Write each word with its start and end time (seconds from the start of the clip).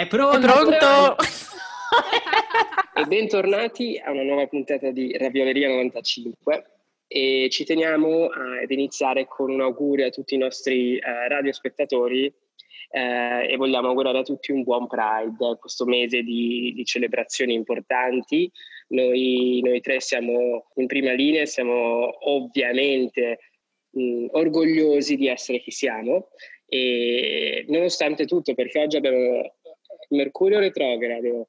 È 0.00 0.06
pronto! 0.06 0.38
È 0.38 0.40
pronto! 0.40 1.16
e 2.96 3.04
bentornati 3.04 4.00
a 4.02 4.10
una 4.10 4.22
nuova 4.22 4.46
puntata 4.46 4.90
di 4.90 5.14
Ravioleria 5.14 5.68
95 5.68 6.64
e 7.06 7.48
ci 7.50 7.66
teniamo 7.66 8.28
ad 8.28 8.70
iniziare 8.70 9.26
con 9.26 9.50
un 9.50 9.60
augurio 9.60 10.06
a 10.06 10.08
tutti 10.10 10.36
i 10.36 10.38
nostri 10.38 10.96
eh, 10.96 11.28
radiospettatori 11.28 12.32
eh, 12.92 13.46
e 13.52 13.56
vogliamo 13.58 13.88
augurare 13.88 14.20
a 14.20 14.22
tutti 14.22 14.52
un 14.52 14.62
buon 14.62 14.86
Pride, 14.86 15.58
questo 15.60 15.84
mese 15.84 16.22
di, 16.22 16.72
di 16.74 16.84
celebrazioni 16.86 17.52
importanti. 17.52 18.50
Noi, 18.88 19.60
noi, 19.62 19.82
tre 19.82 20.00
siamo 20.00 20.70
in 20.76 20.86
prima 20.86 21.12
linea, 21.12 21.44
siamo 21.44 22.10
ovviamente 22.30 23.38
mh, 23.90 24.28
orgogliosi 24.30 25.16
di 25.16 25.28
essere 25.28 25.60
chi 25.60 25.70
siamo 25.70 26.30
e 26.72 27.66
nonostante 27.68 28.24
tutto, 28.24 28.54
perché 28.54 28.78
oggi 28.78 28.96
abbiamo 28.96 29.56
Mercurio 30.10 30.58
retrogrado, 30.58 31.48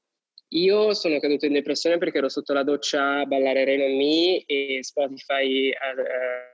io 0.49 0.93
sono 0.93 1.19
caduto 1.19 1.45
in 1.45 1.53
depressione 1.53 1.97
perché 1.97 2.17
ero 2.17 2.29
sotto 2.29 2.53
la 2.53 2.63
doccia 2.63 3.19
a 3.19 3.25
ballare 3.25 3.63
Rain 3.63 3.81
on 3.81 3.97
Me 3.97 4.43
e 4.45 4.79
Spotify 4.81 5.69
uh, 5.69 6.51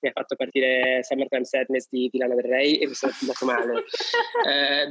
mi 0.00 0.08
ha 0.08 0.12
fatto 0.12 0.34
partire 0.34 1.02
Summertime 1.02 1.44
Sadness 1.44 1.88
di, 1.90 2.08
di 2.10 2.18
Lana 2.18 2.34
Del 2.34 2.44
Rey 2.44 2.76
e 2.76 2.86
mi 2.86 2.94
sono 2.94 3.12
fidato 3.12 3.44
male. 3.44 3.72
uh, 3.72 3.82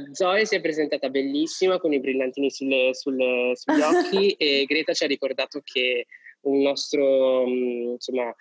Zoe 0.12 0.46
si 0.46 0.56
è 0.56 0.60
presentata 0.60 1.08
bellissima 1.08 1.78
con 1.78 1.92
i 1.92 2.00
brillantini 2.00 2.50
sulle, 2.50 2.94
sulle, 2.94 3.52
sugli 3.54 3.80
occhi 3.80 4.32
e 4.32 4.64
Greta 4.68 4.92
ci 4.92 5.04
ha 5.04 5.08
ricordato 5.08 5.60
che 5.64 6.06
un 6.42 6.62
nostro, 6.62 7.42
um, 7.42 7.92
insomma, 7.92 8.34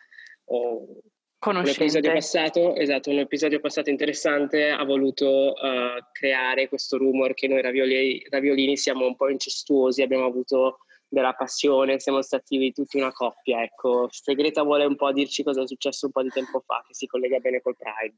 uh, 0.46 1.02
un 1.46 1.68
episodio 1.68 2.12
passato, 2.12 2.76
esatto, 2.76 3.10
un 3.10 3.20
episodio 3.20 3.62
passato 3.62 3.90
interessante 3.90 4.70
ha 4.70 4.84
voluto 4.84 5.54
uh, 5.54 6.04
creare 6.12 6.68
questo 6.68 6.98
rumor 6.98 7.34
che 7.34 7.48
noi 7.48 7.62
ravioli, 7.62 8.22
raviolini 8.30 8.76
siamo 8.76 9.06
un 9.06 9.16
po' 9.16 9.30
incestuosi, 9.30 10.02
abbiamo 10.02 10.26
avuto 10.26 10.80
della 11.08 11.34
passione, 11.34 12.00
siamo 12.00 12.22
stati 12.22 12.72
tutti 12.74 12.98
una 12.98 13.14
coppia, 13.14 13.64
ecco. 13.64 14.08
Se 14.12 14.36
Greta 14.36 14.64
vuole 14.64 14.84
un 14.84 14.96
po' 14.96 15.14
dirci 15.14 15.44
cosa 15.44 15.64
è 15.64 15.68
successo 15.68 16.08
un 16.08 16.12
po' 16.12 16.24
di 16.24 16.30
tempo 16.30 16.60
fa, 16.60 16.84
che 16.86 16.94
si 16.94 17.08
collega 17.08 17.40
bene 17.40 17.62
col 17.62 17.78
Pride. 17.78 18.16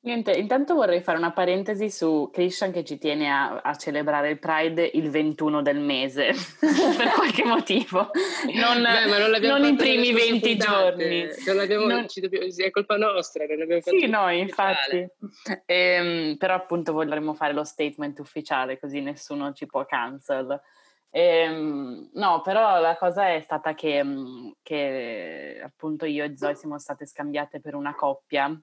Niente, 0.00 0.30
intanto 0.30 0.74
vorrei 0.74 1.00
fare 1.00 1.18
una 1.18 1.32
parentesi 1.32 1.90
su 1.90 2.30
Christian 2.32 2.70
che 2.70 2.84
ci 2.84 2.98
tiene 2.98 3.32
a, 3.32 3.60
a 3.60 3.74
celebrare 3.74 4.30
il 4.30 4.38
Pride 4.38 4.88
il 4.94 5.10
21 5.10 5.60
del 5.60 5.80
mese, 5.80 6.34
per 6.96 7.10
qualche 7.10 7.44
motivo, 7.44 8.08
non, 8.54 8.80
Beh, 8.80 9.06
non, 9.18 9.60
non 9.60 9.64
i 9.64 9.74
primi 9.74 10.12
20 10.12 10.56
giorni. 10.56 11.26
Non 11.44 11.56
dobbiamo, 11.56 11.88
è 11.88 12.70
colpa 12.70 12.96
nostra, 12.96 13.44
non 13.46 13.62
abbiamo 13.62 13.80
fatto 13.80 13.98
Sì, 13.98 14.06
no, 14.06 14.30
infatti. 14.30 15.04
Ehm, 15.66 16.36
però 16.36 16.54
appunto 16.54 16.92
vorremmo 16.92 17.34
fare 17.34 17.52
lo 17.52 17.64
statement 17.64 18.20
ufficiale 18.20 18.78
così 18.78 19.00
nessuno 19.00 19.52
ci 19.52 19.66
può 19.66 19.84
cancel. 19.84 20.60
Ehm, 21.10 22.10
no, 22.12 22.40
però 22.42 22.78
la 22.78 22.96
cosa 22.96 23.30
è 23.30 23.40
stata 23.40 23.74
che, 23.74 24.04
che 24.62 25.60
appunto 25.60 26.04
io 26.04 26.24
e 26.24 26.36
Zoe 26.36 26.54
siamo 26.54 26.78
state 26.78 27.04
scambiate 27.04 27.60
per 27.60 27.74
una 27.74 27.96
coppia 27.96 28.56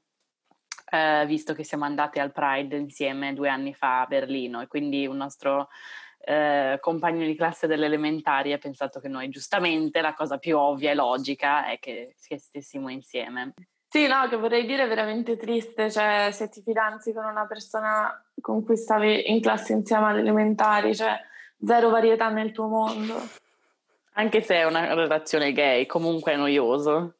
eh, 0.85 1.25
visto 1.25 1.53
che 1.53 1.63
siamo 1.63 1.85
andati 1.85 2.19
al 2.19 2.31
Pride 2.31 2.75
insieme 2.75 3.33
due 3.33 3.49
anni 3.49 3.73
fa 3.73 4.01
a 4.01 4.05
Berlino 4.05 4.61
e 4.61 4.67
quindi 4.67 5.07
un 5.07 5.17
nostro 5.17 5.69
eh, 6.19 6.77
compagno 6.81 7.25
di 7.25 7.35
classe 7.35 7.67
delle 7.67 7.85
elementari 7.85 8.53
ha 8.53 8.57
pensato 8.57 8.99
che 8.99 9.07
noi 9.07 9.29
giustamente 9.29 10.01
la 10.01 10.13
cosa 10.13 10.37
più 10.37 10.57
ovvia 10.57 10.91
e 10.91 10.95
logica 10.95 11.67
è 11.67 11.79
che, 11.79 12.15
che 12.27 12.39
stessimo 12.39 12.89
insieme. 12.89 13.53
Sì, 13.87 14.07
no, 14.07 14.27
che 14.27 14.35
vorrei 14.35 14.65
dire 14.65 14.83
è 14.83 14.87
veramente 14.87 15.37
triste, 15.37 15.89
cioè 15.89 16.29
se 16.31 16.49
ti 16.49 16.61
fidanzi 16.61 17.13
con 17.13 17.23
una 17.23 17.45
persona 17.45 18.23
con 18.41 18.65
cui 18.65 18.75
stavi 18.75 19.31
in 19.31 19.39
classe 19.39 19.73
insieme 19.73 20.07
alle 20.07 20.19
elementari, 20.19 20.93
cioè 20.93 21.17
zero 21.63 21.89
varietà 21.89 22.29
nel 22.29 22.51
tuo 22.51 22.67
mondo. 22.67 23.15
Anche 24.13 24.41
se 24.41 24.55
è 24.55 24.65
una 24.65 24.93
relazione 24.93 25.53
gay, 25.53 25.85
comunque 25.85 26.33
è 26.33 26.35
noioso. 26.35 27.15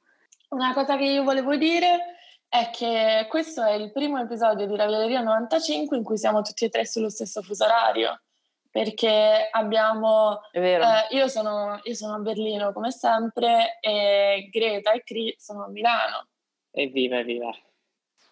Una 0.49 0.73
cosa 0.73 0.97
che 0.97 1.05
io 1.05 1.23
volevo 1.23 1.55
dire 1.55 2.14
è 2.59 2.69
che 2.71 3.25
questo 3.27 3.63
è 3.63 3.73
il 3.73 3.91
primo 3.91 4.19
episodio 4.19 4.65
di 4.65 4.75
Ravialeria 4.75 5.21
95 5.21 5.97
in 5.97 6.03
cui 6.03 6.17
siamo 6.17 6.41
tutti 6.41 6.65
e 6.65 6.69
tre 6.69 6.85
sullo 6.85 7.09
stesso 7.09 7.41
fuso 7.41 7.65
orario. 7.65 8.21
Perché 8.69 9.47
abbiamo. 9.51 10.41
Eh, 10.51 10.79
io, 11.11 11.27
sono, 11.29 11.79
io, 11.83 11.93
sono, 11.93 12.15
a 12.15 12.19
Berlino 12.19 12.73
come 12.73 12.91
sempre 12.91 13.77
e 13.79 14.49
Greta 14.51 14.91
e 14.91 15.01
Cri 15.03 15.33
sono 15.37 15.63
a 15.63 15.69
Milano. 15.69 16.27
Evviva, 16.71 17.19
evviva. 17.19 17.51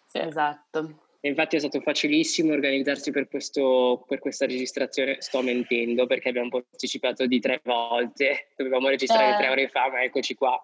Sì. 0.06 0.18
Esatto. 0.18 1.06
E 1.20 1.28
infatti 1.28 1.56
è 1.56 1.58
stato 1.58 1.80
facilissimo 1.80 2.52
organizzarsi 2.52 3.10
per, 3.10 3.26
questo, 3.28 4.04
per, 4.06 4.18
questa 4.18 4.44
registrazione. 4.44 5.16
Sto 5.20 5.40
mentendo 5.40 6.06
perché 6.06 6.28
abbiamo 6.28 6.50
posticipato 6.50 7.24
di 7.24 7.40
tre 7.40 7.62
volte. 7.64 8.48
Dovevamo 8.54 8.88
registrare 8.88 9.34
eh. 9.34 9.38
tre 9.38 9.48
ore 9.48 9.68
fa, 9.68 9.88
ma 9.88 10.02
eccoci 10.02 10.34
qua. 10.34 10.62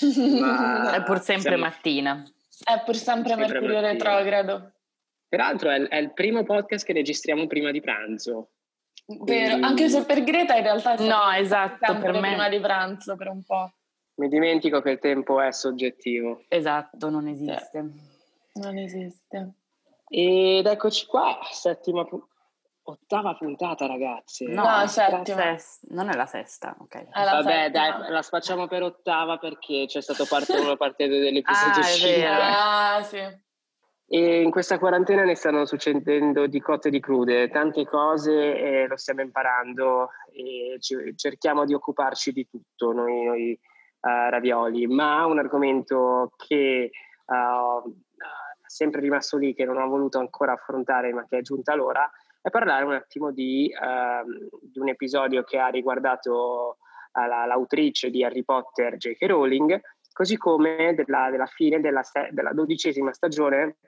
Ma 0.38 0.94
è 0.94 1.02
pur 1.04 1.20
sempre 1.22 1.52
siamo... 1.52 1.64
mattina. 1.64 2.22
È 2.62 2.82
pur 2.84 2.96
sempre, 2.96 3.30
sempre 3.34 3.60
Mercurio 3.60 3.80
retrogrado. 3.80 4.72
Peraltro 5.28 5.70
è, 5.70 5.80
è, 5.88 5.96
il 5.96 6.12
primo 6.12 6.42
podcast 6.44 6.84
che 6.84 6.92
registriamo 6.92 7.46
prima 7.46 7.70
di 7.70 7.80
pranzo. 7.80 8.50
Vero, 9.06 9.50
Quindi... 9.50 9.66
anche 9.66 9.88
se 9.88 10.04
per 10.04 10.22
Greta 10.22 10.54
in 10.56 10.62
realtà 10.62 10.94
è 10.94 11.06
no, 11.06 11.30
esatto, 11.32 11.98
per 11.98 12.12
me... 12.12 12.20
prima 12.20 12.48
di 12.48 12.60
pranzo 12.60 13.16
per 13.16 13.28
un 13.28 13.42
po'. 13.42 13.72
Mi 14.14 14.28
dimentico 14.28 14.80
che 14.80 14.90
il 14.90 14.98
tempo 14.98 15.40
è 15.40 15.50
soggettivo. 15.52 16.44
Esatto, 16.48 17.08
non 17.08 17.26
esiste. 17.28 17.78
Eh, 17.78 18.60
non 18.60 18.78
esiste. 18.78 19.52
Ed 20.08 20.66
eccoci 20.66 21.06
qua, 21.06 21.38
settima, 21.50 22.06
Ottava 22.92 23.34
puntata, 23.34 23.86
ragazzi. 23.86 24.46
No, 24.46 24.64
no 24.64 24.86
settima. 24.86 25.56
Sest- 25.56 25.90
non 25.90 26.10
è 26.10 26.14
la 26.14 26.26
sesta, 26.26 26.76
ok. 26.78 27.08
Vabbè, 27.10 27.42
settima. 27.42 27.68
dai, 27.68 28.10
la 28.10 28.22
spacciamo 28.22 28.66
per 28.66 28.82
ottava 28.82 29.38
perché 29.38 29.86
c'è 29.86 30.02
stato 30.02 30.26
parte 30.26 30.58
1 30.58 30.72
e 30.72 30.76
parte 30.78 31.08
2 31.08 31.18
dell'episodio 31.18 31.80
ah, 31.80 31.86
5. 31.86 32.26
Ah, 32.26 33.02
sì. 33.02 33.40
E 34.14 34.42
in 34.42 34.50
questa 34.50 34.78
quarantena 34.78 35.24
ne 35.24 35.34
stanno 35.34 35.64
succedendo 35.64 36.46
di 36.46 36.60
cotte 36.60 36.88
e 36.88 36.90
di 36.90 37.00
crude, 37.00 37.48
tante 37.48 37.86
cose 37.86 38.58
e 38.58 38.86
lo 38.86 38.98
stiamo 38.98 39.22
imparando 39.22 40.10
e 40.34 40.76
ci, 40.80 41.14
cerchiamo 41.16 41.64
di 41.64 41.72
occuparci 41.72 42.30
di 42.30 42.46
tutto 42.46 42.92
noi, 42.92 43.24
noi 43.24 43.58
uh, 44.00 44.28
ravioli, 44.28 44.86
ma 44.86 45.24
un 45.24 45.38
argomento 45.38 46.32
che 46.36 46.90
uh, 47.24 47.90
è 48.20 48.66
sempre 48.66 49.00
rimasto 49.00 49.38
lì, 49.38 49.54
che 49.54 49.64
non 49.64 49.78
ho 49.78 49.88
voluto 49.88 50.18
ancora 50.18 50.52
affrontare 50.52 51.10
ma 51.14 51.24
che 51.26 51.38
è 51.38 51.40
giunta 51.40 51.74
l'ora, 51.74 52.10
e 52.42 52.50
parlare 52.50 52.84
un 52.84 52.94
attimo 52.94 53.30
di, 53.30 53.72
um, 53.80 54.48
di 54.60 54.80
un 54.80 54.88
episodio 54.88 55.44
che 55.44 55.58
ha 55.58 55.68
riguardato 55.68 56.78
uh, 57.12 57.26
la, 57.26 57.46
l'autrice 57.46 58.10
di 58.10 58.24
Harry 58.24 58.42
Potter, 58.42 58.96
J.K. 58.96 59.24
Rowling, 59.26 59.80
così 60.12 60.36
come 60.36 60.94
della, 60.94 61.30
della 61.30 61.46
fine 61.46 61.80
della, 61.80 62.02
della, 62.30 62.52
dodicesima 62.52 63.12
stagione 63.12 63.78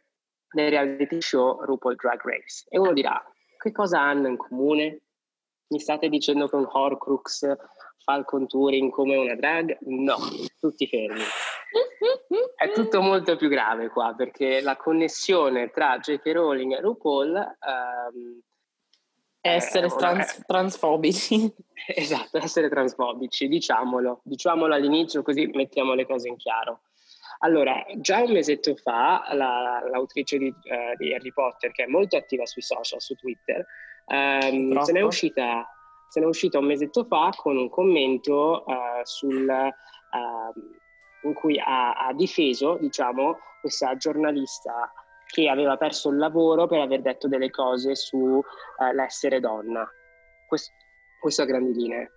del 0.50 0.70
reality 0.70 1.20
show 1.20 1.62
RuPaul 1.64 1.96
Drag 1.96 2.20
Race. 2.22 2.64
E 2.68 2.78
uno 2.78 2.92
dirà, 2.92 3.20
che 3.58 3.72
cosa 3.72 4.00
hanno 4.00 4.28
in 4.28 4.36
comune? 4.36 5.00
Mi 5.68 5.80
state 5.80 6.08
dicendo 6.08 6.46
che 6.46 6.54
un 6.54 6.68
Horcrux 6.70 7.52
fa 8.04 8.14
il 8.16 8.24
contouring 8.24 8.90
come 8.92 9.16
una 9.16 9.34
drag? 9.34 9.78
No, 9.80 10.16
tutti 10.60 10.86
fermi. 10.86 11.22
È 12.56 12.70
tutto 12.72 13.00
molto 13.00 13.36
più 13.36 13.48
grave 13.48 13.88
qua 13.88 14.14
perché 14.16 14.60
la 14.60 14.76
connessione 14.76 15.70
tra 15.70 15.98
J.K. 15.98 16.24
Rowling 16.32 16.74
e 16.74 16.80
RuPaul 16.80 17.30
um, 17.30 18.40
essere 19.40 19.88
trans, 19.88 20.42
transfobici. 20.46 21.52
Esatto, 21.86 22.38
essere 22.38 22.70
transfobici, 22.70 23.46
diciamolo, 23.46 24.20
diciamolo 24.24 24.72
all'inizio 24.72 25.22
così 25.22 25.46
mettiamo 25.48 25.92
le 25.92 26.06
cose 26.06 26.28
in 26.28 26.36
chiaro. 26.36 26.80
Allora, 27.40 27.84
già 27.96 28.22
un 28.22 28.32
mesetto 28.32 28.74
fa 28.74 29.22
la, 29.32 29.82
l'autrice 29.90 30.38
di, 30.38 30.48
uh, 30.48 30.96
di, 30.96 31.12
Harry 31.12 31.30
Potter, 31.30 31.72
che 31.72 31.84
è 31.84 31.86
molto 31.86 32.16
attiva 32.16 32.46
sui 32.46 32.62
social, 32.62 33.02
su 33.02 33.14
Twitter, 33.16 33.66
um, 34.06 34.80
se, 34.80 34.92
n'è 34.92 35.02
uscita, 35.02 35.68
se 36.14 36.20
n'è 36.20 36.26
uscita 36.26 36.60
un 36.60 36.66
mesetto 36.66 37.02
fa 37.02 37.32
con 37.34 37.56
un 37.56 37.68
commento 37.68 38.62
uh, 38.64 39.02
sul... 39.02 39.48
Uh, 39.48 41.26
in 41.26 41.32
cui 41.32 41.58
ha, 41.58 41.94
ha 41.94 42.12
difeso 42.12 42.76
diciamo, 42.78 43.38
questa 43.60 43.96
giornalista 43.96 44.92
che 45.26 45.48
aveva 45.48 45.76
perso 45.76 46.10
il 46.10 46.18
lavoro 46.18 46.68
per 46.68 46.80
aver 46.80 47.00
detto 47.00 47.26
delle 47.26 47.50
cose 47.50 47.96
sull'essere 47.96 49.36
eh, 49.36 49.40
donna. 49.40 49.90
Questo, 50.46 50.72
questo 51.18 51.42
a 51.42 51.46
grandi 51.46 51.72
linee. 51.72 52.12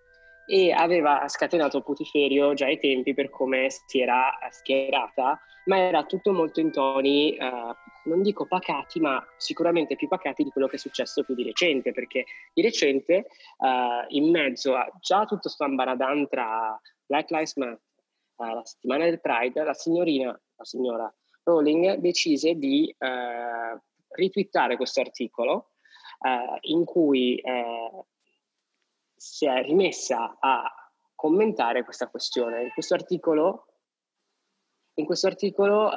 E 0.45 0.73
aveva 0.73 1.27
scatenato 1.27 1.81
putiferio 1.81 2.53
già 2.53 2.65
ai 2.65 2.77
tempi 2.79 3.15
per 3.15 3.29
come 3.29 3.67
si 3.69 4.01
era 4.01 4.29
schierata, 4.49 5.39
ma 5.65 5.77
era 5.79 6.03
tutto 6.03 6.33
molto 6.33 6.59
in 6.59 6.71
toni, 6.71 7.35
eh, 7.35 7.75
non 8.07 8.21
dico 8.21 8.45
pacati, 8.47 8.99
ma 8.99 9.23
sicuramente 9.37 9.95
più 9.95 10.07
pacati 10.07 10.43
di 10.43 10.49
quello 10.49 10.67
che 10.67 10.77
è 10.77 10.79
successo 10.79 11.23
più 11.23 11.35
di 11.35 11.43
recente, 11.43 11.91
perché 11.91 12.25
di 12.53 12.61
recente, 12.61 13.13
eh, 13.59 14.05
in 14.09 14.29
mezzo 14.31 14.75
a 14.75 14.89
già 14.99 15.21
tutto 15.21 15.41
questo 15.41 15.63
ambaradan 15.63 16.27
tra 16.27 16.79
Black 17.05 17.29
Lives 17.29 17.55
Matter, 17.55 17.79
la 18.37 18.65
settimana 18.65 19.05
del 19.05 19.19
Pride, 19.19 19.63
la 19.63 19.73
signorina, 19.73 20.27
la 20.29 20.63
signora 20.63 21.13
Rowling 21.43 21.95
decise 21.95 22.55
di 22.55 22.93
eh, 22.97 23.81
ritwittare 24.09 24.75
questo 24.75 25.01
articolo 25.01 25.71
in 26.61 26.83
cui 26.83 27.39
si 29.15 29.45
è 29.45 29.61
rimessa 29.61 30.37
a 30.39 30.91
commentare 31.13 31.83
questa 31.83 32.07
questione. 32.07 32.63
In 32.63 32.71
questo 32.71 32.95
articolo, 32.95 33.67
in 34.95 35.05
questo 35.05 35.27
articolo 35.27 35.91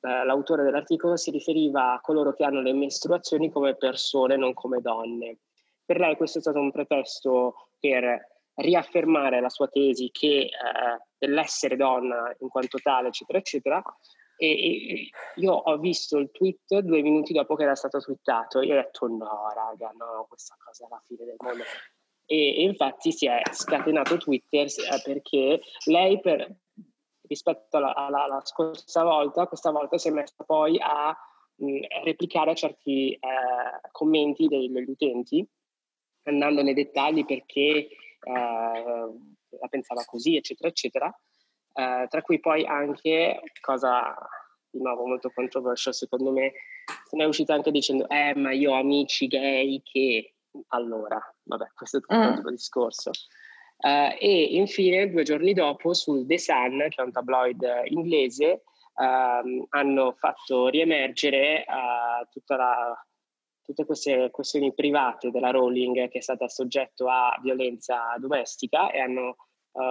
eh, 0.00 0.24
l'autore 0.24 0.62
dell'articolo 0.62 1.16
si 1.16 1.30
riferiva 1.30 1.94
a 1.94 2.00
coloro 2.00 2.32
che 2.32 2.44
hanno 2.44 2.60
le 2.60 2.72
mestruazioni 2.72 3.50
come 3.50 3.76
persone, 3.76 4.36
non 4.36 4.54
come 4.54 4.80
donne. 4.80 5.38
Per 5.84 5.98
lei 5.98 6.16
questo 6.16 6.38
è 6.38 6.40
stato 6.40 6.60
un 6.60 6.70
pretesto 6.70 7.70
per 7.78 8.36
riaffermare 8.54 9.40
la 9.40 9.48
sua 9.48 9.68
tesi 9.68 10.10
che 10.10 10.40
eh, 10.40 10.50
dell'essere 11.16 11.76
donna 11.76 12.34
in 12.40 12.48
quanto 12.48 12.78
tale, 12.78 13.08
eccetera, 13.08 13.38
eccetera. 13.38 13.82
E, 14.36 14.46
e, 14.46 15.10
io 15.36 15.52
ho 15.52 15.76
visto 15.78 16.16
il 16.18 16.30
tweet 16.30 16.78
due 16.78 17.02
minuti 17.02 17.32
dopo 17.32 17.56
che 17.56 17.64
era 17.64 17.74
stato 17.74 17.98
twittato. 17.98 18.60
Io 18.62 18.74
ho 18.74 18.76
detto: 18.76 19.06
no, 19.08 19.52
raga, 19.54 19.92
no, 19.96 20.26
questa 20.28 20.56
cosa 20.62 20.86
è 20.86 20.88
la 20.88 21.02
fine 21.04 21.24
del 21.24 21.36
mondo. 21.38 21.64
E, 22.24 22.58
e 22.58 22.62
infatti 22.62 23.10
si 23.10 23.26
è 23.26 23.40
scatenato 23.50 24.18
Twitter 24.18 24.66
eh, 24.66 25.00
perché 25.02 25.60
lei, 25.86 26.20
per, 26.20 26.54
rispetto 27.28 27.76
alla, 27.76 27.94
alla, 27.94 28.24
alla, 28.24 28.40
scorsa 28.44 29.04
volta, 29.04 29.46
questa 29.46 29.70
volta 29.70 29.98
si 29.98 30.08
è 30.08 30.10
messa 30.10 30.44
poi 30.44 30.78
a 30.80 31.16
mh, 31.56 32.02
replicare 32.04 32.54
certi 32.54 33.12
eh, 33.12 33.18
commenti 33.92 34.46
dei, 34.46 34.70
degli 34.70 34.90
utenti, 34.90 35.46
andando 36.24 36.62
nei 36.62 36.74
dettagli 36.74 37.24
perché 37.24 37.54
eh, 37.58 37.88
la 39.60 39.68
pensava 39.68 40.04
così, 40.04 40.36
eccetera, 40.36 40.68
eccetera. 40.68 41.20
Eh, 41.74 42.06
tra 42.08 42.22
cui 42.22 42.40
poi 42.40 42.64
anche, 42.66 43.40
cosa 43.60 44.14
di 44.70 44.80
nuovo 44.80 45.06
molto 45.06 45.30
controversial 45.32 45.94
secondo 45.94 46.32
me, 46.32 46.52
se 47.04 47.16
ne 47.16 47.24
è 47.24 47.26
uscita 47.26 47.54
anche 47.54 47.70
dicendo, 47.70 48.08
eh 48.08 48.34
ma 48.34 48.52
io 48.52 48.72
ho 48.72 48.78
amici 48.78 49.26
gay 49.26 49.82
che... 49.82 50.34
Allora, 50.68 51.20
vabbè, 51.44 51.72
questo 51.74 51.98
è 51.98 52.00
tutto 52.00 52.14
un 52.14 52.20
mm. 52.20 52.32
altro 52.32 52.50
discorso. 52.50 53.10
Uh, 53.80 54.16
e 54.18 54.56
infine, 54.56 55.08
due 55.08 55.22
giorni 55.22 55.52
dopo, 55.52 55.94
sul 55.94 56.26
The 56.26 56.36
Sun, 56.36 56.86
che 56.88 57.00
è 57.00 57.04
un 57.04 57.12
tabloid 57.12 57.82
inglese, 57.84 58.64
uh, 58.94 59.66
hanno 59.68 60.12
fatto 60.18 60.66
riemergere 60.66 61.64
uh, 61.64 62.54
la, 62.56 63.06
tutte 63.62 63.84
queste 63.84 64.30
questioni 64.32 64.74
private 64.74 65.30
della 65.30 65.50
Rowling 65.50 66.08
che 66.08 66.18
è 66.18 66.20
stata 66.20 66.48
soggetto 66.48 67.08
a 67.08 67.38
violenza 67.40 68.16
domestica 68.18 68.90
e 68.90 68.98
hanno, 68.98 69.36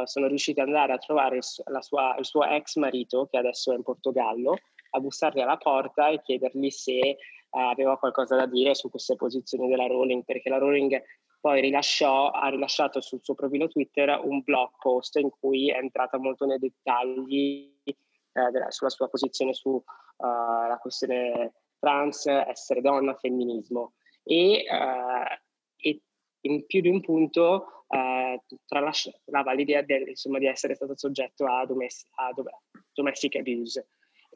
sono 0.04 0.28
riusciti 0.28 0.60
ad 0.60 0.68
andare 0.68 0.92
a 0.92 0.98
trovare 0.98 1.40
sua, 1.42 2.16
il 2.18 2.25
suo 2.25 2.44
ex 2.44 2.75
marito, 2.75 3.28
che 3.28 3.38
adesso 3.38 3.72
è 3.72 3.75
in 3.75 3.83
Portogallo, 3.83 4.57
a 4.90 5.00
bussargli 5.00 5.40
alla 5.40 5.57
porta 5.57 6.10
e 6.10 6.22
chiedergli 6.22 6.69
se 6.72 7.18
aveva 7.51 7.98
qualcosa 7.98 8.36
da 8.36 8.48
dire 8.48 8.75
su 8.75 8.90
queste 8.90 9.16
posizioni 9.16 9.69
della 9.69 9.88
Rowling, 9.88 10.25
perché 10.25 10.50
la 10.50 10.57
Rowling 10.57 11.01
poi 11.39 11.62
rilasciò, 11.62 12.30
ha 12.31 12.50
rilasciato 12.50 13.01
sul 13.01 13.19
suo 13.22 13.36
profilo 13.36 13.68
Twitter 13.68 14.19
un 14.24 14.42
blog 14.42 14.72
post 14.80 15.18
in 15.18 15.30
cui 15.30 15.72
è 15.72 15.78
entrata 15.78 16.18
molto 16.18 16.45
nei 16.45 16.60
dettagli 16.60 17.74
eh, 17.84 18.51
della, 18.51 18.69
sulla 18.72 18.89
sua 18.89 19.07
posizione 19.07 19.54
sulla 19.54 19.81
uh, 20.18 20.80
questione 20.80 21.54
trans, 21.80 22.25
essere 22.25 22.81
donna, 22.81 23.16
femminismo. 23.16 23.94
E, 24.24 24.66
uh, 24.69 25.34
e 25.78 26.01
in 26.42 26.66
più 26.66 26.81
di 26.81 26.89
un 26.89 27.01
punto 27.01 27.86
uh, 27.88 28.56
tralasciava 28.66 29.54
l'idea 29.54 29.81
del, 29.81 30.07
insomma, 30.10 30.40
di 30.40 30.48
essere 30.48 30.75
stato 30.75 30.98
soggetto 30.98 31.45
a, 31.45 31.66
domestic, 31.66 32.12
a 32.16 32.33
domestic 32.94 33.36
abuse. 33.36 33.88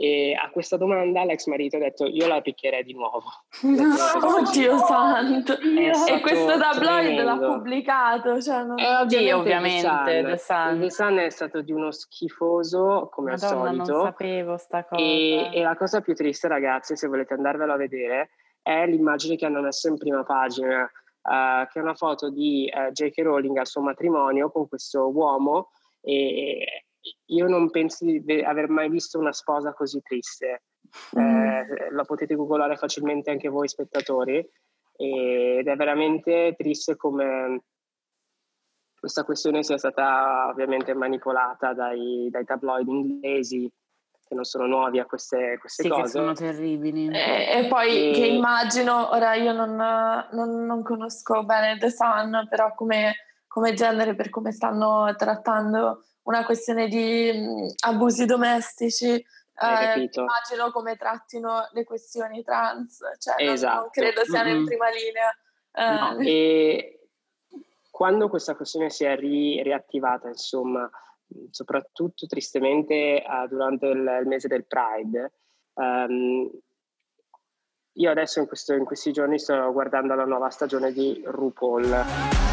E 0.03 0.33
a 0.33 0.49
questa 0.49 0.77
domanda 0.77 1.23
l'ex 1.25 1.45
marito 1.45 1.75
ha 1.75 1.79
detto 1.79 2.07
io 2.07 2.25
la 2.25 2.41
picchierei 2.41 2.83
di 2.83 2.95
nuovo. 2.95 3.21
No, 3.61 3.93
oddio 4.41 4.79
santo! 4.87 5.53
E 5.59 6.19
questo 6.21 6.57
tabloid 6.57 7.21
l'ha 7.21 7.37
pubblicato. 7.37 8.41
Cioè 8.41 8.63
non... 8.63 8.79
eh, 8.79 8.95
ovviamente, 8.95 9.33
ovviamente 9.33 10.23
The 10.23 10.37
Sun. 10.37 10.79
The 10.79 10.89
Sun 10.89 11.17
è 11.19 11.29
stato 11.29 11.61
di 11.61 11.71
uno 11.71 11.91
schifoso 11.91 13.09
come 13.11 13.33
Madonna, 13.33 13.69
al 13.69 13.75
solito. 13.75 13.93
non 13.93 14.05
sapevo 14.05 14.57
sta 14.57 14.83
cosa. 14.85 14.99
E, 14.99 15.51
e 15.53 15.61
la 15.61 15.75
cosa 15.75 16.01
più 16.01 16.15
triste 16.15 16.47
ragazzi, 16.47 16.95
se 16.95 17.07
volete 17.07 17.35
andarvelo 17.35 17.71
a 17.71 17.77
vedere, 17.77 18.31
è 18.63 18.87
l'immagine 18.87 19.35
che 19.35 19.45
hanno 19.45 19.61
messo 19.61 19.87
in 19.87 19.99
prima 19.99 20.23
pagina, 20.23 20.81
uh, 20.81 21.67
che 21.67 21.77
è 21.77 21.79
una 21.79 21.93
foto 21.93 22.31
di 22.31 22.67
uh, 22.73 22.91
J.K. 22.91 23.19
Rowling 23.21 23.55
al 23.55 23.67
suo 23.67 23.81
matrimonio 23.81 24.49
con 24.49 24.67
questo 24.67 25.11
uomo 25.11 25.69
e 26.01 26.85
io 27.25 27.47
non 27.47 27.69
penso 27.69 28.05
di 28.05 28.41
aver 28.41 28.69
mai 28.69 28.89
visto 28.89 29.19
una 29.19 29.31
sposa 29.31 29.73
così 29.73 30.01
triste. 30.01 30.63
Mm. 31.17 31.19
Eh, 31.19 31.91
la 31.91 32.03
potete 32.03 32.35
googolare 32.35 32.75
facilmente 32.75 33.31
anche 33.31 33.49
voi 33.49 33.67
spettatori 33.67 34.37
ed 34.95 35.67
è 35.67 35.75
veramente 35.75 36.53
triste 36.57 36.95
come 36.95 37.63
questa 38.99 39.23
questione 39.23 39.63
sia 39.63 39.77
stata 39.77 40.47
ovviamente 40.49 40.93
manipolata 40.93 41.73
dai, 41.73 42.27
dai 42.29 42.45
tabloid 42.45 42.87
inglesi 42.87 43.71
che 44.31 44.35
non 44.35 44.43
sono 44.43 44.67
nuovi 44.67 44.99
a 44.99 45.05
queste, 45.05 45.57
queste 45.59 45.83
sì, 45.83 45.89
cose. 45.89 46.03
Che 46.03 46.07
sono 46.09 46.33
terribili. 46.33 47.07
E, 47.07 47.63
e 47.63 47.67
poi 47.67 48.11
e... 48.11 48.13
che 48.13 48.27
immagino, 48.27 49.09
ora 49.11 49.33
io 49.33 49.53
non, 49.53 49.75
non, 49.75 50.65
non, 50.65 50.83
conosco 50.83 51.43
bene 51.43 51.77
The 51.79 51.89
Sun, 51.89 52.47
però 52.47 52.73
come, 52.75 53.15
come 53.47 53.73
genere, 53.73 54.15
per 54.15 54.29
come 54.29 54.51
stanno 54.51 55.13
trattando 55.17 56.03
una 56.23 56.45
questione 56.45 56.87
di 56.87 57.31
mh, 57.31 57.87
abusi 57.87 58.25
domestici. 58.25 59.13
Eh, 59.63 60.09
immagino 60.11 60.71
come 60.71 60.95
trattino 60.95 61.67
le 61.73 61.83
questioni 61.83 62.43
trans, 62.43 62.99
cioè 63.19 63.35
esatto. 63.43 63.73
non, 63.73 63.81
non, 63.83 63.89
credo 63.91 64.23
siano 64.23 64.49
mm-hmm. 64.49 64.57
in 64.57 64.65
prima 64.65 64.89
linea. 64.89 65.37
Eh. 65.73 65.99
No, 65.99 66.19
e 66.19 67.01
quando 67.89 68.29
questa 68.29 68.55
questione 68.55 68.89
si 68.89 69.03
è 69.03 69.15
ri- 69.15 69.61
riattivata, 69.61 70.27
insomma, 70.27 70.89
soprattutto 71.51 72.25
tristemente 72.25 73.23
uh, 73.25 73.47
durante 73.47 73.85
il, 73.87 74.19
il, 74.21 74.27
mese 74.27 74.47
del 74.47 74.65
Pride, 74.65 75.31
um, 75.73 76.49
io 77.93 78.09
adesso 78.09 78.39
in, 78.39 78.47
questo, 78.47 78.73
in 78.73 78.85
questi 78.85 79.11
giorni 79.11 79.37
sto 79.37 79.71
guardando 79.71 80.15
la 80.15 80.25
nuova 80.25 80.49
stagione 80.49 80.91
di 80.91 81.21
RuPaul. 81.23 82.50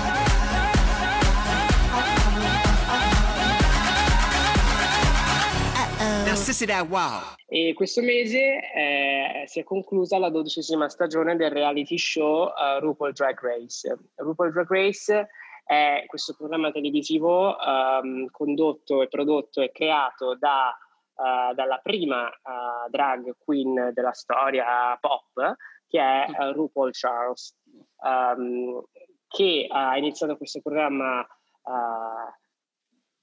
Wow. 6.89 7.35
E 7.47 7.75
questo 7.75 8.01
mese 8.01 8.73
eh, 8.73 9.45
si 9.47 9.61
è 9.61 9.65
conclusa 9.65 10.19
la 10.19 10.31
dodicesima 10.31 10.89
stagione 10.89 11.37
del 11.37 11.51
reality 11.51 11.99
show 11.99 12.45
uh, 12.47 12.81
RuPaul 12.81 13.13
Drag 13.13 13.39
Race. 13.39 13.99
RuPaul 14.15 14.53
Drag 14.53 14.67
Race 14.71 15.29
è 15.65 16.05
questo 16.07 16.35
programma 16.35 16.71
televisivo 16.73 17.55
um, 17.55 18.31
condotto 18.31 19.03
e 19.03 19.09
prodotto 19.09 19.61
e 19.61 19.71
creato 19.71 20.37
da, 20.37 20.75
uh, 21.17 21.55
dalla 21.55 21.81
prima 21.83 22.29
uh, 22.29 22.89
drag 22.89 23.35
queen 23.45 23.91
della 23.93 24.13
storia 24.13 24.97
pop, 24.99 25.57
che 25.87 26.01
è 26.01 26.27
uh, 26.31 26.53
RuPaul 26.53 26.93
Charles, 26.93 27.55
um, 28.03 28.83
che 29.29 29.67
ha 29.69 29.99
iniziato 29.99 30.39
questo 30.39 30.63
programma 30.63 31.21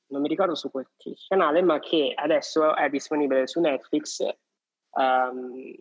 non 0.08 0.22
mi 0.22 0.28
ricordo 0.28 0.56
su 0.56 0.70
quel 0.72 0.88
canale, 1.28 1.62
ma 1.62 1.80
che 1.80 2.14
adesso 2.16 2.76
è 2.76 2.90
disponibile 2.90 3.48
su 3.48 3.60
Netflix. 3.60 4.26
Um, 4.92 5.76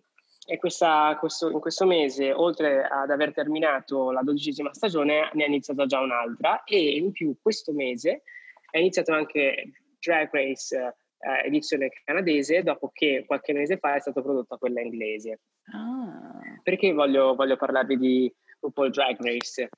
e 0.47 0.59
questa, 0.59 1.17
questo, 1.19 1.51
in 1.51 1.59
questo 1.59 1.87
mese, 1.87 2.33
oltre 2.33 2.85
ad 2.85 3.11
aver 3.11 3.33
terminato 3.33 4.11
la 4.11 4.23
dodicesima 4.23 4.75
stagione, 4.75 5.31
ne 5.33 5.45
è 5.45 5.47
iniziata 5.47 5.87
già 5.87 6.01
un'altra 6.01 6.65
e 6.65 6.97
in 6.97 7.13
più 7.13 7.37
questo 7.41 7.73
mese 7.73 8.23
è 8.71 8.79
iniziato 8.79 9.13
anche 9.13 9.73
Drag 10.01 10.29
Race 10.31 10.77
eh, 10.77 11.47
edizione 11.47 11.91
canadese, 12.05 12.63
dopo 12.63 12.91
che 12.93 13.25
qualche 13.27 13.53
mese 13.55 13.79
fa 13.79 13.95
è 13.95 14.01
stata 14.01 14.21
prodotta 14.21 14.57
quella 14.57 14.81
inglese. 14.81 15.41
Ah. 15.73 16.41
Perché 16.63 16.93
voglio, 16.93 17.35
voglio 17.35 17.57
parlarvi 17.57 17.97
di 17.97 18.35
RuPaul 18.61 18.91
Drag 18.91 19.17
Race? 19.23 19.69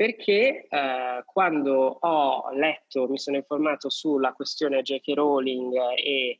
Perché 0.00 0.66
eh, 0.66 1.22
quando 1.26 1.98
ho 2.00 2.50
letto, 2.52 3.06
mi 3.06 3.18
sono 3.18 3.36
informato 3.36 3.90
sulla 3.90 4.32
questione 4.32 4.80
J.K. 4.80 5.12
Rowling 5.12 5.74
e 5.94 6.08
eh, 6.30 6.38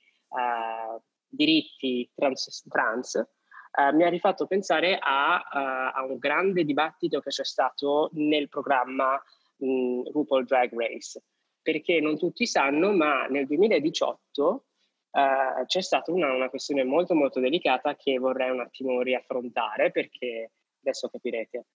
diritti 1.29 2.11
trans, 2.15 2.65
trans 2.71 3.17
eh, 3.17 3.93
mi 3.93 4.05
ha 4.05 4.09
rifatto 4.09 4.47
pensare 4.47 4.99
a, 4.99 5.37
uh, 5.37 5.99
a, 5.99 6.07
un 6.09 6.17
grande 6.17 6.65
dibattito 6.65 7.21
che 7.21 7.29
c'è 7.29 7.45
stato 7.45 8.09
nel 8.15 8.49
programma 8.49 9.23
mh, 9.57 10.11
RuPaul 10.11 10.47
Drag 10.47 10.73
Race, 10.75 11.23
perché 11.61 12.01
non 12.01 12.17
tutti 12.17 12.47
sanno, 12.47 12.93
ma 12.93 13.27
nel 13.27 13.47
2018 13.47 14.65
Uh, 15.13 15.65
c'è 15.67 15.83
stata 15.83 16.13
una, 16.13 16.33
una, 16.33 16.49
questione 16.49 16.85
molto 16.85 17.17
molto 17.17 17.41
delicata 17.41 17.97
che 17.97 18.17
vorrei 18.21 18.49
un 18.51 18.61
attimo 18.61 19.03
riaffrontare 19.03 19.91
perché 19.91 20.53
adesso 20.79 21.09
capirete. 21.09 21.67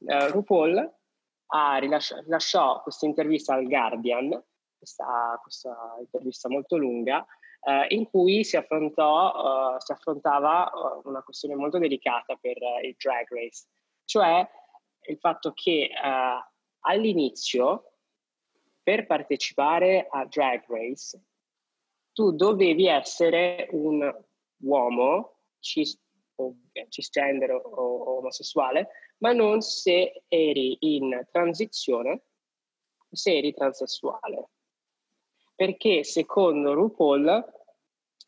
Uh, 0.00 0.26
RuPaul 0.26 0.92
ha 1.46 1.76
rilasci- 1.78 2.14
rilasciò 2.22 2.82
questa 2.82 3.06
intervista 3.06 3.54
al 3.54 3.66
Guardian, 3.66 4.42
questa, 4.76 5.38
questa 5.42 5.96
intervista 5.98 6.48
molto 6.48 6.76
lunga, 6.76 7.26
uh, 7.64 7.84
in 7.88 8.08
cui 8.08 8.44
si, 8.44 8.56
affrontò, 8.56 9.74
uh, 9.74 9.78
si 9.78 9.92
affrontava 9.92 10.70
uh, 10.72 11.08
una 11.08 11.22
questione 11.22 11.54
molto 11.54 11.78
delicata 11.78 12.36
per 12.36 12.56
il 12.82 12.94
drag 12.98 13.26
race, 13.30 13.66
cioè 14.04 14.46
il 15.06 15.18
fatto 15.18 15.52
che 15.52 15.90
all'inizio 16.80 17.92
per 18.82 19.06
partecipare 19.06 20.06
a 20.10 20.26
drag 20.26 20.64
race 20.68 21.22
tu 22.12 22.32
dovevi 22.32 22.86
essere 22.86 23.68
un 23.72 24.14
uomo 24.62 25.40
cis, 25.58 25.98
o, 26.36 26.54
cisgender 26.88 27.52
o, 27.52 27.60
o 27.60 28.16
omosessuale, 28.18 28.88
ma 29.18 29.32
non 29.32 29.60
se 29.60 30.24
eri 30.28 30.76
in 30.80 31.26
transizione, 31.30 32.22
se 33.10 33.36
eri 33.36 33.52
transessuale 33.52 34.48
perché 35.54 36.04
secondo 36.04 36.74
RuPaul 36.74 37.52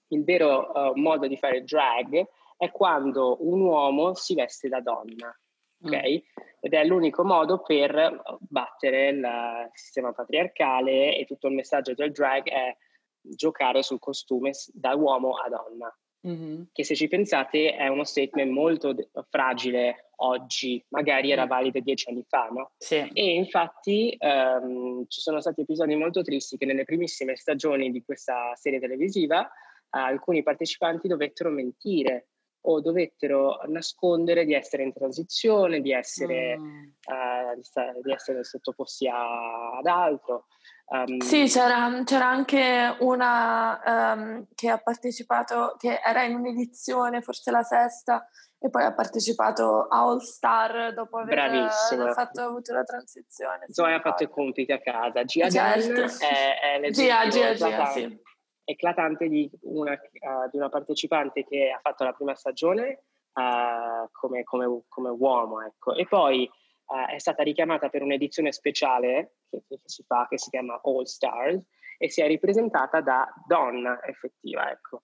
il 0.09 0.25
vero 0.25 0.71
uh, 0.71 0.99
modo 0.99 1.27
di 1.27 1.37
fare 1.37 1.65
drag 1.65 2.25
è 2.57 2.71
quando 2.71 3.37
un 3.41 3.61
uomo 3.61 4.15
si 4.15 4.35
veste 4.35 4.69
da 4.69 4.81
donna, 4.81 5.37
ok? 5.83 6.09
Mm. 6.09 6.17
Ed 6.61 6.73
è 6.73 6.85
l'unico 6.85 7.25
modo 7.25 7.61
per 7.61 8.23
battere 8.41 9.09
il 9.09 9.71
sistema 9.73 10.13
patriarcale 10.13 11.17
e 11.17 11.25
tutto 11.27 11.49
il 11.49 11.55
messaggio 11.55 11.95
del 11.95 12.13
drag 12.13 12.49
è 12.49 12.77
giocare 13.21 13.83
sul 13.83 13.99
costume 13.99 14.53
da 14.73 14.95
uomo 14.95 15.35
a 15.37 15.49
donna. 15.49 15.99
Mm-hmm. 16.27 16.63
Che 16.73 16.85
se 16.85 16.97
ci 16.97 17.07
pensate 17.07 17.75
è 17.77 17.87
uno 17.87 18.05
statement 18.05 18.51
molto 18.51 18.95
fragile 19.29 20.11
oggi, 20.17 20.85
magari 20.89 21.31
era 21.31 21.47
valido 21.47 21.79
dieci 21.81 22.09
anni 22.11 22.25
fa, 22.27 22.49
no? 22.49 22.73
Sì. 22.77 23.09
E 23.13 23.35
infatti 23.35 24.17
um, 24.19 25.05
ci 25.09 25.21
sono 25.21 25.41
stati 25.41 25.61
episodi 25.61 25.95
molto 25.95 26.23
tristi 26.23 26.57
che 26.57 26.67
nelle 26.67 26.85
primissime 26.85 27.37
stagioni 27.37 27.91
di 27.91 28.03
questa 28.05 28.53
serie 28.55 28.81
televisiva 28.81 29.41
uh, 29.41 29.49
alcuni 29.89 30.43
partecipanti 30.43 31.07
dovettero 31.07 31.51
mentire 31.51 32.29
o 32.69 32.81
dovettero 32.81 33.61
nascondere 33.67 34.45
di 34.45 34.53
essere 34.53 34.83
in 34.83 34.93
transizione, 34.93 35.81
di 35.81 35.93
essere, 35.93 36.59
mm. 36.59 36.83
uh, 36.83 37.55
di, 37.55 37.63
sta- 37.63 37.95
di 38.03 38.11
essere 38.11 38.43
sottoposti 38.43 39.07
a- 39.07 39.77
ad 39.79 39.87
altro. 39.87 40.47
Um, 40.89 41.19
sì, 41.19 41.47
c'era, 41.49 42.03
c'era, 42.05 42.29
anche 42.29 42.97
una 43.01 44.15
um, 44.15 44.47
che 44.55 44.69
ha 44.69 44.79
partecipato, 44.79 45.75
che 45.79 46.01
era 46.05 46.23
in 46.23 46.37
un'edizione, 46.37 47.23
forse 47.23 47.51
la 47.51 47.65
sesta, 47.65 48.25
e 48.59 48.71
poi 48.71 48.85
ha 48.85 48.95
partecipato 48.95 49.87
a 49.89 49.99
All 49.99 50.19
Star 50.19 50.95
dopo 50.95 51.19
aver 51.19 51.71
fatto, 52.15 52.41
avuto 52.41 52.73
la 52.73 52.85
transizione. 52.85 53.67
Zoe 53.69 53.95
ha 53.95 54.01
fatto 54.01 54.23
i 54.23 54.31
compiti 54.31 54.71
a 54.73 54.81
casa. 54.81 55.25
Gia 55.25 55.51
certo. 55.51 56.03
È, 56.03 56.81
è 56.81 56.91
Gia, 56.91 57.29
Gia, 57.29 57.55
Gia, 57.55 57.87
sì. 57.87 58.19
eclatante 58.65 59.29
di 59.29 59.51
una, 59.63 59.93
uh, 59.93 60.49
di 60.51 60.57
una, 60.57 60.69
partecipante 60.69 61.45
che 61.45 61.71
ha 61.71 61.81
fatto 61.83 62.05
la 62.05 62.13
prima 62.13 62.35
stagione 62.35 63.03
uh, 63.35 64.09
come, 64.13 64.45
come, 64.45 64.83
come, 64.89 65.11
uomo. 65.11 65.63
Ecco. 65.63 65.95
E 65.95 66.07
poi 66.07 66.49
uh, 66.87 67.13
è 67.13 67.19
stata 67.19 67.43
richiamata 67.43 67.89
per 67.89 68.03
un'edizione 68.03 68.53
speciale 68.53 69.37
che, 69.51 69.63
che, 69.69 69.81
si 69.85 70.03
fa, 70.07 70.27
che 70.29 70.39
si 70.39 70.51
chiama 70.51 70.81
All 70.83 71.05
Stars, 71.05 71.63
e 71.99 72.11
si 72.11 72.21
è 72.21 72.27
ripresentata 72.27 73.01
da 73.01 73.27
donna 73.47 74.01
effettiva, 74.05 74.71
ecco. 74.71 75.03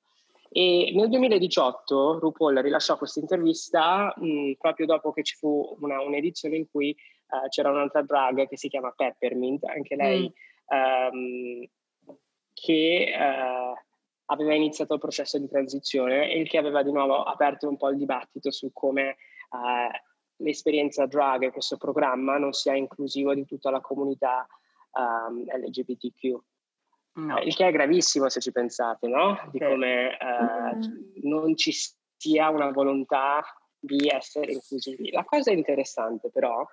E 0.54 0.92
nel 0.94 1.08
2018 1.08 2.18
RuPaul 2.18 2.56
rilasciò 2.56 2.98
questa 2.98 3.20
intervista 3.20 4.12
mh, 4.14 4.52
proprio 4.58 4.84
dopo 4.84 5.10
che 5.12 5.22
ci 5.22 5.34
fu 5.34 5.76
una, 5.80 6.02
un'edizione 6.02 6.56
in 6.56 6.70
cui 6.70 6.94
uh, 7.28 7.48
c'era 7.48 7.70
un'altra 7.70 8.02
drag 8.02 8.46
che 8.46 8.58
si 8.58 8.68
chiama 8.68 8.92
Peppermint, 8.94 9.64
anche 9.64 9.96
lei, 9.96 10.30
mm. 10.30 10.78
um, 10.78 11.66
che 12.52 13.14
uh, 13.16 13.74
aveva 14.26 14.54
iniziato 14.54 14.92
il 14.92 15.00
processo 15.00 15.38
di 15.38 15.48
transizione 15.48 16.30
e 16.30 16.42
che 16.44 16.58
aveva 16.58 16.82
di 16.82 16.92
nuovo 16.92 17.22
aperto 17.22 17.66
un 17.66 17.78
po' 17.78 17.88
il 17.88 17.96
dibattito 17.96 18.50
su 18.50 18.70
come 18.74 19.16
uh, 19.50 20.12
l'esperienza 20.42 21.06
drag 21.06 21.44
e 21.44 21.50
questo 21.50 21.76
programma 21.76 22.38
non 22.38 22.52
sia 22.52 22.75
inclusivo 22.75 23.34
di 23.34 23.44
tutta 23.44 23.70
la 23.70 23.80
comunità 23.80 24.46
um, 24.92 25.44
LGBTQ. 25.44 26.38
No. 27.14 27.38
Il 27.40 27.54
che 27.54 27.66
è 27.66 27.72
gravissimo 27.72 28.28
se 28.28 28.40
ci 28.40 28.52
pensate, 28.52 29.06
no? 29.06 29.38
Di 29.50 29.58
come 29.58 30.16
uh, 30.18 30.76
mm. 30.76 31.28
non 31.28 31.54
ci 31.56 31.72
sia 32.16 32.49
una 32.49 32.70
volontà 32.70 33.42
di 33.78 34.08
essere 34.08 34.52
inclusivi. 34.52 35.11
La 35.11 35.25
cosa 35.25 35.50
interessante 35.50 36.30
però 36.30 36.66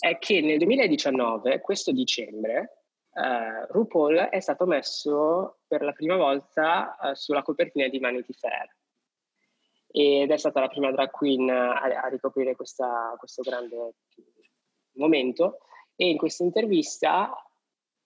è 0.00 0.18
che 0.18 0.40
nel 0.40 0.58
2019, 0.58 1.60
questo 1.60 1.92
dicembre, 1.92 2.84
uh, 3.12 3.70
RuPaul 3.72 4.16
è 4.30 4.40
stato 4.40 4.64
messo 4.64 5.58
per 5.66 5.82
la 5.82 5.92
prima 5.92 6.16
volta 6.16 6.96
uh, 6.98 7.14
sulla 7.14 7.42
copertina 7.42 7.88
di 7.88 7.98
Vanity 7.98 8.32
Fair 8.32 8.77
ed 9.90 10.30
è 10.30 10.36
stata 10.36 10.60
la 10.60 10.68
prima 10.68 10.90
drag 10.90 11.10
queen 11.10 11.48
a, 11.50 11.72
a 11.80 12.08
ricoprire 12.08 12.54
questa, 12.54 13.14
questo 13.18 13.42
grande 13.42 13.94
momento. 14.92 15.60
E 15.96 16.08
in 16.10 16.16
questa 16.16 16.44
intervista 16.44 17.32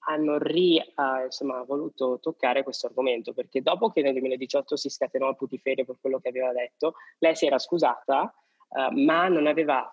hanno 0.05 0.39
ri, 0.39 0.79
uh, 0.79 1.25
insomma, 1.25 1.63
voluto 1.63 2.19
toccare 2.21 2.63
questo 2.63 2.87
argomento 2.87 3.33
perché 3.33 3.63
dopo 3.63 3.91
che 3.91 4.03
nel 4.03 4.13
2018 4.13 4.77
si 4.77 4.89
scatenò 4.89 5.29
a 5.29 5.35
putiferio 5.35 5.85
per 5.85 5.97
quello 6.01 6.19
che 6.19 6.29
aveva 6.29 6.53
detto, 6.53 6.95
lei 7.19 7.37
si 7.37 7.47
era 7.47 7.59
scusata 7.59 8.33
uh, 8.69 8.99
ma 8.99 9.29
non 9.29 9.47
aveva 9.47 9.93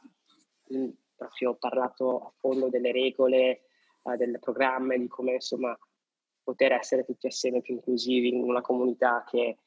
mh, 0.68 0.78
mm, 0.78 0.90
proprio 1.16 1.56
parlato 1.56 2.20
a 2.22 2.32
fondo 2.38 2.70
delle 2.70 2.92
regole, 2.92 3.62
uh, 4.04 4.16
del 4.16 4.40
programma 4.40 4.96
di 4.98 5.08
come 5.08 5.34
insomma 5.34 5.78
poter 6.42 6.72
essere 6.72 7.04
tutti 7.04 7.28
assieme 7.28 7.62
più 7.62 7.76
inclusivi 7.76 8.30
in 8.30 8.42
una 8.42 8.62
comunità 8.62 9.24
che 9.28 9.58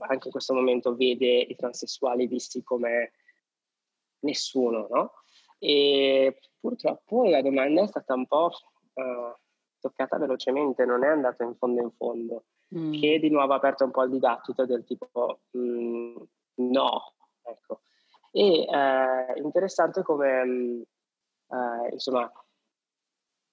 anche 0.00 0.26
in 0.26 0.32
questo 0.32 0.54
momento 0.54 0.94
vede 0.94 1.40
i 1.40 1.56
transessuali 1.56 2.26
visti 2.26 2.62
come 2.62 3.12
nessuno, 4.20 4.86
no? 4.90 5.12
E 5.58 6.38
purtroppo 6.58 7.24
la 7.24 7.42
domanda 7.42 7.82
è 7.82 7.86
stata 7.86 8.14
un 8.14 8.26
po' 8.26 8.50
uh, 8.94 9.34
toccata 9.80 10.18
velocemente, 10.18 10.84
non 10.84 11.04
è 11.04 11.08
andata 11.08 11.44
in 11.44 11.54
fondo 11.56 11.82
in 11.82 11.90
fondo, 11.92 12.44
mm. 12.74 12.92
che 12.92 13.18
di 13.18 13.30
nuovo 13.30 13.52
ha 13.52 13.56
aperto 13.56 13.84
un 13.84 13.90
po' 13.90 14.04
il 14.04 14.10
dibattito 14.10 14.64
del 14.64 14.84
tipo 14.84 15.40
mm, 15.56 16.16
no, 16.56 17.14
ecco. 17.42 17.82
E 18.32 18.62
eh, 18.62 19.40
interessante 19.40 20.02
come, 20.02 20.84
eh, 21.48 21.92
insomma, 21.92 22.30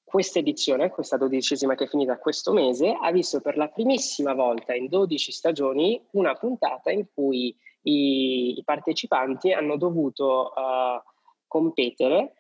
questa 0.08 0.40
edizione, 0.40 0.90
questa 0.90 1.18
dodicesima 1.18 1.76
che 1.76 1.84
è 1.84 1.88
finita 1.88 2.18
questo 2.18 2.54
mese, 2.54 2.98
ha 2.98 3.12
visto 3.12 3.42
per 3.42 3.58
la 3.58 3.68
primissima 3.68 4.34
volta 4.34 4.74
in 4.74 4.88
12 4.88 5.34
stagioni 5.34 6.02
una 6.12 6.34
puntata 6.36 6.92
in 6.92 7.08
cui 7.14 7.54
i, 7.82 8.58
i 8.58 8.64
partecipanti 8.64 9.52
hanno 9.52 9.76
dovuto 9.76 10.54
uh, 10.56 11.02
competere 11.46 12.36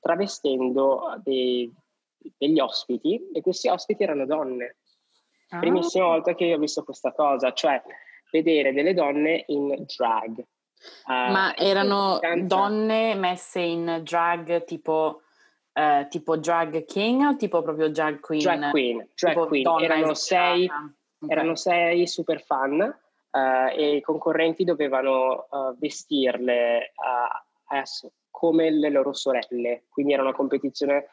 travestendo 0.00 1.20
dei, 1.22 1.72
degli 2.36 2.58
ospiti 2.58 3.30
e 3.32 3.40
questi 3.42 3.68
ospiti 3.68 4.02
erano 4.02 4.26
donne. 4.26 4.78
Ah. 5.50 5.60
Primissima 5.60 6.06
volta 6.06 6.34
che 6.34 6.46
io 6.46 6.56
ho 6.56 6.58
visto 6.58 6.82
questa 6.82 7.12
cosa, 7.12 7.52
cioè 7.52 7.80
vedere 8.32 8.72
delle 8.72 8.92
donne 8.92 9.44
in 9.46 9.84
drag. 9.96 10.38
Uh, 10.38 11.30
Ma 11.30 11.56
erano 11.56 12.18
donne 12.42 13.14
messe 13.14 13.60
in 13.60 14.00
drag 14.02 14.64
tipo 14.64 15.20
eh, 15.74 16.06
tipo 16.08 16.36
drag 16.36 16.84
king 16.84 17.22
o 17.22 17.36
tipo 17.36 17.60
proprio 17.62 17.90
drag 17.90 18.20
queen? 18.20 18.42
Drag 18.42 18.70
queen, 18.70 19.08
drag 19.14 19.46
queen. 19.48 19.66
Erano 19.80 20.14
sei, 20.14 20.64
okay. 20.66 21.28
erano 21.28 21.56
sei, 21.56 22.06
super 22.06 22.40
fan 22.42 22.80
uh, 22.80 23.38
e 23.76 23.96
i 23.96 24.00
concorrenti 24.00 24.62
dovevano 24.64 25.46
uh, 25.50 25.76
vestirle 25.76 26.92
uh, 26.94 28.08
come 28.30 28.70
le 28.70 28.90
loro 28.90 29.12
sorelle, 29.12 29.84
quindi 29.88 30.12
era 30.12 30.22
una 30.22 30.32
competizione 30.32 31.08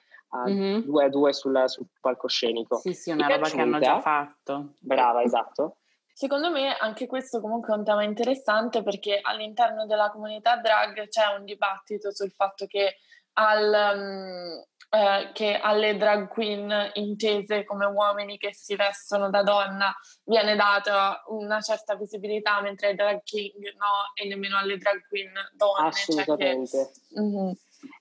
mm-hmm. 0.48 0.82
due 0.82 1.06
a 1.06 1.10
due 1.10 1.34
sul, 1.34 1.64
sul 1.68 1.88
palcoscenico. 2.00 2.78
Sì, 2.78 2.94
sì, 2.94 3.12
una 3.12 3.28
roba 3.28 3.50
che 3.50 3.62
hanno 3.62 3.80
già 3.80 4.00
fatto. 4.00 4.74
Brava, 4.80 5.24
esatto. 5.24 5.78
Secondo 6.14 6.52
me 6.52 6.76
anche 6.78 7.08
questo 7.08 7.42
comunque 7.42 7.74
è 7.74 7.78
un 7.78 7.84
tema 7.84 8.04
interessante 8.04 8.84
perché 8.84 9.20
all'interno 9.22 9.88
della 9.88 10.12
comunità 10.12 10.58
drag 10.58 11.08
c'è 11.08 11.36
un 11.36 11.46
dibattito 11.46 12.14
sul 12.14 12.32
fatto 12.32 12.68
che 12.68 12.98
al, 13.34 13.94
um, 13.96 14.66
eh, 14.94 15.32
che 15.32 15.56
alle 15.56 15.96
drag 15.96 16.28
queen 16.28 16.92
intese 16.96 17.64
come 17.64 17.86
uomini 17.86 18.38
che 18.38 18.54
si 18.54 18.76
vestono 18.76 19.30
da 19.30 19.42
donna 19.42 19.96
viene 20.26 20.56
data 20.56 21.24
una 21.28 21.62
certa 21.62 21.96
visibilità, 21.96 22.62
mentre 22.62 22.88
ai 22.88 22.96
drag 22.96 23.22
king 23.24 23.64
no, 23.78 24.12
e 24.14 24.28
nemmeno 24.28 24.58
alle 24.58 24.78
drag 24.78 25.08
queen 25.08 25.32
donne. 25.54 25.88
Assolutamente. 25.88 26.68
Cioè 26.68 26.92
che, 27.14 27.22
mm-hmm. 27.22 27.52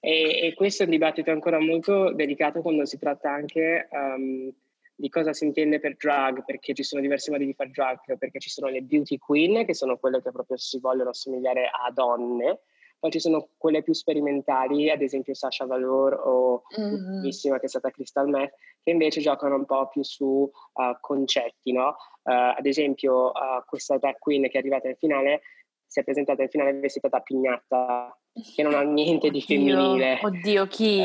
e, 0.01 0.47
e, 0.47 0.55
questo 0.55 0.83
è 0.83 0.87
un 0.87 0.93
dibattito 0.93 1.31
ancora 1.31 1.61
molto 1.61 2.13
delicato 2.13 2.61
quando 2.61 2.85
si 2.85 2.99
tratta 2.99 3.31
anche 3.31 3.89
um, 3.93 4.53
di 5.01 5.09
cosa 5.09 5.33
si 5.33 5.45
intende 5.45 5.81
per 5.81 5.97
drag, 5.97 6.45
perché 6.45 6.75
ci 6.75 6.83
sono 6.83 7.01
diversi 7.01 7.31
modi 7.31 7.47
di 7.47 7.55
fare 7.55 7.71
drag, 7.71 8.19
perché 8.19 8.39
ci 8.39 8.51
sono 8.51 8.69
le 8.69 8.83
beauty 8.83 9.17
queen, 9.17 9.65
che 9.65 9.75
sono 9.75 9.97
quelle 9.97 10.21
che 10.21 10.31
proprio 10.31 10.57
si 10.59 10.79
vogliono 10.79 11.11
assomigliare 11.11 11.67
a 11.67 11.91
donne, 11.91 12.61
poi 13.01 13.11
ci 13.11 13.19
sono 13.19 13.49
quelle 13.57 13.83
più 13.83 13.95
sperimentali, 13.95 14.91
ad 14.91 15.01
esempio 15.01 15.33
Sasha 15.33 15.65
Valor 15.65 16.21
o 16.23 16.63
mm-hmm. 16.79 17.23
che 17.23 17.59
è 17.59 17.67
stata 17.67 17.91
Crystal 17.91 18.29
Meth, 18.29 18.53
che 18.83 18.91
invece 18.91 19.23
giocano 19.23 19.55
un 19.55 19.65
po' 19.65 19.89
più 19.89 20.03
su 20.03 20.25
uh, 20.25 21.01
concetti, 21.01 21.73
no? 21.73 21.97
Uh, 22.23 22.55
ad 22.57 22.67
esempio 22.67 23.29
uh, 23.29 23.65
questa 23.67 23.97
drag 23.97 24.19
queen 24.19 24.43
che 24.43 24.53
è 24.53 24.59
arrivata 24.59 24.89
in 24.89 24.97
finale 24.97 25.41
si 25.87 25.99
è 25.99 26.05
presentata 26.05 26.43
in 26.43 26.51
finale 26.51 26.75
vestita 26.75 27.09
da 27.09 27.21
pignata, 27.21 28.17
che 28.55 28.63
non 28.63 28.75
ha 28.75 28.83
niente 28.85 29.31
di 29.31 29.41
femminile. 29.41 30.21
Oddio, 30.23 30.67
chi? 30.67 31.03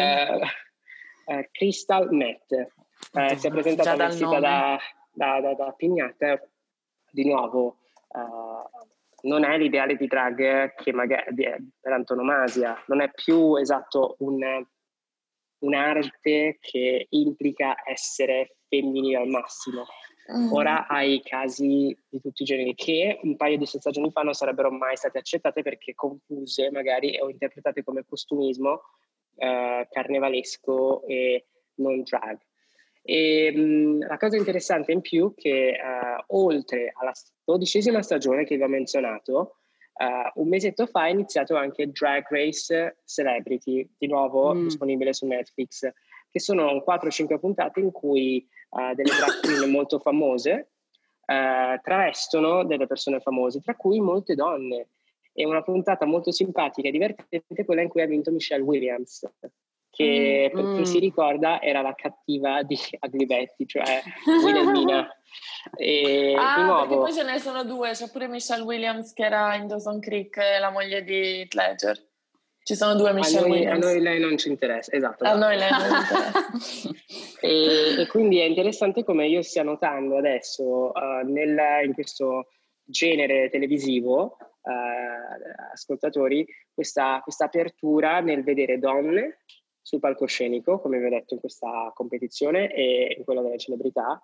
Crystal 1.52 2.14
Meth. 2.14 2.72
si 3.38 3.48
è 3.48 3.50
presentata 3.50 3.96
vestita 3.96 4.40
da, 4.40 4.78
da, 5.12 5.40
da, 5.40 5.54
da, 5.56 5.72
pignata, 5.72 6.40
di 7.10 7.26
nuovo 7.26 7.78
non 9.26 9.44
è 9.44 9.58
l'ideale 9.58 9.96
di 9.96 10.08
drag 10.08 10.74
che 10.76 10.94
magari 10.94 11.34
per 11.80 11.92
antonomasia, 11.92 12.82
non 12.88 13.02
è 13.02 13.12
più 13.12 13.56
esatto 13.56 14.16
un, 14.20 14.66
un'arte 15.60 16.58
che 16.60 17.08
implica 17.10 17.76
essere 17.86 18.58
femminile 18.68 19.18
al 19.18 19.28
massimo. 19.28 19.86
Mm. 20.32 20.52
Ora 20.52 20.88
hai 20.88 21.22
casi 21.22 21.96
di 22.10 22.20
tutti 22.20 22.42
i 22.42 22.46
generi 22.46 22.74
che 22.74 23.20
un 23.22 23.36
paio 23.36 23.58
di 23.58 23.66
stagioni 23.66 24.10
fa 24.10 24.22
non 24.22 24.34
sarebbero 24.34 24.72
mai 24.72 24.98
state 24.98 25.20
accettate 25.20 25.62
perché 25.62 25.94
confuse 25.94 26.72
magari 26.72 27.20
o 27.20 27.30
interpretate 27.30 27.84
come 27.84 28.04
costumismo 28.08 28.82
eh, 29.36 29.88
carnevalesco 29.90 31.06
e 31.06 31.46
non 31.76 32.02
drag. 32.02 32.40
E 33.08 33.52
mh, 33.56 33.60
mm, 33.60 34.02
la 34.02 34.18
cosa 34.18 34.36
interessante 34.36 34.92
in 34.92 35.02
più 35.02 35.32
è 35.36 35.40
che 35.40 35.78
uh, 35.80 36.38
oltre 36.38 36.92
alla 36.96 37.14
dodicesima 37.44 38.02
stagione 38.02 38.46
che 38.46 38.58
vi 38.58 38.64
ho 38.64 38.68
menzionato, 38.68 39.58
uh, 39.94 40.42
un 40.42 40.48
mesetto 40.48 40.88
fa 40.88 41.06
è 41.06 41.12
iniziato 41.12 41.56
anche 41.56 41.92
Drag 41.92 42.26
Race 42.28 42.98
Celebrity, 43.06 43.88
di 43.96 44.08
nuovo 44.08 44.56
mm. 44.56 44.64
disponibile 44.64 45.14
su 45.14 45.28
Netflix, 45.28 45.88
che 46.32 46.40
sono 46.40 46.84
4-5 46.86 47.40
puntate 47.40 47.80
in 47.80 47.92
cui 47.92 48.46
uh, 48.70 48.96
delle 48.96 49.12
drag 49.16 49.40
queen 49.42 49.72
molto 49.72 50.00
famose 50.00 50.72
travestono 51.26 52.66
delle 52.66 52.86
persone 52.86 53.20
famose, 53.20 53.60
tra 53.60 53.76
cui 53.76 54.00
molte 54.00 54.36
donne. 54.36 54.90
È 55.34 55.44
una 55.44 55.64
puntata 55.64 56.06
molto 56.06 56.32
simpatica 56.32 56.88
e 56.88 56.92
divertente 56.92 57.66
quella 57.66 57.82
in 57.82 57.90
cui 57.90 58.04
ha 58.04 58.06
vinto 58.06 58.30
Michelle 58.30 58.62
Williams 58.62 59.28
che 59.96 60.52
mm. 60.52 60.56
per 60.56 60.76
chi 60.76 60.86
si 60.86 60.98
mm. 60.98 61.00
ricorda 61.00 61.62
era 61.62 61.82
la 61.82 61.96
cattiva 61.96 62.62
di 62.64 62.78
Ugly 63.00 63.26
Betty, 63.26 63.66
cioè 63.66 64.02
Wilhelmina. 64.44 65.10
e 65.78 66.36
ah, 66.38 66.64
nuovo... 66.64 66.80
perché 66.80 66.96
poi 66.96 67.14
ce 67.14 67.24
ne 67.24 67.40
sono 67.40 67.64
due, 67.64 67.92
c'è 67.92 68.10
pure 68.12 68.28
Michelle 68.28 68.64
Williams 68.64 69.14
che 69.14 69.24
era 69.24 69.56
in 69.56 69.68
Dawson 69.68 70.02
Creek, 70.02 70.38
la 70.60 70.70
moglie 70.70 71.02
di 71.04 71.48
Ledger. 71.50 71.98
Ci 72.62 72.76
sono 72.76 72.96
due 72.96 73.14
Michelle 73.14 73.38
a 73.38 73.48
noi, 73.48 73.52
Williams. 73.52 73.86
A 73.86 73.88
noi 73.88 74.02
lei 74.02 74.20
non 74.20 74.38
ci 74.38 74.50
interessa, 74.50 74.92
esatto. 74.92 75.24
A 75.24 75.36
noi 75.36 75.56
lei 75.56 75.70
non 75.70 75.82
interessa. 75.82 76.90
e, 77.40 78.02
e, 78.02 78.08
quindi 78.08 78.40
è 78.40 78.44
interessante 78.44 79.06
come 79.06 79.28
io 79.28 79.42
stia 79.44 79.64
notando 79.64 80.18
adesso 80.18 80.92
uh, 80.92 81.26
nel, 81.26 81.86
in 81.86 81.94
questo 81.94 82.48
genere 82.84 83.50
televisivo, 83.50 84.38
uh, 84.62 85.72
ascoltatori, 85.72 86.46
questa, 86.74 87.22
questa 87.24 87.46
apertura 87.46 88.20
nel 88.20 88.44
vedere 88.44 88.78
donne 88.78 89.38
sul 89.86 90.00
palcoscenico, 90.00 90.80
come 90.80 90.98
vi 90.98 91.06
ho 91.06 91.10
detto 91.10 91.36
in 91.36 91.40
questa 91.40 91.92
competizione 91.94 92.74
e 92.74 93.14
in 93.20 93.24
quella 93.24 93.44
delle 93.44 93.60
celebrità, 93.60 94.20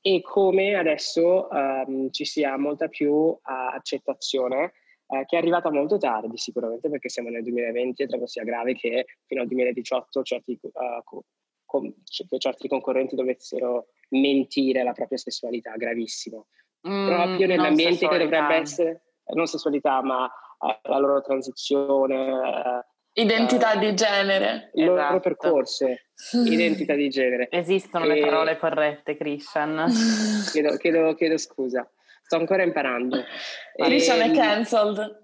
e 0.00 0.22
come 0.22 0.74
adesso 0.74 1.48
um, 1.50 2.10
ci 2.10 2.24
sia 2.24 2.56
molta 2.56 2.88
più 2.88 3.12
uh, 3.12 3.38
accettazione, 3.42 4.72
uh, 5.08 5.22
che 5.26 5.36
è 5.36 5.38
arrivata 5.38 5.70
molto 5.70 5.98
tardi 5.98 6.38
sicuramente 6.38 6.88
perché 6.88 7.10
siamo 7.10 7.28
nel 7.28 7.42
2020 7.42 8.02
e 8.02 8.06
trovo 8.06 8.26
sia 8.26 8.42
grave 8.42 8.74
che 8.74 9.04
fino 9.26 9.42
al 9.42 9.48
2018 9.48 10.22
certi, 10.22 10.58
uh, 10.62 11.22
com- 11.66 11.94
certi 12.38 12.66
concorrenti 12.66 13.16
dovessero 13.16 13.88
mentire 14.10 14.82
la 14.82 14.92
propria 14.92 15.18
sessualità, 15.18 15.72
gravissimo. 15.76 16.46
Mm, 16.88 17.06
Proprio 17.06 17.46
nell'ambiente 17.46 18.08
che 18.08 18.16
dovrebbe 18.16 18.54
essere, 18.54 19.02
non 19.34 19.46
sessualità, 19.46 20.00
ma 20.00 20.30
la 20.84 20.98
loro 20.98 21.20
transizione, 21.20 22.84
Identità 23.18 23.72
uh, 23.72 23.78
di 23.78 23.94
genere. 23.94 24.70
Il 24.74 24.84
esatto. 24.84 25.00
loro 25.00 25.20
percorso, 25.20 25.86
identità 26.44 26.94
di 26.94 27.08
genere. 27.08 27.48
Esistono 27.50 28.04
e... 28.04 28.08
le 28.08 28.20
parole 28.20 28.58
corrette, 28.58 29.16
Christian. 29.16 29.90
Chiedo, 30.52 30.76
chiedo, 30.76 31.14
chiedo 31.14 31.38
scusa. 31.38 31.90
Sto 32.26 32.38
ancora 32.38 32.64
imparando. 32.64 33.22
Christian 33.76 34.20
e... 34.20 34.24
è 34.24 34.30
cancelled. 34.32 35.22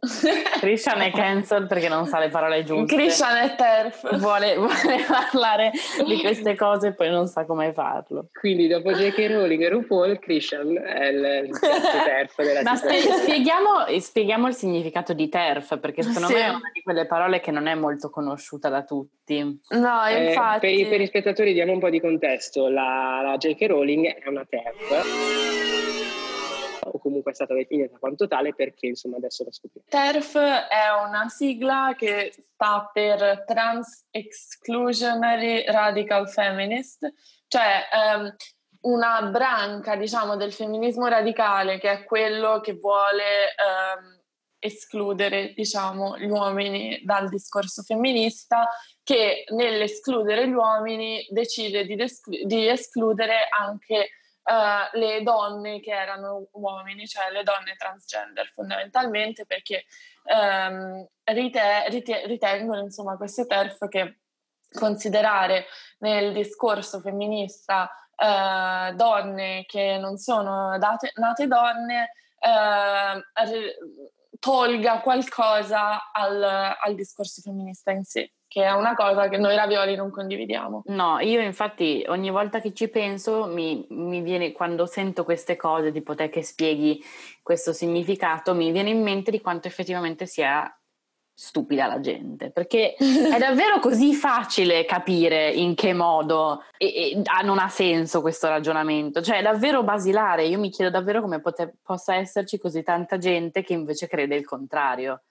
Christian 0.60 1.00
è 1.00 1.10
cancelled 1.10 1.66
perché 1.66 1.88
non 1.88 2.06
sa 2.06 2.20
le 2.20 2.28
parole 2.28 2.62
giuste. 2.62 2.94
Christian 2.94 3.38
è 3.38 3.56
TERF. 3.56 4.18
Vuole, 4.18 4.54
vuole, 4.54 5.04
parlare 5.08 5.72
di 6.06 6.20
queste 6.20 6.54
cose 6.54 6.88
e 6.88 6.94
poi 6.94 7.10
non 7.10 7.26
sa 7.26 7.44
come 7.44 7.72
farlo. 7.72 8.28
Quindi 8.38 8.68
dopo 8.68 8.92
J.K. 8.92 9.32
Rowling 9.32 9.62
e 9.62 9.68
RuPaul, 9.70 10.20
Christian 10.20 10.78
è 10.78 11.06
il, 11.06 11.48
il 11.48 11.58
TERF 11.58 12.36
della 12.36 12.62
Ma 12.62 12.76
spie- 12.76 13.00
spieghiamo, 13.00 13.98
spieghiamo, 13.98 14.46
il 14.46 14.54
significato 14.54 15.12
di 15.12 15.28
TERF 15.28 15.80
perché 15.80 16.04
secondo 16.04 16.28
sì. 16.28 16.34
me 16.34 16.40
è 16.40 16.48
una 16.50 16.70
di 16.72 16.82
quelle 16.82 17.06
parole 17.06 17.40
che 17.40 17.50
non 17.50 17.66
è 17.66 17.74
molto 17.74 18.10
conosciuta 18.10 18.68
da 18.68 18.84
tutti. 18.84 19.40
No, 19.70 20.06
infatti. 20.06 20.66
Eh, 20.66 20.82
per, 20.82 20.88
per, 20.88 21.00
i 21.00 21.06
spettatori 21.06 21.52
diamo 21.52 21.72
un 21.72 21.80
po' 21.80 21.90
di 21.90 21.98
contesto. 22.00 22.68
La, 22.68 23.22
la 23.24 23.36
J.K. 23.38 23.66
Rowling 23.66 24.06
è 24.06 24.28
una 24.28 24.46
TERF 24.48 26.01
o 26.84 26.98
comunque 26.98 27.32
è 27.32 27.34
stata 27.34 27.54
definita 27.54 27.98
quanto 27.98 28.26
tale 28.26 28.54
perché 28.54 28.86
insomma 28.88 29.16
adesso 29.16 29.44
lo 29.44 29.52
scopriamo. 29.52 29.88
TERF 29.88 30.36
è 30.36 31.06
una 31.06 31.28
sigla 31.28 31.94
che 31.96 32.32
sta 32.32 32.90
per 32.92 33.44
Trans 33.46 34.06
Exclusionary 34.10 35.64
Radical 35.64 36.28
Feminist, 36.28 37.12
cioè 37.48 37.88
ehm, 37.92 38.34
una 38.82 39.22
branca 39.22 39.96
diciamo 39.96 40.36
del 40.36 40.52
femminismo 40.52 41.06
radicale 41.06 41.78
che 41.78 41.90
è 41.90 42.04
quello 42.04 42.60
che 42.60 42.74
vuole 42.74 43.50
ehm, 43.50 44.20
escludere 44.58 45.52
diciamo 45.54 46.16
gli 46.18 46.30
uomini 46.30 47.00
dal 47.04 47.28
discorso 47.28 47.82
femminista 47.82 48.68
che 49.02 49.44
nell'escludere 49.50 50.48
gli 50.48 50.52
uomini 50.52 51.26
decide 51.30 51.84
di, 51.84 51.96
desclu- 51.96 52.44
di 52.44 52.68
escludere 52.68 53.48
anche 53.50 54.10
uh, 54.44 54.98
le 54.98 55.22
donne 55.22 55.81
che 55.81 55.92
erano 55.92 56.48
uomini, 56.52 57.07
cioè 57.07 57.31
le 57.31 57.42
donne 57.42 57.76
transgender 57.76 58.48
fondamentalmente 58.48 59.46
perché 59.46 59.85
um, 60.24 61.07
rite- 61.24 61.88
rite- 61.88 62.26
ritengono 62.26 62.81
insomma 62.81 63.16
queste 63.16 63.46
TERF 63.46 63.88
che 63.88 64.18
considerare 64.72 65.66
nel 65.98 66.33
discorso 66.33 67.00
femminista 67.00 67.90
uh, 68.16 68.94
donne 68.94 69.64
che 69.66 69.98
non 69.98 70.16
sono 70.16 70.78
date, 70.78 71.12
nate 71.16 71.46
donne 71.46 72.12
uh, 72.40 73.20
tolga 74.38 75.00
qualcosa 75.00 76.11
al, 76.11 76.42
al 76.42 76.94
discorso 76.94 77.42
femminista 77.42 77.90
in 77.90 78.05
sé 78.05 78.33
che 78.52 78.64
è 78.64 78.70
una 78.72 78.94
cosa 78.94 79.28
che 79.28 79.38
noi 79.38 79.56
ravioli 79.56 79.96
non 79.96 80.10
condividiamo. 80.10 80.82
No, 80.88 81.18
io 81.20 81.40
infatti 81.40 82.04
ogni 82.08 82.28
volta 82.28 82.60
che 82.60 82.74
ci 82.74 82.88
penso 82.88 83.46
mi, 83.46 83.86
mi, 83.88 84.20
viene, 84.20 84.52
quando 84.52 84.84
sento 84.84 85.24
queste 85.24 85.56
cose, 85.56 85.90
tipo 85.90 86.14
te 86.14 86.28
che 86.28 86.42
spieghi 86.42 87.02
questo 87.42 87.72
significato, 87.72 88.54
mi 88.54 88.70
viene 88.70 88.90
in 88.90 89.02
mente 89.02 89.30
di 89.30 89.40
quanto 89.40 89.68
effettivamente 89.68 90.26
sia 90.26 90.70
stupida 91.32 91.86
la 91.86 91.98
gente, 92.00 92.50
perché 92.50 92.92
è 92.92 93.38
davvero 93.40 93.78
così 93.80 94.12
facile 94.12 94.84
capire 94.84 95.50
in 95.50 95.74
che 95.74 95.94
modo 95.94 96.62
e, 96.76 97.12
e, 97.12 97.22
non 97.44 97.58
ha 97.58 97.70
senso 97.70 98.20
questo 98.20 98.48
ragionamento, 98.48 99.22
cioè 99.22 99.38
è 99.38 99.42
davvero 99.42 99.82
basilare, 99.82 100.44
io 100.44 100.58
mi 100.58 100.68
chiedo 100.68 100.90
davvero 100.90 101.22
come 101.22 101.40
pote, 101.40 101.76
possa 101.82 102.16
esserci 102.16 102.58
così 102.58 102.82
tanta 102.82 103.16
gente 103.16 103.62
che 103.62 103.72
invece 103.72 104.08
crede 104.08 104.34
il 104.34 104.44
contrario 104.44 105.22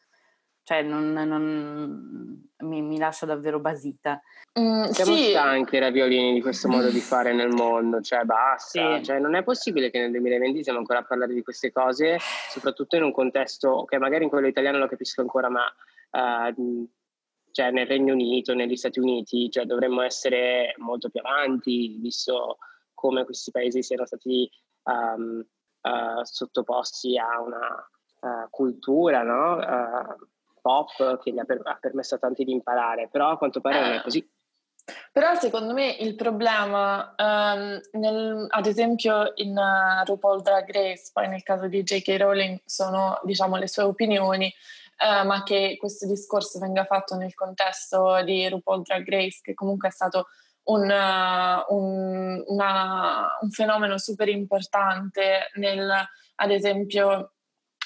cioè 0.64 0.84
non, 0.84 1.12
non 1.12 2.50
mi, 2.60 2.82
mi, 2.82 2.98
lascia 2.98 3.26
davvero 3.26 3.60
basita. 3.60 4.22
Mm, 4.60 4.84
Siamo 4.86 5.16
sì. 5.16 5.30
stanchi 5.30 5.80
raviolini 5.80 6.34
di 6.34 6.42
questo 6.42 6.68
modo 6.68 6.90
di 6.90 7.00
fare 7.02 7.34
nel 7.34 7.50
mondo, 7.50 8.02
cioè 8.02 8.24
basta, 8.24 8.98
sì. 8.98 9.04
cioè, 9.04 9.20
non 9.20 9.36
è 9.36 9.44
possibile 9.44 9.90
che 9.90 10.00
nel 10.00 10.12
2020 10.12 10.64
siamo 10.64 10.80
ancora 10.80 11.00
a 11.00 11.04
parlare 11.04 11.34
di 11.34 11.42
queste 11.42 11.72
cose, 11.72 12.18
soprattutto 12.50 12.96
in 12.96 13.04
un 13.04 13.12
contesto 13.12 13.86
che 13.86 13.98
magari 13.98 14.24
in 14.24 14.30
quello 14.30 14.48
italiano 14.48 14.78
lo 14.78 14.88
capisco 14.88 15.22
ancora, 15.22 15.50
ma 15.50 15.64
uh, 16.12 16.88
cioè 17.52 17.72
nel 17.72 17.88
Regno 17.88 18.14
Unito, 18.14 18.54
negli 18.54 18.78
Stati 18.78 19.00
Uniti, 19.00 19.50
cioè 19.50 19.66
dovremmo 19.66 20.02
essere 20.02 20.74
molto 20.78 21.10
più 21.10 21.22
avanti, 21.24 21.98
visto 22.00 22.58
come 22.94 23.26
questi 23.26 23.52
paesi 23.52 23.82
siano 23.82 24.06
stati 24.06 24.50
um, 24.84 25.44
uh, 25.82 26.24
sottoposti 26.24 27.18
a 27.18 27.42
una 27.42 27.90
uh, 28.22 28.50
cultura, 28.50 29.24
no? 29.24 29.60
Pop 30.62 31.20
che 31.22 31.32
gli 31.32 31.40
ha, 31.40 31.44
per- 31.44 31.62
ha 31.64 31.78
permesso 31.80 32.16
a 32.16 32.20
tanti 32.20 32.44
di 32.44 32.52
imparare, 32.52 33.10
però 33.10 33.32
a 33.32 33.38
quanto 33.38 33.62
pare 33.62 33.80
non 33.80 33.92
è 33.92 33.98
eh. 33.98 34.02
così. 34.02 34.30
Però 35.12 35.36
secondo 35.36 35.74
me 35.74 35.92
il 36.00 36.16
problema, 36.16 37.14
um, 37.18 37.80
nel, 38.00 38.46
ad 38.50 38.66
esempio 38.66 39.32
in 39.36 39.56
uh, 39.56 40.04
RuPaul 40.06 40.42
Drag 40.42 40.70
Race, 40.72 41.12
poi 41.14 41.28
nel 41.28 41.44
caso 41.44 41.68
di 41.68 41.84
J.K. 41.84 42.16
Rowling 42.18 42.60
sono 42.66 43.20
diciamo 43.24 43.58
le 43.58 43.68
sue 43.68 43.84
opinioni, 43.84 44.48
eh, 44.48 45.24
ma 45.24 45.44
che 45.44 45.78
questo 45.80 46.08
discorso 46.08 46.60
venga 46.60 46.86
fatto 46.86 47.16
nel 47.16 47.34
contesto 47.34 48.22
di 48.24 48.48
RuPaul 48.48 48.82
Drag 48.82 49.08
Race, 49.08 49.40
che 49.42 49.54
comunque 49.54 49.90
è 49.90 49.92
stato 49.92 50.28
un, 50.64 50.90
un, 51.70 52.44
una, 52.46 53.38
un 53.42 53.50
fenomeno 53.50 53.98
super 53.98 54.30
importante 54.30 55.50
nel, 55.56 55.92
ad 56.36 56.52
esempio, 56.52 57.34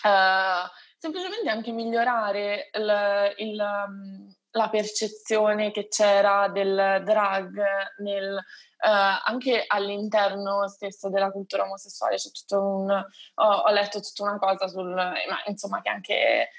uh, 0.03 0.67
semplicemente 1.05 1.49
anche 1.49 1.71
migliorare 1.71 2.69
il, 2.73 3.33
il, 3.37 3.55
la 3.55 4.69
percezione 4.69 5.71
che 5.71 5.87
c'era 5.87 6.47
del 6.49 7.01
drag 7.03 7.61
nel, 7.99 8.43
Uh, 8.77 9.17
anche 9.23 9.63
all'interno 9.65 10.67
stesso 10.67 11.09
della 11.09 11.31
cultura 11.31 11.63
omosessuale. 11.63 12.17
C'è 12.17 12.29
tutto 12.29 12.61
un 12.61 12.91
ho, 12.91 13.43
ho 13.43 13.71
letto 13.71 13.99
tutta 13.99 14.29
una 14.29 14.37
cosa 14.37 14.67
sul 14.67 14.93
ma 14.93 15.15
insomma 15.47 15.81
che 15.81 15.89
è 15.89 15.93
anche 15.93 16.49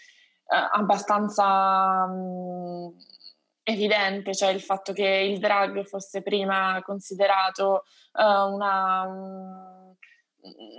uh, 0.45 0.79
abbastanza 0.81 2.05
um, 2.09 2.93
evidente, 3.63 4.35
cioè 4.35 4.49
il 4.49 4.63
fatto 4.63 4.93
che 4.93 5.07
il 5.07 5.39
drag 5.39 5.85
fosse 5.85 6.23
prima 6.23 6.81
considerato 6.83 7.85
uh, 8.15 8.53
una, 8.53 9.05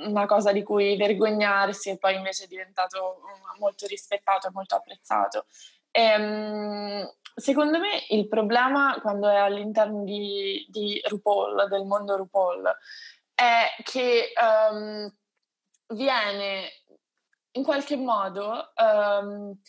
una, 0.05 0.25
cosa 0.25 0.51
di 0.51 0.63
cui 0.63 0.95
vergognarsi 0.95 1.89
e 1.89 1.97
poi 1.97 2.15
invece 2.15 2.45
è 2.45 2.47
diventato 2.47 3.21
molto 3.59 3.85
rispettato 3.85 4.47
e 4.47 4.51
molto 4.53 4.75
apprezzato. 4.75 5.45
E, 5.91 6.15
um, 6.15 7.13
secondo 7.35 7.79
me 7.79 8.05
il 8.09 8.27
problema 8.27 8.99
quando 9.01 9.29
è 9.29 9.35
all'interno 9.35 10.03
di, 10.03 10.65
di 10.69 11.01
RuPaul, 11.05 11.67
del 11.67 11.85
mondo 11.85 12.15
RuPaul, 12.15 12.75
è 13.33 13.75
che 13.83 14.33
um, 14.71 15.13
viene 15.87 16.69
in 17.51 17.63
qualche 17.63 17.95
modo... 17.97 18.73
Um, 18.75 19.59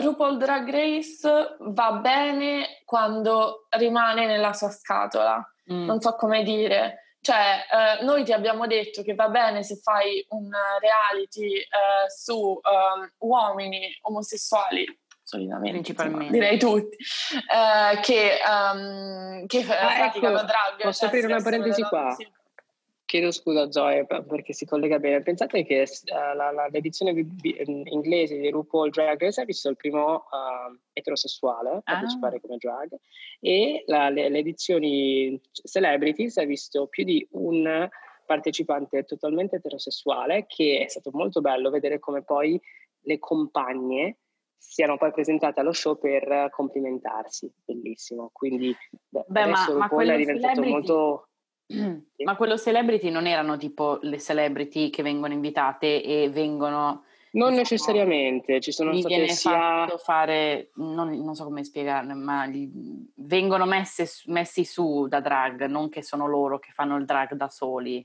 RuPaul 0.00 0.36
Drag 0.38 0.70
Race 0.70 1.56
va 1.58 1.92
bene 1.92 2.82
quando 2.84 3.66
rimane 3.70 4.26
nella 4.26 4.52
sua 4.52 4.70
scatola, 4.70 5.36
mm. 5.72 5.84
non 5.84 6.00
so 6.00 6.14
come 6.14 6.42
dire. 6.42 7.07
Cioè, 7.28 7.66
eh, 8.00 8.04
noi 8.04 8.24
ti 8.24 8.32
abbiamo 8.32 8.66
detto 8.66 9.02
che 9.02 9.14
va 9.14 9.28
bene 9.28 9.62
se 9.62 9.76
fai 9.76 10.24
un 10.30 10.48
reality 10.80 11.58
eh, 11.58 12.08
su 12.08 12.34
um, 12.34 13.12
uomini 13.18 13.94
omosessuali, 14.00 14.86
solitamente, 15.22 15.72
principalmente, 15.72 16.32
direi 16.32 16.58
tutti, 16.58 16.96
eh, 16.96 18.00
che, 18.00 18.38
um, 18.48 19.44
che 19.44 19.58
ah, 19.60 19.94
praticano 19.94 20.38
ecco, 20.38 20.46
drag. 20.46 20.82
Posso 20.84 21.00
cioè, 21.00 21.08
aprire 21.08 21.26
una 21.26 21.42
parentesi 21.42 21.82
qua? 21.82 22.14
Sì. 22.16 22.26
Chiedo 23.08 23.30
scusa 23.30 23.70
Zoe 23.70 24.04
perché 24.04 24.52
si 24.52 24.66
collega 24.66 24.98
bene. 24.98 25.22
Pensate 25.22 25.64
che 25.64 25.80
uh, 25.80 26.36
la, 26.36 26.50
la, 26.50 26.68
l'edizione 26.70 27.26
inglese 27.62 28.36
di 28.36 28.50
RuPaul 28.50 28.90
Drag 28.90 29.18
Race 29.18 29.40
ha 29.40 29.46
visto 29.46 29.70
il 29.70 29.76
primo 29.76 30.16
uh, 30.16 30.78
eterosessuale 30.92 31.70
ah. 31.70 31.82
partecipare 31.84 32.38
come 32.38 32.58
drag 32.58 32.94
e 33.40 33.82
la, 33.86 34.10
le, 34.10 34.28
le, 34.28 34.38
edizioni 34.38 35.40
celebrities 35.50 36.36
ha 36.36 36.44
visto 36.44 36.86
più 36.88 37.04
di 37.04 37.26
un 37.30 37.88
partecipante 38.26 39.04
totalmente 39.04 39.56
eterosessuale 39.56 40.44
che 40.46 40.84
è 40.84 40.88
stato 40.90 41.08
molto 41.10 41.40
bello 41.40 41.70
vedere 41.70 41.98
come 41.98 42.22
poi 42.22 42.60
le 43.04 43.18
compagne 43.18 44.18
siano 44.58 44.98
poi 44.98 45.12
presentate 45.12 45.60
allo 45.60 45.72
show 45.72 45.98
per 45.98 46.50
complimentarsi. 46.50 47.50
Bellissimo. 47.64 48.28
Quindi 48.34 48.76
beh, 49.08 49.24
adesso 49.28 49.78
ma, 49.78 49.84
RuPaul 49.84 50.06
ma 50.06 50.12
è 50.12 50.16
diventato 50.18 50.54
celebrity... 50.56 50.70
molto 50.70 51.27
Ma 52.24 52.36
quello 52.36 52.56
celebrity 52.56 53.10
non 53.10 53.26
erano 53.26 53.56
tipo 53.56 53.98
le 54.02 54.18
celebrity 54.18 54.90
che 54.90 55.02
vengono 55.02 55.32
invitate 55.32 56.02
e 56.02 56.30
vengono... 56.30 57.04
Non 57.30 57.50
diciamo, 57.50 57.56
necessariamente, 57.56 58.58
ci 58.60 58.72
sono 58.72 58.96
state 58.96 59.28
sia... 59.28 59.50
fatto 59.50 59.98
fare, 59.98 60.70
non, 60.76 61.10
non, 61.10 61.34
so 61.34 61.44
come 61.44 61.62
spiegarne, 61.62 62.14
ma 62.14 62.46
gli, 62.46 62.70
vengono 63.16 63.66
messe, 63.66 64.08
messi 64.26 64.64
su 64.64 65.06
da 65.08 65.20
drag, 65.20 65.66
non 65.66 65.90
che 65.90 66.02
sono 66.02 66.26
loro 66.26 66.58
che 66.58 66.70
fanno 66.72 66.96
il 66.96 67.04
drag 67.04 67.34
da 67.34 67.50
soli. 67.50 68.04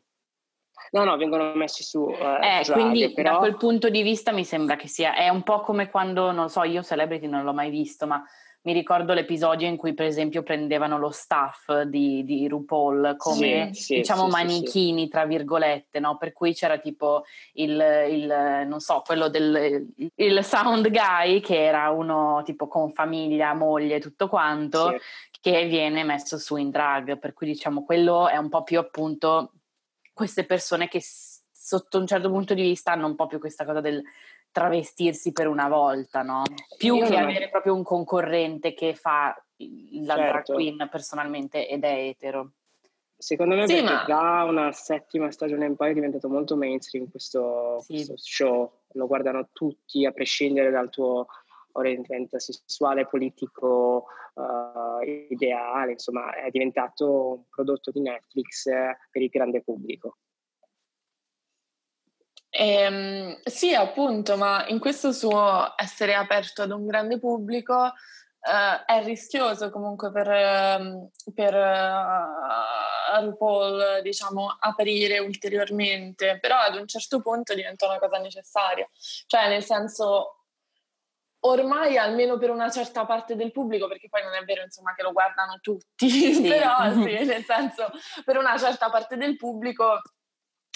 No, 0.92 1.06
no, 1.06 1.16
vengono 1.16 1.54
messi 1.56 1.84
su. 1.84 2.06
Eh, 2.10 2.60
eh 2.60 2.72
quindi 2.72 3.14
però... 3.14 3.32
da 3.32 3.38
quel 3.38 3.56
punto 3.56 3.90
di 3.90 4.02
vista 4.02 4.34
mi 4.34 4.44
sembra 4.44 4.76
che 4.76 4.90
sia, 4.90 5.16
è 5.16 5.30
un 5.30 5.44
po' 5.44 5.62
come 5.62 5.90
quando, 5.90 6.32
non 6.32 6.50
so, 6.50 6.64
io 6.64 6.84
Celebrity 6.84 7.28
non 7.28 7.44
l'ho 7.44 7.54
mai 7.54 7.70
visto, 7.70 8.06
ma 8.06 8.22
mi 8.66 8.74
ricordo 8.74 9.14
l'episodio 9.14 9.68
in 9.68 9.76
cui 9.76 9.94
per 9.94 10.06
esempio 10.06 10.42
prendevano 10.42 10.98
lo 10.98 11.10
staff 11.10 11.82
di, 11.82 12.24
di 12.24 12.48
RuPaul 12.48 13.16
come 13.18 13.74
sì, 13.74 13.96
diciamo 13.96 14.26
sì, 14.26 14.32
manichini 14.32 15.04
sì, 15.04 15.08
tra 15.10 15.26
virgolette, 15.26 16.00
no? 16.00 16.18
per 16.18 16.32
cui 16.32 16.54
c'era 16.54 16.78
tipo 16.78 17.24
il, 17.54 17.72
il, 18.10 18.64
non 18.66 18.80
so, 18.80 19.02
quello 19.06 19.28
del 19.28 19.86
il 20.16 20.44
sound 20.44 20.90
guy 20.90 21.42
che 21.42 21.62
era 21.62 21.90
uno 21.90 22.42
tipo 22.46 22.68
con 22.68 22.92
famiglia, 22.92 23.54
moglie, 23.54 24.00
tutto 24.00 24.30
quanto, 24.30 24.98
che 25.42 25.66
viene 25.66 26.04
messo 26.04 26.38
su 26.38 26.56
in 26.56 26.70
drag, 26.70 27.20
per 27.20 27.34
cui 27.34 27.48
diciamo 27.48 27.84
quello 27.84 28.30
è 28.30 28.38
un 28.38 28.48
po' 28.48 28.64
più 28.64 28.80
appunto 28.80 29.52
queste 30.14 30.46
persone 30.46 30.88
che 30.88 31.02
sotto 31.64 31.98
un 31.98 32.08
certo 32.08 32.30
punto 32.30 32.54
di 32.54 32.62
vista 32.62 32.92
hanno 32.92 33.08
un 33.08 33.16
po' 33.16 33.26
più 33.26 33.40
questa 33.40 33.66
cosa 33.66 33.82
del 33.82 34.02
travestirsi 34.54 35.34
per 35.34 35.48
una 35.48 35.68
volta, 35.68 36.22
no? 36.22 36.44
Più 36.78 36.96
Io 36.96 37.06
che 37.06 37.16
non... 37.16 37.24
avere 37.24 37.50
proprio 37.50 37.74
un 37.74 37.84
concorrente 37.84 38.74
che 38.74 38.94
fa 38.96 39.36
la 39.58 40.16
certo. 40.16 40.32
drag 40.32 40.44
queen 40.44 40.88
personalmente 40.90 41.68
ed 41.68 41.84
è 41.84 42.08
etero. 42.08 42.52
Secondo 43.18 43.56
me 43.56 43.68
sì, 43.68 43.82
perché 43.82 43.92
ma... 43.92 44.04
da 44.06 44.44
una 44.44 44.72
settima 44.72 45.32
stagione 45.32 45.66
in 45.66 45.76
poi 45.76 45.92
è 45.92 45.94
diventato 45.94 46.30
molto 46.30 46.56
mainstream 46.56 47.10
questo, 47.10 47.80
sì. 47.82 47.94
questo 47.94 48.14
show, 48.18 48.72
lo 48.94 49.08
guardano 49.08 49.50
tutti 49.52 50.06
a 50.06 50.12
prescindere 50.12 50.70
dal 50.70 50.90
tuo 50.90 51.26
orientamento 51.74 52.38
sessuale, 52.38 53.08
politico, 53.08 54.06
uh, 54.36 55.02
ideale, 55.30 55.94
insomma 55.94 56.36
è 56.36 56.50
diventato 56.52 57.34
un 57.34 57.44
prodotto 57.50 57.92
di 57.92 58.02
Netflix 58.02 58.66
per 58.66 59.22
il 59.22 59.30
grande 59.30 59.62
pubblico. 59.62 60.18
Ehm, 62.56 63.40
sì, 63.44 63.74
appunto, 63.74 64.38
ma 64.38 64.68
in 64.68 64.78
questo 64.78 65.12
suo 65.12 65.74
essere 65.76 66.14
aperto 66.14 66.62
ad 66.62 66.70
un 66.70 66.86
grande 66.86 67.18
pubblico 67.18 67.86
eh, 67.86 68.86
è 68.86 69.04
rischioso 69.04 69.72
comunque 69.72 70.12
per, 70.12 70.30
ehm, 70.30 71.10
per 71.34 71.56
uh, 71.56 73.26
RuPaul, 73.26 74.02
diciamo, 74.04 74.56
aprire 74.60 75.18
ulteriormente, 75.18 76.38
però 76.40 76.58
ad 76.58 76.76
un 76.76 76.86
certo 76.88 77.22
punto 77.22 77.56
diventa 77.56 77.88
una 77.88 77.98
cosa 77.98 78.20
necessaria. 78.20 78.88
Cioè, 79.26 79.50
nel 79.50 79.64
senso, 79.64 80.44
ormai 81.46 81.98
almeno 81.98 82.38
per 82.38 82.52
una 82.52 82.70
certa 82.70 83.08
parte 83.08 83.36
del 83.36 83.52
pubblico, 83.52 83.88
perché 83.88 84.10
poi 84.10 84.22
non 84.22 84.36
è 84.36 84.44
vero 84.44 84.62
insomma 84.62 84.94
che 84.94 85.02
lo 85.02 85.12
guardano 85.12 85.58
tutti, 85.60 86.08
sì. 86.36 86.48
però 86.48 86.92
sì, 86.92 87.18
nel 87.26 87.44
senso 87.44 87.90
per 88.24 88.38
una 88.38 88.60
certa 88.60 88.92
parte 88.92 89.18
del 89.18 89.38
pubblico 89.38 90.00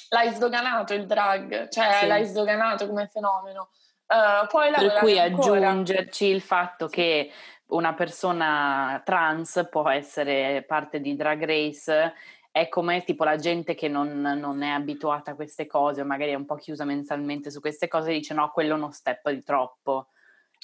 l'hai 0.10 0.34
sdoganato 0.34 0.94
il 0.94 1.06
drag, 1.06 1.70
cioè 1.70 1.98
sì. 2.00 2.08
l'hai 2.08 2.26
sdoganato 2.26 2.88
come 2.88 3.08
fenomeno. 3.08 3.70
Uh, 4.08 4.48
poi 4.48 4.72
per 4.72 5.00
cui 5.00 5.20
ancora. 5.20 5.70
aggiungerci 5.70 6.26
il 6.28 6.42
fatto 6.42 6.88
che 6.88 7.30
una 7.68 7.94
persona 7.94 9.02
trans 9.04 9.68
può 9.70 9.90
essere 9.90 10.64
parte 10.66 11.02
di 11.02 11.16
Drag 11.16 11.44
Race 11.44 12.14
è 12.50 12.70
come 12.70 13.04
tipo 13.04 13.24
la 13.24 13.36
gente 13.36 13.76
che 13.76 13.88
non, 13.88 14.22
non, 14.22 14.64
è 14.64 14.70
abituata 14.70 15.32
a 15.32 15.36
queste 15.36 15.68
cose 15.68 16.02
o 16.02 16.06
magari 16.06 16.32
è 16.32 16.36
un 16.36 16.46
po' 16.46 16.56
chiusa 16.56 16.86
mentalmente 16.86 17.52
su 17.52 17.60
queste 17.60 17.88
cose 17.88 18.14
dice 18.14 18.34
no, 18.34 18.50
quello 18.52 18.74
è 18.74 18.78
uno 18.78 18.92
step 18.92 19.30
di 19.30 19.44
troppo. 19.44 20.08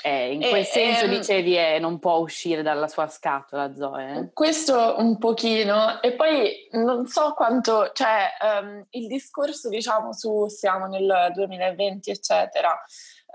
Eh, 0.02 0.34
in 0.34 0.42
quel 0.42 0.62
e, 0.62 0.66
senso 0.66 1.06
ehm, 1.06 1.12
dicevi 1.12 1.56
eh, 1.58 1.80
non 1.80 2.00
può 2.00 2.18
uscire 2.18 2.64
dalla 2.64 2.88
sua 2.88 3.08
scatola 3.08 3.74
Zoe. 3.76 4.14
Eh? 4.14 4.34
Questo 4.34 4.96
un 4.98 5.18
pochino 5.18 6.02
e 6.02 6.14
poi 6.14 6.68
non 6.72 7.06
so 7.08 7.34
quanto, 7.34 7.92
cioè 7.94 8.30
um, 8.62 8.86
il 8.90 9.08
discorso 9.08 9.70
diciamo 9.70 10.12
su 10.12 10.48
siamo 10.48 10.88
nel 10.88 11.32
2020 11.36 12.10
eccetera, 12.10 12.76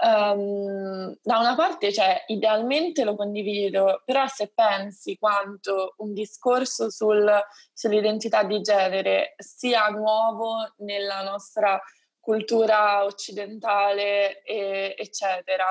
um, 0.03 1.17
da 1.23 1.39
una 1.39 1.55
parte 1.55 1.93
cioè 1.93 2.25
idealmente 2.27 3.05
lo 3.05 3.15
condivido, 3.15 4.03
però 4.05 4.27
se 4.27 4.51
pensi 4.53 5.17
quanto 5.17 5.95
un 5.99 6.13
discorso 6.13 6.91
sul, 6.91 7.31
sull'identità 7.73 8.43
di 8.43 8.61
genere 8.61 9.35
sia 9.39 9.87
nuovo 9.89 10.75
nella 10.79 11.23
nostra 11.23 11.81
cultura 12.21 13.05
occidentale 13.05 14.43
e, 14.43 14.95
eccetera 14.99 15.65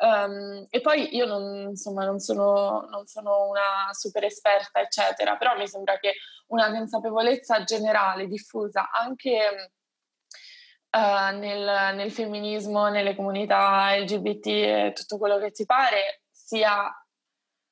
Um, 0.00 0.64
e 0.70 0.80
poi 0.80 1.14
io 1.16 1.26
non, 1.26 1.70
insomma, 1.70 2.04
non 2.04 2.20
sono, 2.20 2.86
non 2.88 3.06
sono, 3.06 3.48
una 3.48 3.92
super 3.92 4.22
esperta, 4.24 4.80
eccetera, 4.80 5.36
però 5.36 5.56
mi 5.56 5.66
sembra 5.66 5.98
che 5.98 6.14
una 6.48 6.70
consapevolezza 6.70 7.64
generale, 7.64 8.28
diffusa 8.28 8.90
anche 8.90 9.72
uh, 10.90 11.36
nel, 11.36 11.96
nel, 11.96 12.12
femminismo, 12.12 12.88
nelle 12.88 13.16
comunità 13.16 13.96
LGBT 13.96 14.46
e 14.46 14.92
tutto 14.94 15.18
quello 15.18 15.38
che 15.38 15.50
ti 15.50 15.64
pare, 15.64 16.22
sia 16.30 16.86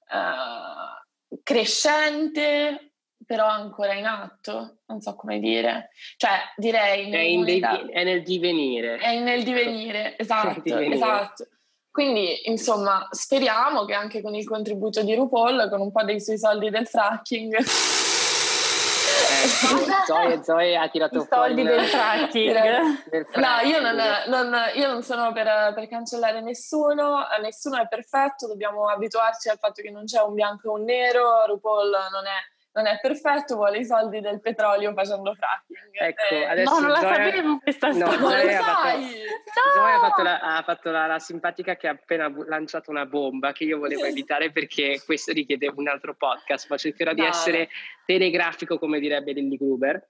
uh, 0.08 1.38
crescente, 1.44 2.92
però 3.24 3.46
ancora 3.46 3.94
in 3.94 4.06
atto, 4.06 4.78
non 4.86 5.00
so 5.00 5.14
come 5.14 5.38
dire. 5.38 5.90
Cioè, 6.16 6.40
direi... 6.56 7.08
È, 7.08 7.18
in 7.18 7.44
de- 7.44 7.86
è 7.88 8.02
nel 8.02 8.24
divenire. 8.24 8.96
È 8.96 9.16
nel 9.20 9.44
divenire, 9.44 10.18
esatto, 10.18 10.60
divenire. 10.60 10.94
esatto 10.96 11.48
Quindi, 11.96 12.50
insomma, 12.50 13.08
speriamo 13.10 13.86
che 13.86 13.94
anche 13.94 14.20
con 14.20 14.34
il 14.34 14.46
contributo 14.46 15.02
di 15.02 15.14
RuPaul, 15.14 15.70
con 15.70 15.80
un 15.80 15.90
po' 15.90 16.02
dei 16.04 16.20
suoi 16.20 16.36
soldi 16.36 16.68
del 16.68 16.86
fracking, 16.86 17.56
Zoe, 20.06 20.42
Zoe 20.44 20.76
ha 20.76 20.88
tirato 20.90 21.22
I 21.22 21.26
soldi 21.26 21.62
del 21.62 21.84
fracking. 21.86 23.08
del 23.08 23.26
No, 23.36 23.60
io 23.66 23.80
non, 23.80 23.94
fracking. 23.96 24.28
non- 24.28 24.60
io 24.74 24.88
non 24.88 25.02
sono 25.02 25.32
per, 25.32 25.72
per 25.74 25.88
cancellare 25.88 26.42
nessuno, 26.42 27.26
eh, 27.30 27.40
nessuno 27.40 27.80
è 27.80 27.88
perfetto, 27.88 28.46
dobbiamo 28.46 28.88
abituarci 28.88 29.48
al 29.48 29.56
fatto 29.58 29.80
che 29.80 29.90
non 29.90 30.04
c'è 30.04 30.20
un 30.20 30.34
bianco 30.34 30.68
e 30.68 30.78
un 30.78 30.84
nero, 30.84 31.46
RuPaul 31.46 31.90
non 32.12 32.26
è, 32.26 32.36
non 32.76 32.86
è 32.86 32.98
perfetto, 33.00 33.56
vuole 33.56 33.78
i 33.78 33.84
soldi 33.84 34.20
del 34.20 34.40
petrolio 34.40 34.92
facendo 34.92 35.34
fracking. 35.34 35.78
Ecco, 35.92 36.34
Eh, 36.34 36.44
adesso 36.44 36.74
No, 36.74 36.80
non 36.80 36.90
la 36.90 37.00
Zoe- 37.00 37.14
sapevo 37.14 37.58
questa 37.58 37.88
No, 37.88 37.94
storia. 37.94 38.18
non 38.18 38.30
lo 38.30 38.36
Zoe 38.38 38.54
ha 38.54 38.62
fatto- 38.62 38.82
sai! 38.88 39.02
Zoe 39.74 39.92
ha 39.92 39.98
fatto, 39.98 40.22
la, 40.22 40.38
ha 40.40 40.62
fatto 40.62 40.90
la- 40.90 41.06
la 41.06 41.18
simpatica 41.18 41.76
che 41.76 41.88
ha 41.88 41.92
appena 41.92 42.28
bu- 42.30 42.42
lanciato 42.44 42.90
una 42.90 43.06
bomba 43.06 43.52
che 43.52 43.64
io 43.64 43.78
volevo 43.78 44.04
evitare 44.04 44.52
perché 44.52 45.00
questo 45.04 45.32
richiede 45.32 45.72
un 45.74 45.88
altro 45.88 46.14
podcast, 46.14 46.68
ma 46.68 46.76
cercherò 46.76 47.12
di 47.14 47.22
No, 47.22 47.28
essere 47.28 47.68
telegrafico 48.04 48.78
come 48.78 49.00
direbbe 49.00 49.32
Lilly 49.32 49.56
Gruber. 49.56 50.06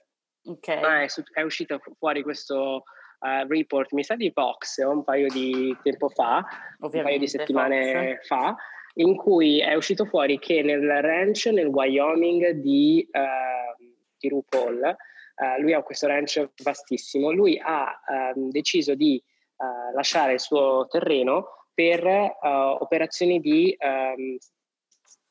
Ok. 0.47 0.69
Ma 0.81 1.03
è, 1.03 1.07
è 1.33 1.43
uscito 1.43 1.79
fu- 1.79 1.95
fuori 1.99 2.23
questo 2.23 2.83
eh, 3.21 3.47
report, 3.49 3.93
mi 3.93 4.05
sa 4.05 4.15
di 4.15 4.31
Vox, 4.35 4.77
un 4.85 5.03
paio 5.03 5.29
di 5.29 5.77
tempo 5.83 6.09
fa, 6.09 6.37
un 6.37 6.43
paio 6.45 6.77
Ovviamente, 6.81 7.19
di 7.21 7.29
settimane 7.29 8.17
Fox. 8.23 8.27
fa, 8.27 8.57
in 8.99 9.17
cui 9.17 9.61
è 9.61 9.75
uscito 9.75 10.05
fuori 10.05 10.39
che 10.39 10.63
nel 10.63 11.03
ranch 11.03 11.47
nel 11.47 11.67
Wyoming 11.67 12.51
di, 12.51 13.07
eh, 13.11 13.85
di 14.19 14.29
RuPaul, 14.29 14.85
eh, 14.85 15.61
lui 15.61 15.73
ha 15.75 15.83
questo 15.83 16.07
ranch 16.07 16.51
vastissimo, 16.63 17.31
lui 17.31 17.61
ha 17.63 18.01
ehm, 18.09 18.51
deciso 18.51 18.95
di 18.95 19.17
eh, 19.17 19.95
lasciare 19.95 20.35
il 20.35 20.41
suo 20.41 20.87
terreno 20.89 21.67
per 21.75 22.07
eh, 22.07 22.37
operazioni 22.41 23.41
di 23.41 23.75
ehm, 23.79 24.39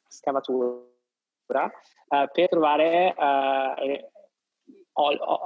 scavatura 0.08 1.71
per 2.08 2.47
trovare 2.47 3.13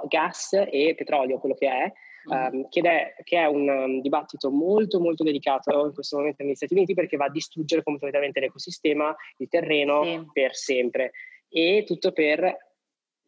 gas 0.08 0.53
e 0.53 0.93
petrolio, 0.95 1.39
quello 1.39 1.55
che 1.55 1.67
è. 1.67 1.91
Ehm, 2.32 2.69
che, 2.69 2.82
è, 2.82 3.15
che 3.23 3.38
è 3.38 3.45
un 3.45 3.67
um, 3.67 4.01
dibattito 4.01 4.49
molto 4.51 4.99
molto 4.99 5.23
delicato 5.23 5.86
in 5.86 5.93
questo 5.93 6.17
momento 6.17 6.43
negli 6.43 6.55
Stati 6.55 6.73
Uniti 6.73 6.93
perché 6.93 7.17
va 7.17 7.25
a 7.25 7.32
distruggere 7.32 7.84
completamente 7.84 8.39
l'ecosistema, 8.39 9.15
il 9.38 9.47
terreno 9.47 10.03
Sì. 10.03 10.27
per 10.34 10.55
sempre 10.55 11.12
e 11.49 11.84
tutto 11.86 12.12
per 12.12 12.67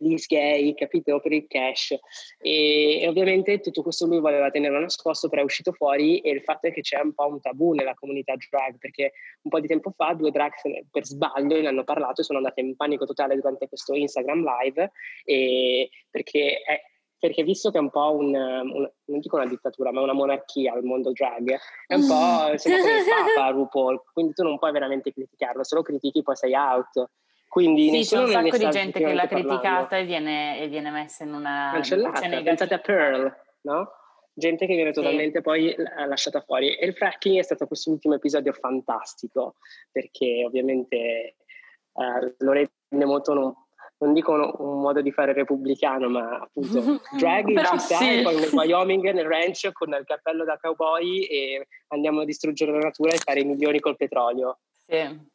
gli 0.02 0.18
sgay, 0.18 0.74
capito? 0.74 1.20
Per 1.20 1.32
il 1.32 1.46
cash 1.48 1.96
e, 2.40 3.02
e 3.02 3.08
ovviamente 3.08 3.60
tutto 3.60 3.84
questo 3.84 4.08
lui 4.08 4.20
voleva 4.20 4.50
tenerlo 4.50 4.80
nascosto 4.80 5.30
però 5.30 5.42
è 5.42 5.46
uscito 5.46 5.74
fuori 5.74 6.20
e 6.22 6.32
il 6.32 6.42
fatto 6.42 6.68
è 6.68 6.74
che 6.74 6.82
c'è 6.82 7.00
un 7.00 7.14
po' 7.14 7.28
un 7.28 7.40
tabù 7.40 7.74
nella 7.74 7.94
comunità 7.94 8.34
drag 8.36 8.78
perché 8.80 9.12
un 9.44 9.52
po' 9.52 9.60
di 9.60 9.68
tempo 9.68 9.92
fa 9.96 10.14
due 10.14 10.32
drag 10.32 10.54
per 10.90 11.06
sbaglio 11.06 11.62
ne 11.62 11.68
hanno 11.68 11.84
parlato 11.84 12.22
e 12.22 12.24
sono 12.24 12.40
andate 12.40 12.62
in 12.62 12.76
panico 12.76 13.06
totale 13.06 13.36
durante 13.36 13.68
questo 13.68 13.94
Instagram 13.94 14.44
live 14.44 14.92
e 15.24 15.90
perché, 16.10 16.62
è- 16.62 16.82
perché 17.22 17.44
visto 17.44 17.70
che 17.70 17.78
è 17.78 17.82
un 17.82 17.92
po' 17.92 18.16
un, 18.16 18.34
un- 18.34 18.92
non 19.06 19.20
dico 19.20 19.36
una 19.36 19.46
dittatura 19.46 19.92
ma 19.92 20.02
una 20.02 20.14
monarchia 20.14 20.74
il 20.76 20.84
mondo 20.84 21.12
drag 21.12 21.56
è 21.86 21.94
un 21.94 22.08
po' 22.08 22.52
insomma 22.52 22.80
come 22.80 22.98
il 22.98 23.06
Papa 23.36 23.50
RuPaul 23.54 24.02
quindi 24.12 24.34
tu 24.34 24.42
non 24.44 24.58
puoi 24.58 24.72
veramente 24.72 25.14
criticarlo 25.14 25.64
se 25.64 25.76
lo 25.76 25.84
critichi 25.84 26.24
poi 26.24 26.36
sei 26.36 26.56
out 26.56 27.10
quindi 27.48 27.90
Sì, 28.04 28.16
c'è 28.16 28.22
un 28.22 28.28
sacco 28.30 28.58
di 28.58 28.70
gente 28.70 29.00
che 29.00 29.14
l'ha 29.14 29.28
parlando. 29.28 29.48
criticata 29.60 29.98
e 29.98 30.06
viene, 30.06 30.60
e 30.62 30.68
viene 30.70 30.90
messa 30.90 31.26
in 31.26 31.34
una 31.34 31.70
cancellata. 31.74 32.22
Pensate 32.42 32.74
a. 32.74 32.80
Pearl, 32.80 33.36
no? 33.64 33.92
Gente 34.34 34.66
che 34.66 34.74
viene 34.74 34.94
Sì. 34.94 35.02
totalmente 35.02 35.42
poi 35.42 35.76
l- 35.76 36.08
lasciata 36.08 36.40
fuori. 36.40 36.74
E 36.74 36.86
il 36.86 36.96
fracking 36.96 37.38
è 37.40 37.44
stato 37.44 37.68
quest'ultimo 37.68 38.14
episodio 38.16 38.54
fantastico, 38.54 39.56
perché 39.92 40.46
ovviamente 40.46 40.96
eh, 40.96 42.36
lo 42.38 42.52
rende 42.54 43.06
molto, 43.06 43.34
non, 43.34 43.54
non 44.02 44.14
dico 44.14 44.34
un, 44.34 44.52
un 44.58 44.82
modo 44.82 45.02
di 45.02 45.12
fare 45.12 45.34
repubblicano, 45.34 46.10
ma 46.10 46.40
appunto 46.40 47.02
drag 47.18 47.48
in 47.48 47.64
città 47.64 47.98
sì. 47.98 48.20
e 48.20 48.22
poi 48.24 48.36
nel 48.36 48.50
Wyoming, 48.54 49.12
nel 49.12 49.28
ranch, 49.28 49.72
con 49.72 49.90
il 49.90 50.04
cappello 50.06 50.44
da 50.44 50.58
cowboy 50.58 51.24
e 51.24 51.68
andiamo 51.90 52.22
a 52.22 52.26
distruggere 52.26 52.72
la 52.72 52.80
natura 52.80 53.14
e 53.14 53.18
fare 53.18 53.42
i 53.42 53.46
milioni 53.46 53.80
col 53.80 53.96
petrolio. 53.96 54.60
Sì. 54.86 55.30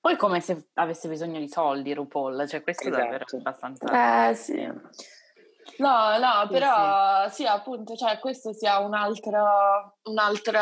Poi 0.00 0.16
come 0.16 0.40
se 0.40 0.68
avesse 0.74 1.08
bisogno 1.08 1.40
di 1.40 1.48
soldi 1.48 1.92
RuPaul, 1.92 2.48
cioè 2.48 2.62
questo 2.62 2.88
è 2.88 2.90
davvero 2.90 3.24
Esatto. 3.24 3.36
abbastanza... 3.36 4.28
Eh 4.30 4.34
sì. 4.34 4.62
No, 5.78 6.18
no, 6.18 6.42
Sì, 6.46 6.52
però 6.52 7.28
sì, 7.28 7.46
appunto, 7.46 7.94
cioè 7.94 8.18
questo 8.18 8.52
sia 8.52 8.78
un 8.78 8.94
altro, 8.94 9.98
un 10.04 10.18
altro, 10.18 10.58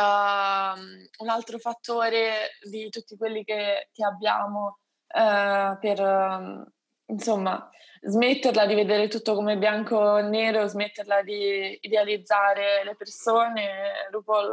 un 1.19 1.29
altro 1.29 1.59
fattore 1.59 2.51
di 2.69 2.89
tutti 2.91 3.17
quelli 3.17 3.45
che, 3.45 3.89
che 3.93 4.05
abbiamo 4.05 4.79
eh, 5.07 5.77
per, 5.81 6.01
ehm, 6.01 6.67
insomma, 7.07 7.71
smetterla 8.01 8.67
di 8.67 8.75
vedere 8.75 9.09
tutto 9.09 9.35
come 9.35 9.59
bianco 9.59 10.19
e 10.19 10.23
nero, 10.23 10.67
smetterla 10.67 11.23
di 11.23 11.79
idealizzare 11.81 12.85
le 12.85 12.95
persone. 12.97 14.09
RuPaul 14.11 14.53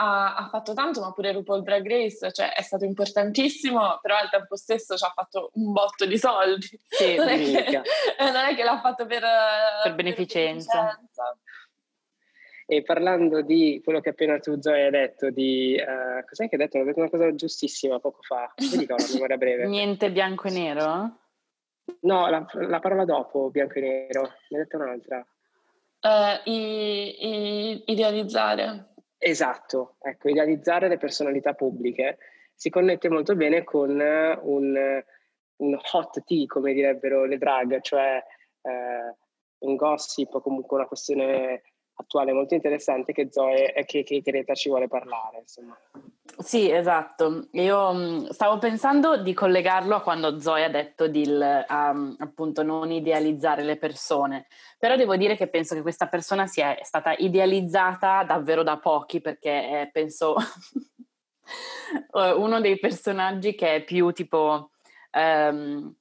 ha, 0.00 0.36
ha 0.36 0.48
fatto 0.48 0.74
tanto, 0.74 1.00
ma 1.00 1.12
pure 1.12 1.32
RuPaul 1.32 1.62
Drag 1.62 1.86
Race, 1.86 2.30
cioè 2.32 2.52
è 2.52 2.62
stato 2.62 2.84
importantissimo, 2.84 3.98
però 4.00 4.16
al 4.16 4.30
tempo 4.30 4.56
stesso 4.56 4.96
ci 4.96 5.04
ha 5.04 5.12
fatto 5.14 5.50
un 5.54 5.72
botto 5.72 6.06
di 6.06 6.18
soldi. 6.18 6.68
Sì, 6.88 7.16
non, 7.16 7.28
è 7.28 7.36
che, 7.36 7.82
non 8.18 8.36
è 8.36 8.54
che 8.54 8.64
l'ha 8.64 8.80
fatto 8.80 9.06
per, 9.06 9.22
Per 9.82 9.94
beneficenza. 9.94 10.78
beneficenza. 10.80 11.36
E 12.70 12.82
parlando 12.82 13.40
di 13.40 13.80
quello 13.82 14.00
che 14.00 14.10
appena 14.10 14.38
tu 14.38 14.60
Zoe 14.60 14.84
hai 14.84 14.90
detto, 14.90 15.30
di 15.30 15.74
eh, 15.74 16.22
cos'è 16.28 16.50
che 16.50 16.56
hai 16.56 16.60
detto? 16.60 16.76
Hai 16.76 16.84
detto 16.84 17.00
una 17.00 17.08
cosa 17.08 17.34
giustissima 17.34 17.98
poco 17.98 18.20
fa. 18.20 18.52
Che 18.54 18.92
ho 18.92 18.96
la 18.96 19.06
memoria 19.14 19.36
breve. 19.38 19.64
Niente 19.66 20.12
bianco 20.12 20.48
e 20.48 20.50
nero? 20.50 21.27
No, 22.00 22.28
la, 22.28 22.46
la 22.52 22.78
parola 22.80 23.04
dopo, 23.04 23.50
bianco 23.50 23.78
e 23.78 23.80
nero. 23.80 24.22
Ne 24.22 24.58
hai 24.58 24.64
detto 24.64 24.76
un'altra. 24.76 25.26
Eh, 26.00 26.40
i- 26.50 27.16
i- 27.72 27.82
idealizzare. 27.86 28.92
Esatto, 29.18 29.96
ecco, 30.00 30.28
idealizzare 30.28 30.88
le 30.88 30.96
personalità 30.96 31.54
pubbliche 31.54 32.18
si 32.54 32.70
connette 32.70 33.08
molto 33.08 33.34
bene 33.36 33.64
con 33.64 33.90
un, 33.90 35.02
un 35.56 35.78
hot 35.92 36.24
tea, 36.24 36.46
come 36.46 36.72
direbbero 36.72 37.24
le 37.24 37.38
drag, 37.38 37.80
cioè 37.80 38.22
eh, 38.62 39.14
un 39.60 39.76
gossip 39.76 40.34
o 40.34 40.40
comunque 40.40 40.76
una 40.76 40.86
questione 40.86 41.62
attuale 42.00 42.32
molto 42.32 42.54
interessante 42.54 43.12
che 43.12 43.28
Zoe 43.30 43.72
e 43.72 43.84
che, 43.84 44.04
che 44.04 44.20
Greta 44.20 44.54
ci 44.54 44.68
vuole 44.68 44.86
parlare. 44.86 45.38
Insomma. 45.40 45.76
Sì, 46.38 46.70
esatto. 46.70 47.48
Io 47.52 47.92
mh, 47.92 48.30
stavo 48.30 48.58
pensando 48.58 49.16
di 49.16 49.34
collegarlo 49.34 49.96
a 49.96 50.02
quando 50.02 50.40
Zoe 50.40 50.64
ha 50.64 50.70
detto 50.70 51.08
di 51.08 51.24
um, 51.26 52.14
appunto 52.18 52.62
non 52.62 52.90
idealizzare 52.92 53.62
le 53.64 53.76
persone, 53.76 54.46
però 54.78 54.94
devo 54.94 55.16
dire 55.16 55.36
che 55.36 55.48
penso 55.48 55.74
che 55.74 55.82
questa 55.82 56.06
persona 56.06 56.46
sia 56.46 56.76
stata 56.82 57.12
idealizzata 57.14 58.22
davvero 58.22 58.62
da 58.62 58.78
pochi 58.78 59.20
perché 59.20 59.82
è, 59.82 59.90
penso 59.92 60.36
eh, 62.14 62.32
uno 62.32 62.60
dei 62.60 62.78
personaggi 62.78 63.56
che 63.56 63.74
è 63.74 63.84
più 63.84 64.12
tipo 64.12 64.70
ehm, 65.10 65.94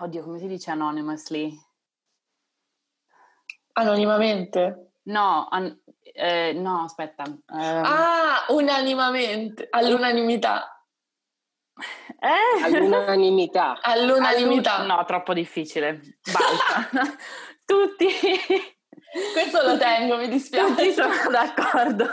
oddio, 0.00 0.22
come 0.22 0.38
si 0.38 0.46
dice 0.46 0.70
anonymously? 0.70 1.58
Anonimamente. 3.74 4.90
No, 5.04 5.46
an- 5.50 5.78
eh, 6.02 6.52
no, 6.54 6.84
aspetta. 6.84 7.24
ehm, 7.24 7.82
Ah, 7.84 8.44
unanimamente, 8.48 9.66
all'unanimità. 9.70 10.84
eh? 12.20 12.62
All'unanimità. 12.64 13.78
All'unanimità. 13.82 14.76
All'un- 14.76 14.86
No, 14.86 15.04
troppo 15.04 15.32
difficile. 15.34 16.00
Balza. 16.32 16.88
Tutti, 17.66 18.06
Questo 19.32 19.62
lo 19.62 19.76
tengo, 19.78 20.16
mi 20.16 20.24
tutti 20.24 20.34
dispiace. 20.36 20.92
sono 20.92 21.30
d'accordo. 21.30 22.04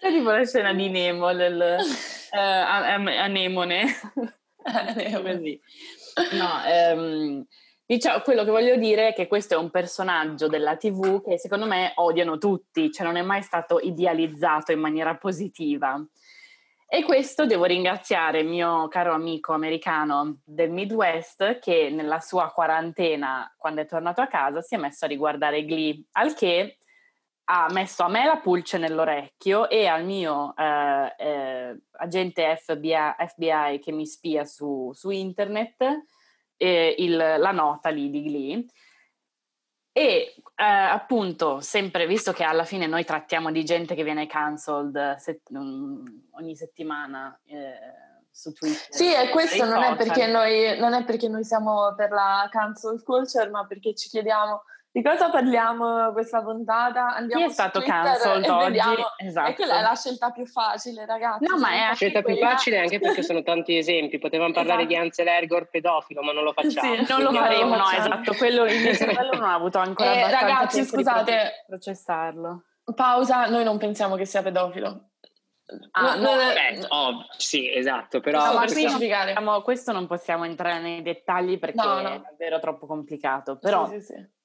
È 0.00 0.08
tipo 0.08 0.30
la 0.30 0.44
scena 0.44 0.72
di 0.72 0.88
Nemo, 0.88 1.32
del, 1.34 1.60
eh, 1.60 2.36
a- 2.38 2.94
a- 2.94 2.94
anemone. 2.94 3.84
Così. 4.62 5.60
No, 6.32 6.62
ehm, 6.64 7.44
diciamo, 7.86 8.20
quello 8.22 8.44
che 8.44 8.50
voglio 8.50 8.76
dire 8.76 9.08
è 9.08 9.12
che 9.14 9.26
questo 9.26 9.54
è 9.54 9.56
un 9.56 9.70
personaggio 9.70 10.48
della 10.48 10.76
TV 10.76 11.22
che 11.22 11.38
secondo 11.38 11.66
me 11.66 11.92
odiano 11.96 12.38
tutti, 12.38 12.90
cioè 12.90 13.06
non 13.06 13.16
è 13.16 13.22
mai 13.22 13.42
stato 13.42 13.78
idealizzato 13.80 14.72
in 14.72 14.80
maniera 14.80 15.16
positiva. 15.16 16.04
E 16.94 17.04
questo 17.04 17.46
devo 17.46 17.64
ringraziare 17.64 18.40
il 18.40 18.48
mio 18.48 18.86
caro 18.88 19.14
amico 19.14 19.54
americano 19.54 20.40
del 20.44 20.70
Midwest 20.70 21.58
che 21.58 21.88
nella 21.88 22.20
sua 22.20 22.50
quarantena, 22.50 23.50
quando 23.56 23.80
è 23.80 23.86
tornato 23.86 24.20
a 24.20 24.26
casa, 24.26 24.60
si 24.60 24.74
è 24.74 24.78
messo 24.78 25.06
a 25.06 25.08
riguardare 25.08 25.64
Glee, 25.64 26.04
al 26.12 26.34
che 26.34 26.76
ha 27.44 27.66
messo 27.70 28.02
a 28.02 28.08
me 28.08 28.26
la 28.26 28.36
pulce 28.36 28.76
nell'orecchio 28.76 29.70
e 29.70 29.86
al 29.86 30.04
mio 30.04 30.54
eh, 30.54 31.14
eh, 31.18 31.80
agente 31.92 32.56
FBI, 32.56 33.14
FBI 33.26 33.78
che 33.78 33.92
mi 33.92 34.06
spia 34.06 34.44
su, 34.44 34.90
su 34.92 35.08
internet 35.08 36.04
eh, 36.56 36.94
il- 36.98 37.16
la 37.16 37.50
nota 37.50 37.88
lì 37.90 38.10
di 38.10 38.22
Glee. 38.22 38.64
E 39.94 40.34
eh, 40.56 40.64
appunto, 40.64 41.60
sempre 41.60 42.06
visto 42.06 42.32
che 42.32 42.44
alla 42.44 42.64
fine 42.64 42.86
noi 42.86 43.04
trattiamo 43.04 43.50
di 43.50 43.62
gente 43.62 43.94
che 43.94 44.04
viene 44.04 44.26
cancelled 44.26 45.16
set- 45.16 45.50
um, 45.50 46.02
ogni 46.32 46.56
settimana 46.56 47.38
eh, 47.44 47.74
su 48.30 48.52
Twitter. 48.52 48.86
Sì, 48.88 49.12
e 49.12 49.28
questo 49.28 49.66
non 49.66 49.82
è, 49.82 49.94
noi, 50.30 50.78
non 50.78 50.94
è, 50.94 51.04
perché 51.04 51.28
noi, 51.28 51.44
siamo 51.44 51.94
per 51.94 52.10
la 52.10 52.48
cancel 52.50 53.02
culture, 53.02 53.50
ma 53.50 53.66
perché 53.66 53.94
ci 53.94 54.08
chiediamo 54.08 54.62
di 54.94 55.02
cosa 55.02 55.30
parliamo 55.30 56.12
questa 56.12 56.42
puntata? 56.42 57.14
Andiamo 57.14 57.44
Chi 57.44 57.48
è 57.48 57.52
stato 57.52 57.80
cancelled 57.80 58.46
oggi? 58.46 58.64
Vediamo. 58.64 59.04
Esatto. 59.16 59.50
E 59.50 59.54
quella 59.54 59.78
è 59.78 59.80
la 59.80 59.94
scelta 59.94 60.30
più 60.30 60.46
facile, 60.46 61.06
ragazzi. 61.06 61.46
No, 61.46 61.56
ma 61.56 61.72
è 61.72 61.88
la 61.88 61.94
scelta 61.94 62.20
più 62.20 62.36
facile 62.36 62.78
anche 62.78 62.98
perché 62.98 63.22
sono 63.22 63.42
tanti 63.42 63.78
esempi. 63.78 64.18
Potevamo 64.18 64.52
parlare 64.52 64.82
esatto. 64.82 64.94
di 64.94 65.00
Ansel 65.00 65.26
Ergor 65.28 65.70
pedofilo, 65.70 66.20
ma 66.20 66.32
non 66.32 66.44
lo 66.44 66.52
facciamo. 66.52 66.94
Sì, 66.94 67.06
non 67.08 67.22
lo 67.22 67.32
faremo, 67.32 67.74
no, 67.74 67.90
esatto. 67.90 68.34
Quello, 68.34 68.66
invece 68.66 69.06
quello 69.16 69.32
non 69.32 69.44
ha 69.44 69.54
avuto 69.54 69.78
ancora 69.78 70.12
eh, 70.12 70.30
Ragazzi, 70.30 70.84
scusate. 70.84 71.64
processarlo. 71.66 72.64
Pausa, 72.94 73.46
noi 73.46 73.64
non 73.64 73.78
pensiamo 73.78 74.16
che 74.16 74.26
sia 74.26 74.42
pedofilo. 74.42 75.12
Ah, 75.92 76.16
no, 76.16 76.34
no, 76.34 76.52
beh, 76.52 76.84
oh, 76.88 77.26
sì, 77.38 77.72
esatto, 77.74 78.20
però... 78.20 78.44
No, 78.44 78.58
questo, 78.58 79.62
questo 79.62 79.92
non 79.92 80.06
possiamo 80.06 80.44
entrare 80.44 80.80
nei 80.80 81.00
dettagli 81.00 81.58
perché 81.58 81.76
no, 81.82 82.02
no. 82.02 82.08
è 82.10 82.20
davvero 82.20 82.60
troppo 82.60 82.86
complicato, 82.86 83.56
però... 83.56 83.88
Sì, 83.88 84.00
sì, 84.00 84.06
sì. 84.06 84.40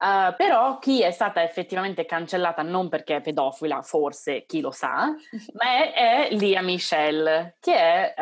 Uh, 0.00 0.32
però 0.36 0.78
chi 0.78 1.02
è 1.02 1.10
stata 1.10 1.42
effettivamente 1.42 2.06
cancellata 2.06 2.62
non 2.62 2.88
perché 2.88 3.16
è 3.16 3.20
pedofila, 3.20 3.82
forse 3.82 4.44
chi 4.46 4.60
lo 4.60 4.70
sa, 4.70 5.06
ma 5.54 5.64
è, 5.64 6.28
è 6.30 6.34
Lia 6.36 6.62
Michelle, 6.62 7.56
che 7.58 7.74
è 7.74 8.14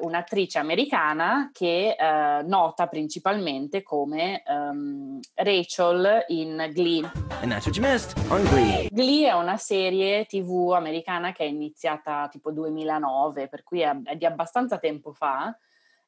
uh, 0.00 0.06
un'attrice 0.06 0.58
americana 0.58 1.50
che 1.52 1.96
uh, 1.98 2.46
nota 2.48 2.86
principalmente 2.86 3.82
come 3.82 4.44
um, 4.46 5.18
Rachel 5.34 6.24
in 6.28 6.70
Glee. 6.72 7.10
And 7.40 7.50
that's 7.50 7.66
what 7.66 7.76
you 7.76 7.84
missed 7.84 8.16
on 8.30 8.44
Glee. 8.44 8.88
Glee 8.90 9.28
è 9.28 9.32
una 9.32 9.56
serie 9.56 10.26
tv 10.26 10.70
americana 10.70 11.32
che 11.32 11.42
è 11.42 11.48
iniziata 11.48 12.28
tipo 12.30 12.52
2009, 12.52 13.48
per 13.48 13.64
cui 13.64 13.80
è, 13.80 13.92
è 14.04 14.14
di 14.14 14.24
abbastanza 14.24 14.78
tempo 14.78 15.12
fa 15.12 15.56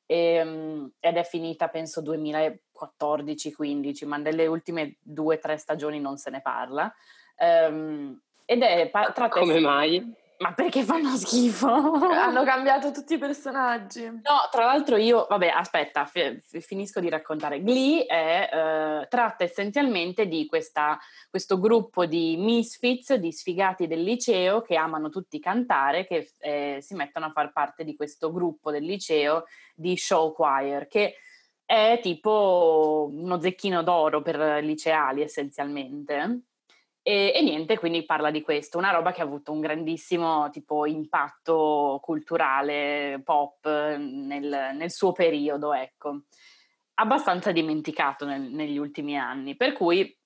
e, 0.07 0.17
ehm, 0.17 0.93
ed 1.01 1.17
è 1.17 1.25
finita 1.25 1.69
penso 1.69 2.01
2014-15, 2.01 4.07
ma 4.07 4.17
nelle 4.17 4.47
ultime 4.47 4.97
due 5.03 5.37
o 5.37 5.39
tre 5.39 5.59
stagioni 5.59 6.01
non 6.01 6.17
se 6.17 6.31
ne 6.31 6.41
parla. 6.41 6.91
Um, 7.39 8.19
ed 8.45 8.63
è 8.63 8.91
tra 8.91 9.29
Come 9.29 9.61
mai? 9.61 10.15
Ma 10.39 10.53
perché 10.53 10.83
fanno 10.83 11.17
schifo? 11.17 11.67
Hanno 11.69 12.45
cambiato 12.45 12.91
tutti 12.91 13.15
i 13.15 13.19
personaggi. 13.19 14.05
No, 14.05 14.49
tra 14.51 14.65
l'altro 14.65 14.97
io, 14.97 15.27
vabbè, 15.29 15.49
aspetta, 15.49 16.05
f- 16.05 16.61
finisco 16.61 17.01
di 17.01 17.09
raccontare. 17.09 17.63
Glee 17.63 18.05
è, 18.05 18.51
eh, 18.53 19.09
tratta 19.09 19.45
essenzialmente 19.45 20.27
di 20.27 20.47
questa, 20.47 20.99
questo 21.31 21.59
gruppo 21.59 22.05
di 22.05 22.37
misfits, 22.37 23.15
di 23.15 23.33
sfigati 23.33 23.87
del 23.87 24.03
liceo 24.03 24.61
che 24.61 24.77
amano 24.77 25.09
tutti 25.09 25.39
cantare, 25.39 26.07
che 26.07 26.33
eh, 26.39 26.79
si 26.81 26.95
mettono 26.95 27.27
a 27.27 27.33
far 27.33 27.53
parte 27.53 27.85
di 27.85 27.97
questo 27.97 28.31
gruppo 28.31 28.71
del 28.71 28.85
liceo 28.85 29.45
di 29.75 29.97
show 29.97 30.33
choir, 30.35 30.87
che 30.87 31.15
è 31.65 31.99
tipo 32.03 33.11
uno 33.11 33.41
zecchino 33.41 33.83
d'oro 33.83 34.23
per 34.23 34.63
liceali 34.63 35.23
essenzialmente 35.23 36.43
e, 37.09 37.31
e, 37.37 37.41
niente, 37.41 37.79
quindi 37.79 38.05
parla 38.05 38.33
di 38.33 38.43
questo, 38.43 38.79
una 38.79 38.91
roba 38.91 39.13
che 39.13 39.21
ha 39.21 39.25
avuto 39.25 39.53
un 39.53 39.61
grandissimo 39.61 40.51
tipo 40.51 40.87
impatto 40.87 42.01
culturale, 42.03 43.21
pop 43.23 43.65
nel, 43.65 44.73
nel 44.75 44.91
suo 44.91 45.13
periodo, 45.13 45.73
ecco. 45.73 46.23
Abbastanza 46.95 47.53
dimenticato 47.53 48.25
nel, 48.25 48.41
negli 48.41 48.77
ultimi 48.77 49.17
anni, 49.17 49.55
per 49.55 49.73
cui 49.73 50.19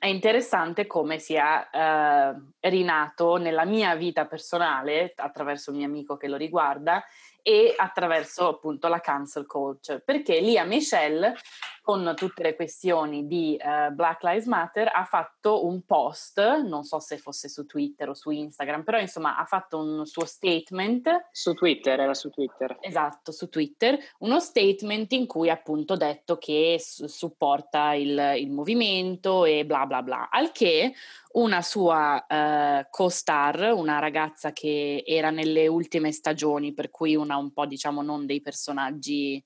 è 0.00 0.08
interessante 0.08 0.88
come 0.88 1.20
sia 1.20 1.70
eh, 1.70 2.34
rinato 2.58 3.36
nella 3.36 3.64
mia 3.64 3.94
vita 3.94 4.26
personale, 4.26 5.12
attraverso 5.14 5.70
il 5.70 5.76
mio 5.76 5.86
amico 5.86 6.16
che 6.16 6.26
lo 6.26 6.36
riguarda, 6.36 7.04
e 7.40 7.72
attraverso 7.76 8.48
appunto 8.48 8.88
la 8.88 8.98
cancel 8.98 9.46
culture, 9.46 10.00
perché 10.00 10.40
Lia 10.40 10.64
Michelle 10.64 11.36
con 11.82 12.12
tutte 12.14 12.42
le 12.42 12.54
questioni 12.54 13.26
di 13.26 13.58
uh, 13.60 13.92
Black 13.92 14.22
Lives 14.22 14.46
Matter 14.46 14.90
ha 14.92 15.04
fatto 15.04 15.66
un 15.66 15.82
post, 15.84 16.40
non 16.62 16.84
so 16.84 17.00
se 17.00 17.16
fosse 17.18 17.48
su 17.48 17.66
Twitter 17.66 18.08
o 18.10 18.14
su 18.14 18.30
Instagram, 18.30 18.82
però 18.82 18.98
insomma 18.98 19.36
ha 19.36 19.44
fatto 19.44 19.78
un 19.78 20.06
suo 20.06 20.24
statement. 20.24 21.28
Su 21.32 21.54
Twitter, 21.54 21.98
era 21.98 22.14
su 22.14 22.30
Twitter. 22.30 22.76
Esatto, 22.80 23.32
su 23.32 23.48
Twitter, 23.48 23.98
uno 24.18 24.40
statement 24.40 25.12
in 25.12 25.26
cui 25.26 25.48
ha 25.48 25.54
appunto 25.54 25.96
detto 25.96 26.38
che 26.38 26.76
su- 26.78 27.06
supporta 27.06 27.94
il, 27.94 28.34
il, 28.36 28.50
movimento 28.50 29.44
e 29.44 29.64
bla 29.64 29.86
bla 29.86 30.02
bla, 30.02 30.28
al 30.30 30.52
che 30.52 30.92
una 31.32 31.62
sua 31.62 32.24
uh, 32.28 32.86
co-star, 32.90 33.72
una 33.74 33.98
ragazza 33.98 34.52
che 34.52 35.02
era 35.06 35.30
nelle 35.30 35.66
ultime 35.66 36.12
stagioni, 36.12 36.72
per 36.72 36.90
cui 36.90 37.14
una 37.16 37.36
un 37.36 37.52
po' 37.52 37.66
diciamo 37.66 38.02
non 38.02 38.26
dei 38.26 38.40
personaggi 38.40 39.42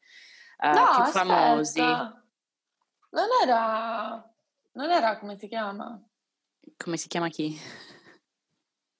uh, 0.59 0.67
no, 0.67 0.89
più 0.95 1.03
aspetta. 1.03 1.25
famosi. 1.25 2.23
Non 3.15 3.29
era... 3.43 4.29
Non 4.73 4.91
era 4.91 5.19
come 5.19 5.39
si 5.39 5.47
chiama? 5.47 6.03
Come 6.77 6.97
si 6.97 7.07
chiama 7.07 7.29
chi? 7.29 7.57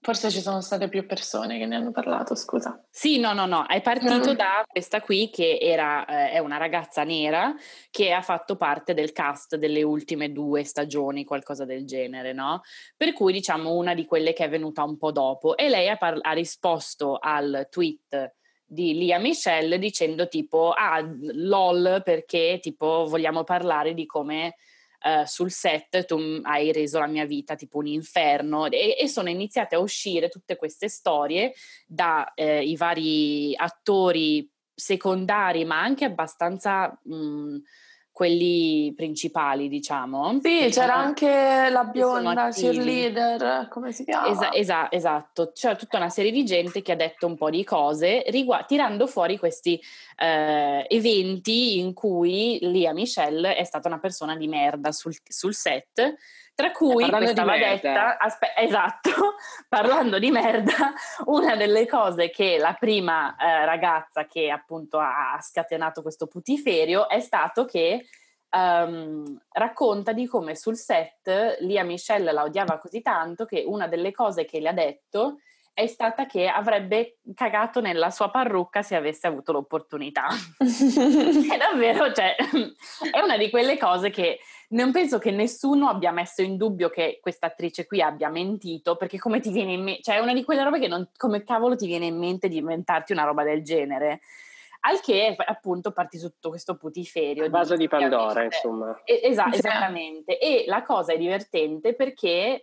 Forse 0.01 0.31
ci 0.31 0.41
sono 0.41 0.61
state 0.61 0.89
più 0.89 1.05
persone 1.05 1.59
che 1.59 1.67
ne 1.67 1.75
hanno 1.75 1.91
parlato, 1.91 2.37
scusa. 2.37 2.81
Sì, 2.91 3.19
no, 3.19 3.33
no, 3.33 3.47
no, 3.47 3.67
è 3.67 3.81
partito 3.81 4.33
mm. 4.33 4.37
da 4.37 4.63
questa 4.69 5.01
qui 5.01 5.31
che 5.31 5.59
era, 5.61 6.05
eh, 6.05 6.33
è 6.33 6.39
una 6.39 6.59
ragazza 6.59 7.03
nera 7.03 7.55
che 7.91 8.13
ha 8.13 8.21
fatto 8.21 8.57
parte 8.57 8.95
del 8.95 9.11
cast 9.11 9.57
delle 9.57 9.83
ultime 9.83 10.31
due 10.31 10.63
stagioni, 10.63 11.25
qualcosa 11.25 11.65
del 11.65 11.85
genere, 11.85 12.33
no? 12.33 12.61
Per 12.97 13.15
cui 13.15 13.33
diciamo 13.33 13.73
una 13.73 13.95
di 13.95 14.05
quelle 14.05 14.33
che 14.33 14.45
è 14.45 14.49
venuta 14.49 14.85
un 14.85 14.97
po' 14.97 15.11
dopo 15.11 15.57
e 15.57 15.69
lei 15.69 15.89
ha, 15.89 15.97
par- 15.97 16.21
ha 16.21 16.33
risposto 16.33 17.19
al 17.19 17.67
tweet 17.69 18.35
di 18.67 18.95
Lia 18.95 19.19
Michelle 19.19 19.79
dicendo 19.79 20.29
tipo 20.29 20.71
ah 20.71 21.01
lol 21.33 22.01
perché 22.05 22.59
tipo 22.61 23.07
vogliamo 23.07 23.45
parlare 23.45 23.95
di 23.95 24.07
come 24.07 24.57
uh, 25.03 25.25
sul 25.25 25.51
set 25.51 26.05
tu 26.07 26.19
hai 26.43 26.73
reso 26.73 26.99
la 26.99 27.07
mia 27.07 27.27
vita 27.27 27.55
tipo 27.55 27.79
un 27.79 27.87
inferno. 27.87 28.67
E, 28.67 28.97
e 28.99 29.09
sono 29.09 29.29
iniziate 29.29 29.75
a 29.75 29.81
uscire 29.81 30.29
tutte 30.29 30.57
queste 30.57 30.89
storie 30.89 31.53
dai 31.87 32.25
eh, 32.35 32.75
vari 32.77 33.55
attori 33.57 34.51
secondari 34.75 35.65
ma 35.65 35.81
anche 35.81 36.05
abbastanza 36.05 36.99
mh, 37.05 37.57
quelli 38.15 38.93
principali, 38.95 39.69
diciamo. 39.69 40.39
Sì, 40.41 40.69
c'era 40.71 40.95
anche 40.95 41.69
la 41.69 41.83
bionda 41.83 42.49
cheerleader, 42.51 43.67
come 43.69 43.91
si 43.91 44.05
chiama? 44.05 44.29
Esa- 44.29 44.53
esa- 44.53 44.93
esatto, 44.93 45.51
c'era 45.53 45.75
tutta 45.75 45.97
una 45.97 46.09
serie 46.09 46.31
di 46.31 46.45
gente 46.45 46.81
che 46.81 46.93
ha 46.93 46.97
detto 46.97 47.27
un 47.27 47.37
po' 47.37 47.51
di 47.51 47.65
cose, 47.65 48.23
rigu- 48.29 48.67
tirando 48.67 49.09
fuori 49.09 49.37
questi 49.37 49.81
eh, 50.17 50.87
eventi 50.89 51.81
in 51.81 51.93
cui 51.93 52.59
Lia 52.63 52.93
Michelle 52.93 53.57
è 53.57 53.65
stata 53.65 53.89
una 53.89 53.99
persona 53.99 54.37
di 54.37 54.47
merda 54.47 54.93
sul, 54.93 55.17
sul 55.27 55.53
set 55.53 56.15
tra 56.55 56.71
cui 56.71 57.09
questa 57.11 57.45
va 57.45 57.57
detta, 57.57 58.17
aspe- 58.17 58.55
esatto, 58.57 59.11
parlando 59.69 60.19
di 60.19 60.31
merda, 60.31 60.93
una 61.27 61.57
delle 61.57 61.87
cose 61.87 62.31
che 62.31 62.59
la 62.59 62.75
prima 62.79 63.35
eh, 63.37 63.65
ragazza 63.65 64.27
che 64.27 64.51
appunto 64.51 64.99
ha 64.99 65.37
scatenato 65.41 66.01
questo 66.01 66.27
putiferio 66.27 67.09
è 67.09 67.19
stato 67.19 67.65
che 67.65 68.07
um, 68.51 69.37
racconta 69.51 70.13
di 70.13 70.27
come 70.27 70.55
sul 70.55 70.77
set 70.77 71.59
Lia 71.61 71.83
Michelle 71.83 72.31
la 72.31 72.45
odiava 72.45 72.79
così 72.79 73.03
tanto 73.03 73.45
che 73.47 73.65
una 73.67 73.89
delle 73.89 74.13
cose 74.13 74.45
che 74.45 74.61
le 74.61 74.69
ha 74.69 74.73
detto 74.73 75.39
è 75.75 75.89
stata 75.89 76.25
che 76.25 76.47
avrebbe 76.47 77.19
cagato 77.35 77.81
nella 77.81 78.11
sua 78.11 78.31
parrucca 78.31 78.83
se 78.83 78.95
avesse 78.95 79.27
avuto 79.27 79.51
l'opportunità. 79.51 80.29
è 80.59 81.57
davvero, 81.59 82.13
cioè, 82.13 82.37
è 83.11 83.21
una 83.21 83.37
di 83.37 83.51
quelle 83.51 83.77
cose 83.77 84.11
che 84.11 84.39
non 84.69 84.93
penso 84.93 85.19
che 85.19 85.33
nessuno 85.33 85.89
abbia 85.89 86.13
messo 86.13 86.43
in 86.43 86.57
dubbio 86.57 86.91
che 86.91 87.19
questa 87.21 87.47
attrice 87.47 87.87
qui 87.87 88.01
abbia 88.01 88.29
mentito, 88.29 88.95
perché 88.95 89.19
come 89.19 89.41
ti 89.41 89.51
viene 89.51 89.73
in 89.73 89.83
mente, 89.83 90.03
cioè 90.03 90.17
è 90.17 90.21
una 90.21 90.33
di 90.33 90.45
quelle 90.45 90.63
robe 90.63 90.79
che 90.79 90.87
non, 90.87 91.11
come 91.17 91.43
cavolo 91.43 91.75
ti 91.75 91.87
viene 91.87 92.07
in 92.07 92.19
mente 92.19 92.47
di 92.49 92.59
inventarti 92.59 93.13
una 93.13 93.25
roba 93.25 93.43
del 93.43 93.65
genere. 93.65 94.21
Al 94.87 95.01
che 95.01 95.35
appunto 95.37 95.93
parti 95.93 96.19
su 96.19 96.29
tutto 96.29 96.51
questo 96.51 96.77
putiferio. 96.77 97.49
Vaso 97.51 97.75
di, 97.75 97.81
di 97.81 97.89
Pandora, 97.89 98.45
insomma. 98.45 99.01
Esa- 99.05 99.51
esattamente. 99.51 100.39
E 100.39 100.65
la 100.67 100.83
cosa 100.83 101.15
è 101.15 101.19
divertente 101.19 101.95
perché 101.95 102.63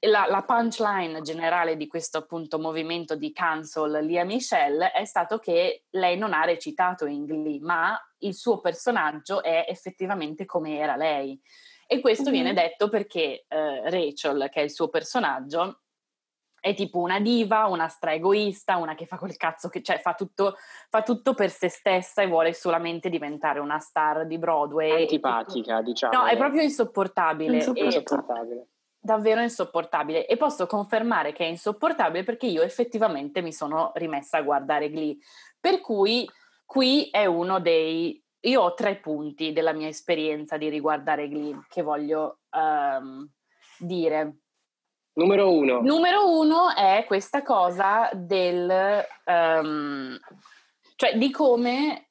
la, 0.00 0.26
la, 0.28 0.42
punchline 0.42 1.22
generale 1.22 1.76
di 1.76 1.86
questo 1.86 2.18
appunto 2.18 2.58
movimento 2.58 3.16
di 3.16 3.32
cancel 3.32 4.04
Lia 4.04 4.24
Michelle 4.24 4.90
è 4.92 5.04
stato 5.04 5.38
che 5.38 5.84
lei 5.90 6.18
non 6.18 6.32
ha 6.32 6.44
recitato 6.44 7.06
in 7.06 7.24
Glee, 7.24 7.60
ma 7.60 7.98
il 8.18 8.34
suo 8.34 8.60
personaggio 8.60 9.42
è 9.42 9.64
effettivamente 9.68 10.44
come 10.44 10.78
era 10.78 10.96
lei. 10.96 11.40
E 11.86 12.00
questo 12.00 12.24
mm-hmm. 12.24 12.32
viene 12.32 12.52
detto 12.52 12.88
perché 12.88 13.44
eh, 13.48 13.90
Rachel, 13.90 14.48
che 14.50 14.60
è 14.60 14.64
il 14.64 14.72
suo 14.72 14.88
personaggio, 14.88 15.80
è 16.60 16.74
tipo 16.74 16.98
una 16.98 17.20
diva, 17.20 17.66
una 17.66 17.86
stra 17.86 18.12
egoista, 18.12 18.76
una 18.76 18.96
che 18.96 19.06
fa 19.06 19.18
quel 19.18 19.36
cazzo 19.36 19.68
che 19.68 19.82
cioè 19.82 19.98
fa 20.00 20.14
tutto, 20.14 20.56
fa 20.88 21.02
tutto 21.02 21.34
per 21.34 21.48
se 21.50 21.68
stessa 21.68 22.22
e 22.22 22.26
vuole 22.26 22.52
solamente 22.54 23.08
diventare 23.08 23.60
una 23.60 23.78
star 23.78 24.26
di 24.26 24.36
Broadway. 24.36 25.02
Antipatica, 25.02 25.80
diciamo. 25.80 26.12
No, 26.12 26.26
è 26.26 26.36
proprio 26.36 26.62
insopportabile. 26.62 27.56
Insopportabile. 27.56 28.66
Davvero 29.06 29.40
insopportabile 29.40 30.26
e 30.26 30.36
posso 30.36 30.66
confermare 30.66 31.32
che 31.32 31.44
è 31.44 31.48
insopportabile 31.48 32.24
perché 32.24 32.46
io 32.46 32.62
effettivamente 32.62 33.40
mi 33.40 33.52
sono 33.52 33.92
rimessa 33.94 34.36
a 34.36 34.42
guardare 34.42 34.90
Glee. 34.90 35.16
Per 35.58 35.80
cui 35.80 36.28
qui 36.66 37.08
è 37.10 37.24
uno 37.24 37.60
dei 37.60 38.22
io 38.40 38.62
ho 38.62 38.74
tre 38.74 38.96
punti 38.96 39.52
della 39.52 39.72
mia 39.72 39.88
esperienza 39.88 40.56
di 40.56 40.68
riguardare 40.68 41.28
Glee 41.28 41.64
che 41.68 41.82
voglio 41.82 42.40
um, 42.50 43.28
dire. 43.78 44.36
Numero 45.14 45.50
uno. 45.50 45.80
Numero 45.80 46.38
uno 46.38 46.74
è 46.74 47.04
questa 47.06 47.42
cosa 47.42 48.10
del... 48.12 49.04
Um, 49.24 50.18
cioè 50.96 51.18
di 51.18 51.30
come 51.30 52.05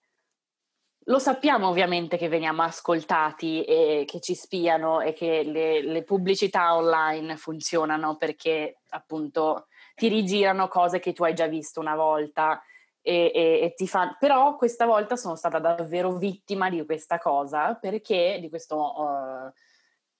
lo 1.05 1.19
sappiamo 1.19 1.67
ovviamente 1.67 2.17
che 2.17 2.27
veniamo 2.27 2.63
ascoltati 2.63 3.63
e 3.63 4.05
che 4.07 4.19
ci 4.19 4.35
spiano 4.35 5.01
e 5.01 5.13
che 5.13 5.43
le, 5.43 5.81
le 5.81 6.03
pubblicità 6.03 6.75
online 6.75 7.37
funzionano 7.37 8.15
perché 8.15 8.79
appunto 8.89 9.67
ti 9.95 10.07
rigirano 10.07 10.67
cose 10.67 10.99
che 10.99 11.13
tu 11.13 11.23
hai 11.23 11.33
già 11.33 11.47
visto 11.47 11.79
una 11.79 11.95
volta 11.95 12.61
e, 13.01 13.31
e, 13.33 13.59
e 13.61 13.73
ti 13.75 13.87
fa... 13.87 14.15
Però 14.19 14.55
questa 14.55 14.85
volta 14.85 15.15
sono 15.15 15.35
stata 15.35 15.59
davvero 15.59 16.13
vittima 16.13 16.69
di 16.69 16.83
questa 16.85 17.19
cosa 17.19 17.75
perché 17.75 18.37
di 18.39 18.49
questo... 18.49 19.01
Uh, 19.01 19.53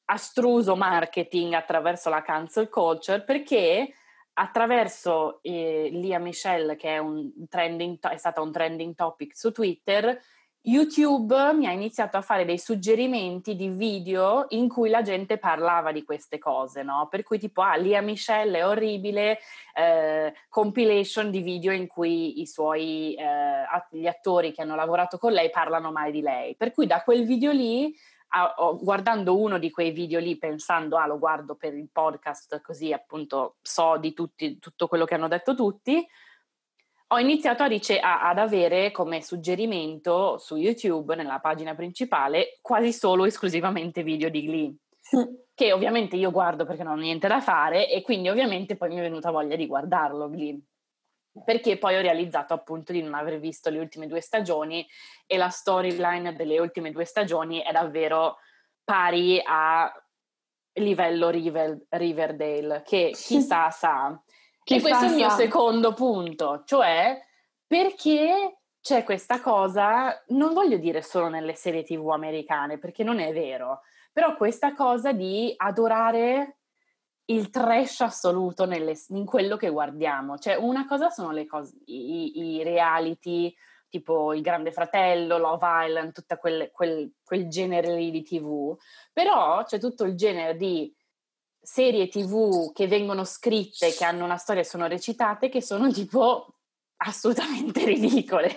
astruso 0.05 0.75
marketing 0.75 1.53
attraverso 1.53 2.09
la 2.09 2.21
cancel 2.21 2.69
culture 2.69 3.23
perché 3.23 3.93
attraverso 4.33 5.39
eh, 5.41 5.89
Lia 5.91 6.19
Michelle 6.19 6.75
che 6.75 6.95
è, 6.95 6.97
un 6.97 7.31
trending 7.49 7.99
to- 7.99 8.09
è 8.09 8.17
stata 8.17 8.41
un 8.41 8.51
trending 8.51 8.93
topic 8.93 9.36
su 9.36 9.51
Twitter 9.51 10.19
YouTube 10.66 11.53
mi 11.53 11.68
ha 11.68 11.72
iniziato 11.72 12.18
a 12.18 12.22
fare 12.22 12.43
dei 12.43 12.57
suggerimenti 12.57 13.55
di 13.55 13.70
video 13.70 14.45
in 14.49 14.68
cui 14.68 14.89
la 14.89 15.03
gente 15.03 15.38
parlava 15.38 15.91
di 15.91 16.03
queste 16.03 16.39
cose, 16.39 16.82
no? 16.82 17.07
Per 17.09 17.24
cui 17.24 17.38
tipo, 17.38 17.61
ah, 17.61 17.76
Lia 17.76 18.01
Michelle 18.01 18.59
è 18.59 18.66
orribile, 18.66 19.39
eh, 19.74 20.34
compilation 20.49 21.30
di 21.30 21.41
video 21.41 21.72
in 21.72 21.88
cui 21.88 22.41
i 22.41 22.47
suoi, 22.47 23.13
eh, 23.13 23.63
gli 23.91 24.07
attori 24.07 24.51
che 24.51 24.63
hanno 24.63 24.76
lavorato 24.76 25.18
con 25.18 25.34
lei 25.34 25.49
parlano 25.51 25.91
male 25.91 26.11
di 26.11 26.22
lei. 26.22 26.55
Per 26.55 26.72
cui 26.72 26.88
da 26.88 27.03
quel 27.03 27.26
video 27.26 27.51
lì 27.51 27.95
guardando 28.82 29.39
uno 29.39 29.57
di 29.57 29.72
quei 29.72 29.91
video 29.91 30.20
lì 30.20 30.38
pensando 30.38 30.97
ah 30.97 31.05
lo 31.05 31.18
guardo 31.18 31.55
per 31.55 31.74
il 31.74 31.88
podcast 31.89 32.59
così 32.61 32.91
appunto 32.91 33.55
so 33.61 33.95
di 33.97 34.13
tutti, 34.13 34.59
tutto 34.59 34.88
quello 34.88 35.05
che 35.05 35.13
hanno 35.13 35.30
detto 35.30 35.55
tutti 35.55 36.05
ho 37.08 37.20
iniziato 37.20 37.64
a 37.64 37.68
rice- 37.68 37.99
a, 37.99 38.28
ad 38.28 38.38
avere 38.38 38.91
come 38.91 39.22
suggerimento 39.22 40.38
su 40.38 40.56
YouTube 40.56 41.16
nella 41.16 41.39
pagina 41.39 41.76
principale 41.76 42.58
quasi 42.62 42.91
solo 42.91 43.26
esclusivamente 43.26 44.03
video 44.03 44.30
di 44.30 44.43
Glee. 44.45 44.76
Che 45.53 45.72
ovviamente 45.72 46.16
io 46.16 46.32
guardo 46.32 46.66
perché 46.66 46.84
non 46.84 46.97
ho 46.97 47.01
niente 47.01 47.28
da 47.28 47.39
fare 47.39 47.89
e 47.89 48.01
quindi 48.01 48.30
ovviamente 48.30 48.76
poi 48.76 48.89
mi 48.89 48.97
è 48.97 49.01
venuta 49.01 49.32
voglia 49.32 49.56
di 49.56 49.68
guardarlo 49.68 50.30
Glee. 50.30 50.60
Perché 51.43 51.78
poi 51.78 51.95
ho 51.95 52.01
realizzato 52.01 52.53
appunto 52.53 52.91
di 52.91 53.01
non 53.01 53.14
aver 53.14 53.39
visto 53.39 53.70
le 53.70 53.80
ultime 53.80 54.08
due 54.08 54.22
stagioni 54.22 54.86
e 55.28 55.38
la 55.38 55.49
storyline 55.49 56.36
delle 56.36 56.60
ultime 56.60 56.91
due 56.91 57.06
stagioni 57.06 57.60
è 57.60 57.72
davvero 57.72 58.38
pari 58.84 59.41
a 59.45 59.91
livello 60.74 61.30
River, 61.30 61.86
Riverdale, 61.89 62.82
che 62.86 63.12
chissà 63.14 63.70
sa. 63.70 64.22
E 64.66 64.82
questo 64.82 65.05
è 65.05 65.09
il 65.09 65.16
mio 65.16 65.30
secondo 65.30 65.93
punto, 65.93 66.63
cioè 66.66 67.24
perché 67.68 68.59
c'è 68.82 69.03
questa 69.03 69.41
cosa, 69.41 70.24
non 70.28 70.53
voglio 70.53 70.78
dire 70.78 71.01
solo 71.01 71.28
nelle 71.28 71.55
serie 71.55 71.84
tv 71.84 72.09
americane, 72.09 72.78
perché 72.78 73.03
non 73.03 73.20
è 73.20 73.34
vero, 73.34 73.82
però 74.11 74.36
questa 74.36 74.74
cosa 74.74 75.11
di 75.11 75.53
adorare 75.57 76.57
il 77.26 77.49
trash 77.49 78.01
assoluto 78.01 78.66
nelle, 78.66 78.95
in 79.09 79.26
quello 79.26 79.57
che 79.57 79.70
guardiamo. 79.70 80.38
Cioè, 80.38 80.55
una 80.55 80.86
cosa 80.86 81.09
sono 81.09 81.32
le 81.32 81.45
cose, 81.45 81.76
i, 81.86 82.55
i 82.55 82.63
reality, 82.63 83.53
tipo 83.89 84.34
Il 84.34 84.41
Grande 84.41 84.72
Fratello, 84.72 85.38
Love 85.38 85.88
Island, 85.88 86.11
tutto 86.11 86.38
quel, 86.38 86.70
quel, 86.72 87.11
quel 87.24 87.47
genere 87.47 87.95
lì 87.95 88.11
di 88.11 88.24
TV, 88.24 88.78
però 89.11 89.63
c'è 89.63 89.80
tutto 89.80 90.03
il 90.03 90.16
genere 90.16 90.55
di 90.55 90.93
serie 91.66 92.07
TV 92.07 92.72
che 92.72 92.88
vengono 92.88 93.24
scritte, 93.24 93.91
che 93.91 94.05
hanno 94.05 94.24
una 94.24 94.38
storia 94.38 94.61
e 94.61 94.66
sono 94.66 94.88
recitate, 94.88 95.49
che 95.49 95.61
sono 95.61 95.91
tipo 95.91 96.55
assolutamente 96.97 97.84
ridicole, 97.86 98.53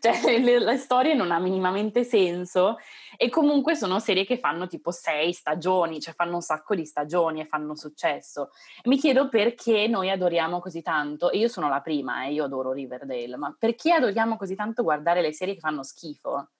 cioè 0.00 0.38
le, 0.38 0.58
le, 0.60 0.76
storie 0.76 1.14
non 1.14 1.32
hanno 1.32 1.44
minimamente 1.44 2.04
senso 2.04 2.76
e 3.16 3.28
comunque 3.28 3.74
sono 3.74 3.98
serie 3.98 4.24
che 4.24 4.38
fanno 4.38 4.66
tipo 4.66 4.90
sei 4.90 5.32
stagioni, 5.32 6.00
cioè 6.00 6.14
fanno 6.14 6.36
un 6.36 6.42
sacco 6.42 6.74
di 6.74 6.84
stagioni 6.84 7.40
e 7.40 7.46
fanno 7.46 7.74
successo. 7.74 8.50
Mi 8.84 8.96
chiedo 8.98 9.28
perché 9.28 9.88
noi 9.88 10.10
adoriamo 10.10 10.60
così 10.60 10.82
tanto, 10.82 11.30
e 11.30 11.38
io 11.38 11.48
sono 11.48 11.68
la 11.68 11.80
prima, 11.80 12.24
eh, 12.24 12.32
io 12.32 12.44
adoro 12.44 12.72
Riverdale, 12.72 13.36
ma 13.36 13.54
perché 13.58 13.92
adoriamo 13.92 14.36
così 14.36 14.54
tanto 14.54 14.82
guardare 14.82 15.20
le 15.20 15.32
serie 15.32 15.54
che 15.54 15.60
fanno 15.60 15.82
schifo? 15.82 16.50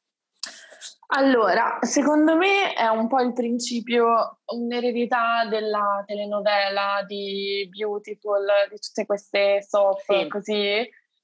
Allora, 1.12 1.78
secondo 1.80 2.36
me 2.36 2.72
è 2.72 2.86
un 2.86 3.08
po' 3.08 3.20
il 3.20 3.32
principio, 3.32 4.38
un'eredità 4.44 5.44
della 5.48 6.04
telenovela 6.06 7.02
di 7.04 7.68
Beautiful, 7.68 8.46
di 8.70 8.78
tutte 8.78 9.06
queste 9.06 9.60
soap 9.60 9.98
sì. 10.02 10.28
così, 10.28 10.78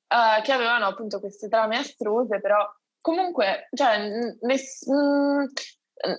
uh, 0.09 0.43
che 0.43 0.53
avevano 0.53 0.87
appunto 0.87 1.21
queste 1.21 1.49
trame 1.49 1.77
astruse, 1.77 2.41
però 2.41 2.59
comunque, 3.01 3.69
cioè, 3.73 4.37
ness- 4.41 4.89
mh, 4.89 5.53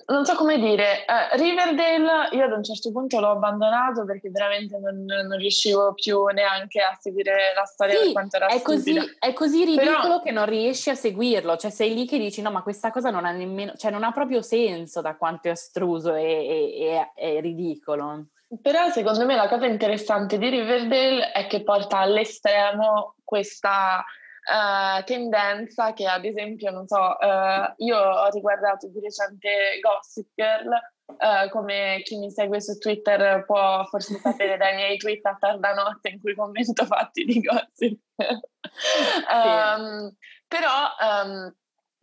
non 0.06 0.24
so 0.24 0.34
come 0.34 0.58
dire, 0.58 1.04
uh, 1.06 1.36
Riverdale 1.36 2.28
io 2.32 2.44
ad 2.44 2.52
un 2.52 2.64
certo 2.64 2.90
punto 2.90 3.20
l'ho 3.20 3.30
abbandonato 3.30 4.04
perché 4.04 4.28
veramente 4.28 4.76
non, 4.78 5.04
non 5.04 5.38
riuscivo 5.38 5.94
più 5.94 6.24
neanche 6.26 6.80
a 6.80 6.96
seguire 6.98 7.52
la 7.54 7.64
storia 7.64 7.94
sì, 7.96 8.04
per 8.04 8.12
quanto 8.12 8.36
era 8.36 8.46
è 8.48 8.60
così, 8.60 8.98
è 9.18 9.32
così 9.32 9.64
ridicolo 9.64 10.00
Però, 10.00 10.22
che 10.22 10.32
non 10.32 10.46
riesci 10.46 10.90
a 10.90 10.96
seguirlo, 10.96 11.56
cioè 11.56 11.70
sei 11.70 11.94
lì 11.94 12.06
che 12.06 12.18
dici 12.18 12.42
no 12.42 12.50
ma 12.50 12.62
questa 12.62 12.90
cosa 12.90 13.10
non 13.10 13.24
ha 13.24 13.30
nemmeno, 13.30 13.74
cioè 13.76 13.92
non 13.92 14.02
ha 14.02 14.10
proprio 14.10 14.42
senso 14.42 15.00
da 15.00 15.16
quanto 15.16 15.46
è 15.46 15.52
astruso 15.52 16.14
e, 16.14 16.24
e, 16.24 17.12
e 17.14 17.36
è 17.36 17.40
ridicolo. 17.40 18.26
Però 18.60 18.88
secondo 18.90 19.26
me 19.26 19.36
la 19.36 19.48
cosa 19.48 19.66
interessante 19.66 20.38
di 20.38 20.48
Riverdale 20.48 21.32
è 21.32 21.46
che 21.46 21.62
porta 21.62 21.98
all'estremo 21.98 23.14
questa 23.22 24.04
uh, 24.48 25.04
tendenza 25.04 25.92
che 25.92 26.06
ad 26.06 26.24
esempio, 26.24 26.70
non 26.70 26.86
so, 26.86 26.98
uh, 26.98 27.72
io 27.76 27.98
ho 27.98 28.28
riguardato 28.30 28.88
di 28.88 29.00
recente 29.00 29.78
Gossip 29.80 30.28
Girl, 30.34 30.70
uh, 31.06 31.48
come 31.50 32.00
chi 32.04 32.18
mi 32.18 32.30
segue 32.30 32.60
su 32.60 32.78
Twitter 32.78 33.44
può 33.44 33.84
forse 33.84 34.18
sapere 34.18 34.56
dai 34.56 34.74
miei 34.74 34.96
tweet 34.96 35.24
a 35.26 35.36
tarda 35.38 35.72
notte 35.74 36.08
in 36.08 36.20
cui 36.20 36.34
commento 36.34 36.84
fatti 36.86 37.24
di 37.24 37.40
Gossip 37.40 37.98
Girl. 38.16 38.40
um, 39.32 40.16
però... 40.46 40.70
Um, 41.00 41.54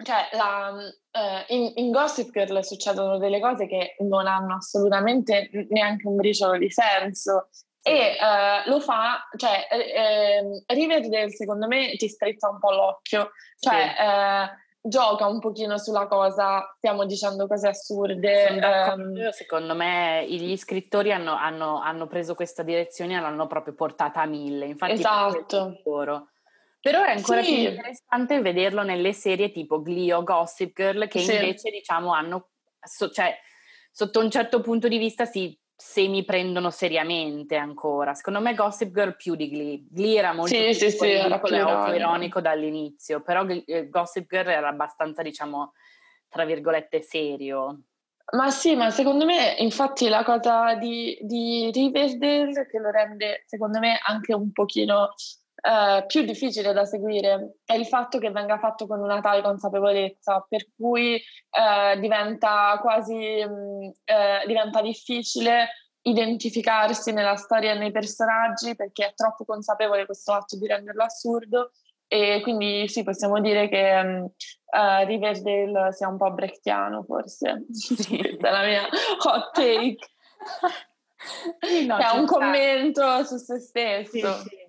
cioè, 0.04 0.28
la, 0.34 0.74
uh, 0.74 1.54
in, 1.54 1.72
in, 1.76 1.92
Gossip 1.92 2.30
Girl 2.32 2.62
succedono 2.66 3.18
delle 3.18 3.40
cose 3.40 3.66
che 3.66 3.96
non 4.00 4.28
hanno 4.28 4.56
assolutamente 4.56 5.50
neanche 5.70 6.06
un 6.06 6.18
briciolo 6.18 6.58
di 6.58 6.70
senso 6.70 7.48
e 7.88 8.18
uh, 8.20 8.68
lo 8.68 8.80
fa, 8.80 9.30
cioè, 9.38 9.68
eh, 9.70 10.64
Riverdale 10.66 11.30
secondo 11.30 11.68
me 11.68 11.92
ti 11.98 12.10
strizza 12.10 12.50
un 12.50 12.58
po' 12.58 12.72
l'occhio, 12.72 13.30
cioè 13.60 13.94
sì. 13.96 14.02
eh, 14.02 14.50
gioca 14.82 15.28
un 15.28 15.40
pochino 15.40 15.78
sulla 15.78 16.08
cosa, 16.08 16.74
stiamo 16.78 17.06
dicendo 17.06 17.46
cose 17.46 17.68
assurde. 17.68 18.60
Um, 18.92 19.30
secondo 19.30 19.76
me 19.76 20.26
gli 20.28 20.58
scrittori 20.58 21.14
hanno, 21.14 21.36
hanno, 21.36 21.80
hanno, 21.80 22.08
preso 22.08 22.34
questa 22.34 22.64
direzione 22.64 23.18
e 23.18 23.20
l'hanno 23.20 23.46
proprio 23.46 23.76
portata 23.76 24.20
a 24.20 24.26
mille, 24.26 24.66
infatti 24.66 24.94
esatto. 24.94 25.80
Però 25.84 27.04
è 27.04 27.12
ancora 27.12 27.44
sì. 27.44 27.54
più 27.54 27.70
interessante 27.70 28.42
vederlo 28.42 28.82
nelle 28.82 29.14
serie 29.14 29.52
tipo 29.52 29.80
Glee 29.84 30.12
o 30.12 30.24
Gossip 30.24 30.76
Girl 30.76 31.08
che 31.08 31.20
sì. 31.20 31.34
invece 31.36 31.70
diciamo 31.70 32.14
hanno, 32.14 32.50
so, 32.82 33.12
cioè 33.12 33.38
sotto 33.92 34.20
un 34.20 34.32
certo 34.32 34.60
punto 34.62 34.88
di 34.88 34.98
vista 34.98 35.26
si 35.26 35.56
semi 35.76 36.24
prendono 36.24 36.70
seriamente 36.70 37.56
ancora. 37.56 38.14
Secondo 38.14 38.40
me 38.40 38.54
Gossip 38.56 38.94
Girl 38.94 39.16
più 39.16 39.36
di 39.36 39.50
Glee. 39.50 39.86
Glee 39.90 40.18
era 40.18 40.34
molto 40.34 40.56
sì, 40.56 40.74
sì, 40.74 40.90
sì, 40.90 41.10
era 41.10 41.40
più 41.40 41.56
ironico 41.56 42.40
dall'inizio, 42.42 43.22
però 43.22 43.46
eh, 43.46 43.90
Gossip 43.90 44.28
Girl 44.30 44.50
era 44.50 44.70
abbastanza, 44.70 45.22
diciamo, 45.22 45.74
tra 46.30 46.46
virgolette, 46.46 47.02
serio. 47.02 47.82
Ma 48.34 48.50
sì, 48.50 48.76
ma 48.76 48.90
secondo 48.90 49.26
me, 49.26 49.56
infatti, 49.60 50.08
la 50.08 50.24
cosa 50.24 50.74
di, 50.76 51.18
di 51.22 51.70
Riverdale 51.72 52.68
che 52.68 52.80
lo 52.80 52.90
rende, 52.90 53.44
secondo 53.46 53.80
me, 53.80 54.00
anche 54.04 54.34
un 54.34 54.52
pochino 54.52 55.14
eh, 55.66 56.04
più 56.06 56.22
difficile 56.22 56.74
da 56.74 56.86
seguire 56.86 57.56
è 57.66 57.74
il 57.74 57.88
fatto 57.88 58.20
che 58.20 58.30
venga 58.30 58.60
fatto 58.60 58.86
con 58.86 59.00
una 59.00 59.20
tale 59.20 59.42
consapevolezza, 59.42 60.46
per 60.48 60.68
cui 60.76 61.16
eh, 61.16 62.00
diventa 62.00 62.78
quasi 62.80 63.16
mh, 63.16 63.50
mm, 63.50 63.90
eh, 64.04 64.44
diventa 64.46 64.82
difficile 64.84 65.70
identificarsi 66.04 67.12
nella 67.14 67.36
storia 67.36 67.72
e 67.72 67.80
nei 67.80 67.92
personaggi 67.92 68.76
perché 68.76 69.08
è 69.08 69.14
troppo 69.16 69.44
consapevole 69.44 70.06
questo 70.06 70.34
atto 70.34 70.56
di 70.56 70.68
renderlo 70.68 71.04
assurdo 71.04 71.72
e 72.08 72.42
quindi 72.44 72.88
sì, 72.88 73.02
possiamo 73.02 73.42
dire 73.42 73.68
che 73.68 74.00
uh, 74.00 75.06
Riverdale 75.06 75.92
sia 75.94 76.08
un 76.08 76.18
po' 76.18 76.32
brechtiano 76.32 77.02
forse. 77.02 77.66
Sì. 77.72 77.96
Questa 78.22 78.48
è 78.48 78.52
la 78.52 78.64
mia 78.64 78.84
hot 78.84 79.52
take. 79.52 80.08
Sì, 81.60 81.86
no, 81.88 81.98
è 81.98 82.16
un 82.16 82.28
commento 82.28 83.24
su 83.24 83.38
se 83.38 83.60
stesso. 83.60 84.12
Sì, 84.12 84.50
sì. 84.50 84.65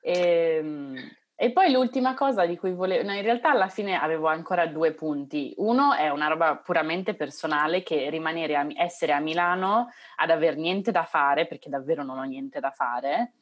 E, 0.00 0.56
ehm, 0.58 0.96
e, 1.34 1.52
poi 1.52 1.70
l'ultima 1.72 2.14
cosa 2.14 2.44
di 2.44 2.56
cui 2.58 2.72
volevo... 2.72 3.02
No, 3.04 3.14
in 3.14 3.22
realtà 3.22 3.50
alla 3.50 3.68
fine 3.68 3.98
avevo 3.98 4.26
ancora 4.26 4.66
due 4.66 4.92
punti. 4.92 5.54
Uno 5.56 5.94
è 5.94 6.10
una 6.10 6.28
roba 6.28 6.56
puramente 6.56 7.14
personale 7.14 7.82
che 7.82 8.10
rimanere 8.10 8.56
a, 8.56 8.66
essere 8.76 9.12
a 9.12 9.20
Milano 9.20 9.88
ad 10.16 10.30
aver 10.30 10.56
niente 10.56 10.90
da 10.90 11.04
fare, 11.04 11.46
perché 11.46 11.70
davvero 11.70 12.02
non 12.02 12.18
ho 12.18 12.24
niente 12.24 12.60
da 12.60 12.70
fare, 12.70 13.32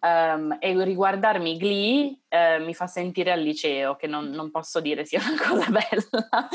Um, 0.00 0.56
e 0.60 0.84
riguardarmi 0.84 1.56
Glee 1.56 2.18
uh, 2.28 2.62
mi 2.62 2.72
fa 2.72 2.86
sentire 2.86 3.32
al 3.32 3.40
liceo, 3.40 3.96
che 3.96 4.06
non, 4.06 4.30
non, 4.30 4.52
posso 4.52 4.78
dire 4.80 5.04
sia 5.04 5.20
una 5.20 5.34
cosa 5.42 5.70
bella, 5.70 6.48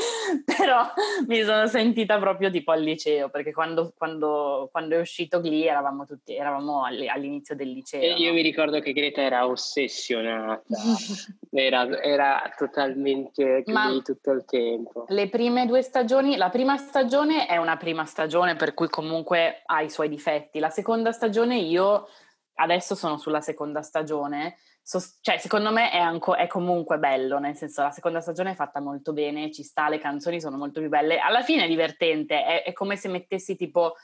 però 0.44 0.86
mi 1.26 1.42
sono 1.42 1.66
sentita 1.66 2.18
proprio 2.18 2.50
tipo 2.50 2.72
al 2.72 2.80
liceo, 2.80 3.28
perché 3.28 3.52
quando, 3.52 3.92
quando, 3.98 4.70
quando 4.72 4.96
è 4.96 5.00
uscito 5.00 5.42
Glee 5.42 5.68
eravamo 5.68 6.06
tutti, 6.06 6.34
eravamo 6.34 6.84
all'inizio 6.84 7.54
del 7.54 7.70
liceo. 7.70 8.00
E 8.00 8.14
io 8.14 8.28
no? 8.28 8.34
mi 8.34 8.40
ricordo 8.40 8.80
che 8.80 8.92
Greta 8.92 9.20
era 9.20 9.46
ossessionata, 9.46 10.62
era, 11.52 12.02
era, 12.02 12.50
totalmente 12.56 13.62
Glee 13.62 13.74
Ma 13.74 14.00
tutto 14.02 14.30
il 14.30 14.44
tempo. 14.46 15.04
Le 15.08 15.28
prime 15.28 15.66
due 15.66 15.82
stagioni, 15.82 16.36
la 16.36 16.48
prima 16.48 16.78
stagione 16.78 17.46
è 17.46 17.58
una 17.58 17.76
prima 17.76 18.06
stagione 18.06 18.56
per 18.56 18.72
cui 18.72 18.88
comunque 18.88 19.60
ha 19.66 19.82
i 19.82 19.90
suoi 19.90 20.08
difetti, 20.08 20.58
la 20.60 20.70
seconda 20.70 21.12
stagione 21.12 21.58
io 21.58 22.08
adesso 22.54 22.94
sono 22.94 23.18
sulla 23.18 23.40
seconda 23.40 23.82
stagione, 23.82 24.56
so, 24.82 25.00
cioè 25.20 25.38
secondo 25.38 25.72
me 25.72 25.90
è, 25.90 25.98
anco, 25.98 26.34
è, 26.34 26.46
comunque 26.46 26.98
bello, 26.98 27.38
nel 27.38 27.56
senso 27.56 27.82
la 27.82 27.90
seconda 27.90 28.20
stagione 28.20 28.52
è 28.52 28.54
fatta 28.54 28.80
molto 28.80 29.12
bene, 29.12 29.50
ci 29.50 29.62
sta, 29.62 29.88
le 29.88 29.98
canzoni 29.98 30.40
sono 30.40 30.56
molto 30.56 30.80
più 30.80 30.88
belle, 30.88 31.18
alla 31.18 31.42
fine 31.42 31.64
è 31.64 31.68
divertente, 31.68 32.44
è, 32.44 32.62
è 32.64 32.72
come 32.72 32.96
se 32.96 33.08
mettessi 33.08 33.56
tipo, 33.56 33.94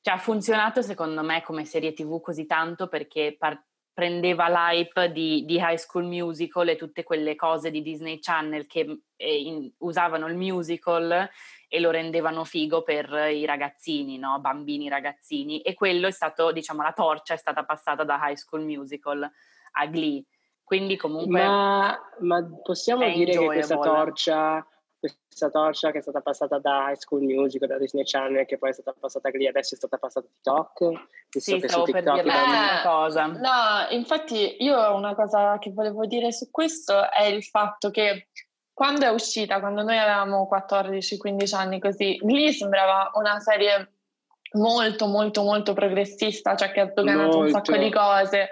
cioè 0.00 0.14
ha 0.14 0.18
funzionato 0.18 0.82
secondo 0.82 1.22
me 1.22 1.42
come 1.42 1.64
serie 1.64 1.92
tv 1.92 2.20
così 2.20 2.46
tanto 2.46 2.88
perché 2.88 3.36
par- 3.38 3.62
prendeva 3.92 4.48
l'hype 4.48 5.12
di, 5.12 5.44
di, 5.44 5.56
High 5.56 5.76
School 5.76 6.06
Musical 6.06 6.68
e 6.68 6.76
tutte 6.76 7.02
quelle 7.02 7.34
cose 7.34 7.70
di 7.70 7.82
Disney 7.82 8.18
Channel 8.18 8.66
che 8.66 9.02
eh, 9.16 9.40
in, 9.42 9.70
usavano 9.78 10.26
il 10.26 10.36
musical 10.36 11.28
e 11.72 11.78
lo 11.78 11.90
rendevano 11.90 12.42
figo 12.42 12.82
per 12.82 13.12
i 13.32 13.46
ragazzini, 13.46 14.18
no? 14.18 14.40
bambini 14.40 14.88
ragazzini 14.88 15.60
e 15.60 15.74
quello 15.74 16.08
è 16.08 16.10
stato, 16.10 16.50
diciamo, 16.50 16.82
la 16.82 16.92
torcia 16.92 17.34
è 17.34 17.36
stata 17.36 17.64
passata 17.64 18.02
da 18.02 18.18
High 18.20 18.34
School 18.34 18.64
Musical 18.64 19.22
a 19.22 19.86
Glee. 19.86 20.24
Quindi 20.64 20.96
comunque... 20.96 21.40
Ma, 21.40 21.96
ma 22.18 22.44
possiamo 22.60 23.08
dire 23.08 23.30
che 23.30 23.44
questa 23.44 23.78
torcia, 23.78 24.66
questa 24.98 25.48
torcia 25.48 25.92
che 25.92 25.98
è 25.98 26.02
stata 26.02 26.20
passata 26.20 26.58
da 26.58 26.90
High 26.90 26.96
School 26.96 27.22
Musical, 27.22 27.68
da 27.68 27.78
Disney 27.78 28.02
Channel, 28.04 28.46
che 28.46 28.58
poi 28.58 28.70
è 28.70 28.72
stata 28.72 28.92
passata 28.98 29.28
a 29.28 29.30
Glee, 29.30 29.48
adesso 29.48 29.74
è 29.74 29.78
stata 29.78 29.96
passata 29.96 30.26
a 30.26 30.28
TikTok? 30.28 31.06
Sì, 31.38 31.60
stavo 31.60 31.84
per 31.84 32.02
dire 32.02 32.22
una 32.22 32.80
cosa. 32.82 33.26
No, 33.26 33.86
infatti 33.90 34.56
io 34.58 34.92
una 34.92 35.14
cosa 35.14 35.56
che 35.60 35.70
volevo 35.70 36.04
dire 36.04 36.32
su 36.32 36.50
questo 36.50 37.08
è 37.12 37.26
il 37.26 37.44
fatto 37.44 37.92
che 37.92 38.26
quando 38.80 39.04
è 39.04 39.10
uscita, 39.10 39.60
quando 39.60 39.82
noi 39.82 39.98
avevamo 39.98 40.48
14-15 40.50 41.54
anni 41.54 41.78
così, 41.78 42.16
Glee 42.16 42.50
sembrava 42.50 43.10
una 43.12 43.38
serie 43.38 43.92
molto 44.52 45.06
molto 45.06 45.42
molto 45.42 45.74
progressista, 45.74 46.56
cioè 46.56 46.72
che 46.72 46.80
ha 46.80 46.88
sdoganato 46.88 47.40
un 47.40 47.50
sacco 47.50 47.76
di 47.76 47.90
cose. 47.90 48.48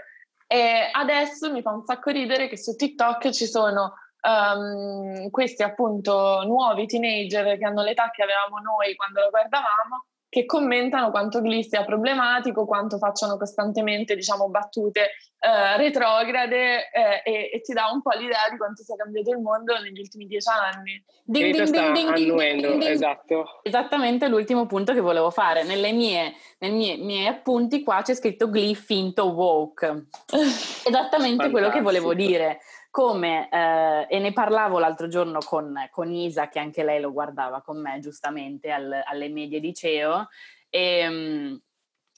E 0.47 0.91
adesso 0.93 1.51
mi 1.51 1.63
fa 1.63 1.71
un 1.71 1.83
sacco 1.83 2.11
ridere 2.11 2.47
che 2.49 2.59
su 2.59 2.77
TikTok 2.77 3.31
ci 3.31 3.47
sono 3.47 3.95
um, 4.21 5.31
questi 5.31 5.63
appunto 5.63 6.43
nuovi 6.45 6.85
teenager 6.85 7.57
che 7.57 7.65
hanno 7.65 7.83
l'età 7.83 8.11
che 8.11 8.23
avevamo 8.23 8.59
noi 8.59 8.95
quando 8.97 9.23
lo 9.23 9.31
guardavamo 9.31 10.08
che 10.29 10.45
commentano 10.45 11.11
quanto 11.11 11.41
Glee 11.41 11.63
sia 11.63 11.85
problematico, 11.85 12.67
quanto 12.67 12.99
facciano 12.99 13.37
costantemente 13.37 14.15
diciamo, 14.15 14.49
battute 14.49 15.13
eh, 15.41 15.77
retrograde 15.77 16.91
eh, 16.91 17.23
e, 17.25 17.51
e, 17.53 17.61
ti 17.61 17.73
dà 17.73 17.91
un 17.93 18.03
po' 18.03 18.11
l'idea 18.11 18.49
di 18.51 18.57
quanto 18.57 18.83
sia 18.83 18.97
cambiato 18.97 19.31
il 19.31 19.39
mondo 19.39 19.79
negli 19.79 20.01
ultimi 20.01 20.27
dieci 20.27 20.49
anni. 20.49 21.03
Ding, 21.25 21.55
ding, 21.55 21.71
ding, 21.71 21.93
ding, 21.93 22.09
annuendo, 22.09 22.71
ding, 22.71 22.83
esatto. 22.83 23.61
Esattamente 23.63 24.29
l'ultimo 24.29 24.67
punto 24.67 24.93
che 24.93 25.01
volevo 25.01 25.31
fare. 25.31 25.63
Nelle 25.63 25.93
mie, 25.93 26.35
nei 26.59 26.73
miei, 26.73 26.99
miei 26.99 27.27
appunti 27.27 27.83
qua 27.83 28.03
c'è 28.03 28.15
scritto 28.15 28.51
Glee 28.51 28.75
finto 28.75 29.27
woke. 29.27 30.07
Esattamente 30.85 31.51
quello 31.51 31.71
che 31.71 31.81
volevo 31.81 32.15
dire 32.15 32.59
come, 32.91 33.49
eh, 33.51 34.07
e 34.09 34.19
ne 34.19 34.33
parlavo 34.33 34.79
l'altro 34.79 35.09
giorno 35.09 35.39
con, 35.41 35.75
con, 35.91 36.13
Isa, 36.13 36.49
che 36.49 36.59
anche 36.59 36.83
lei 36.83 37.01
lo 37.01 37.13
guardava 37.13 37.61
con 37.63 37.81
me 37.81 37.99
giustamente 38.01 38.71
al, 38.71 39.03
alle 39.05 39.29
medie 39.29 39.59
liceo, 39.59 40.29
e, 40.69 40.99
ehm, 40.99 41.61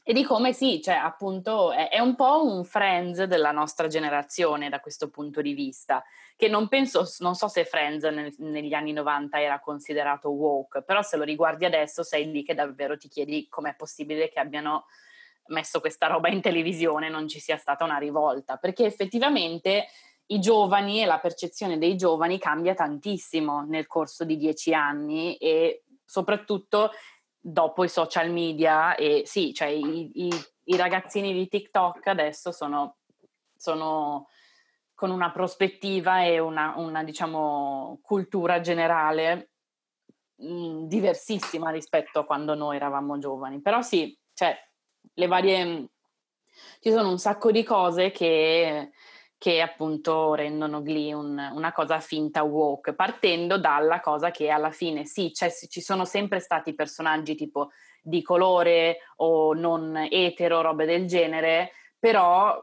e 0.02 0.12
di 0.12 0.24
come 0.24 0.52
sì, 0.52 0.80
cioè 0.82 0.94
appunto 0.94 1.72
è, 1.72 1.88
è, 1.90 1.98
un 1.98 2.14
po' 2.16 2.44
un 2.44 2.64
Friends 2.64 3.22
della 3.24 3.52
nostra 3.52 3.86
generazione 3.86 4.68
da 4.68 4.80
questo 4.80 5.10
punto 5.10 5.42
di 5.42 5.52
vista, 5.52 6.02
che 6.36 6.48
non 6.48 6.68
penso, 6.68 7.04
non 7.18 7.34
so 7.34 7.48
se 7.48 7.64
Friends 7.64 8.04
nel, 8.04 8.34
negli 8.38 8.72
anni 8.72 8.92
90 8.92 9.40
era 9.40 9.60
considerato 9.60 10.30
woke, 10.30 10.82
però 10.82 11.02
se 11.02 11.16
lo 11.16 11.24
riguardi 11.24 11.64
adesso 11.64 12.02
sei 12.02 12.30
lì 12.30 12.42
che 12.42 12.54
davvero 12.54 12.96
ti 12.96 13.08
chiedi 13.08 13.46
com'è 13.48 13.74
possibile 13.76 14.30
che 14.30 14.40
abbiano 14.40 14.86
messo 15.48 15.80
questa 15.80 16.06
roba 16.06 16.28
in 16.28 16.40
televisione 16.40 17.08
non 17.08 17.28
ci 17.28 17.38
sia 17.38 17.56
stata 17.56 17.84
una 17.84 17.98
rivolta, 17.98 18.56
perché 18.56 18.86
effettivamente 18.86 19.86
i 20.30 20.38
giovani 20.38 21.02
e 21.02 21.06
la 21.06 21.18
percezione 21.18 21.78
dei 21.78 21.96
giovani 21.96 22.38
cambia 22.38 22.74
tantissimo 22.74 23.64
nel 23.64 23.86
corso 23.86 24.24
di 24.24 24.36
dieci 24.36 24.72
anni 24.72 25.36
e 25.36 25.84
soprattutto 26.04 26.92
dopo 27.38 27.84
i 27.84 27.88
social 27.88 28.30
media 28.30 28.94
e 28.94 29.22
sì, 29.24 29.52
cioè 29.54 29.68
i, 29.68 30.26
i, 30.26 30.30
i 30.64 30.76
ragazzini 30.76 31.32
di 31.32 31.48
TikTok 31.48 32.06
adesso 32.06 32.52
sono, 32.52 32.98
sono, 33.56 34.28
con 34.94 35.10
una 35.10 35.32
prospettiva 35.32 36.24
e 36.24 36.38
una, 36.38 36.74
una 36.76 37.02
diciamo, 37.02 37.98
cultura 38.02 38.60
generale 38.60 39.50
mh, 40.36 40.86
diversissima 40.86 41.70
rispetto 41.70 42.20
a 42.20 42.24
quando 42.24 42.54
noi 42.54 42.76
eravamo 42.76 43.18
giovani. 43.18 43.60
Però 43.60 43.80
sì, 43.82 44.16
cioè, 44.34 44.56
le 45.14 45.26
varie... 45.26 45.88
Ci 46.80 46.90
sono 46.90 47.08
un 47.08 47.18
sacco 47.18 47.50
di 47.50 47.62
cose 47.62 48.10
che 48.10 48.90
che 49.40 49.62
appunto 49.62 50.34
rendono 50.34 50.82
Glee 50.82 51.14
un, 51.14 51.50
una 51.54 51.72
cosa 51.72 51.98
finta 51.98 52.42
woke, 52.42 52.92
partendo 52.92 53.56
dalla 53.56 54.00
cosa 54.00 54.30
che 54.30 54.50
alla 54.50 54.70
fine 54.70 55.06
sì, 55.06 55.32
ci 55.32 55.80
sono 55.80 56.04
sempre 56.04 56.40
stati 56.40 56.74
personaggi 56.74 57.34
tipo 57.34 57.70
di 58.02 58.20
colore 58.20 58.98
o 59.16 59.54
non 59.54 59.96
etero, 60.10 60.60
robe 60.60 60.84
del 60.84 61.06
genere, 61.06 61.70
però 61.98 62.54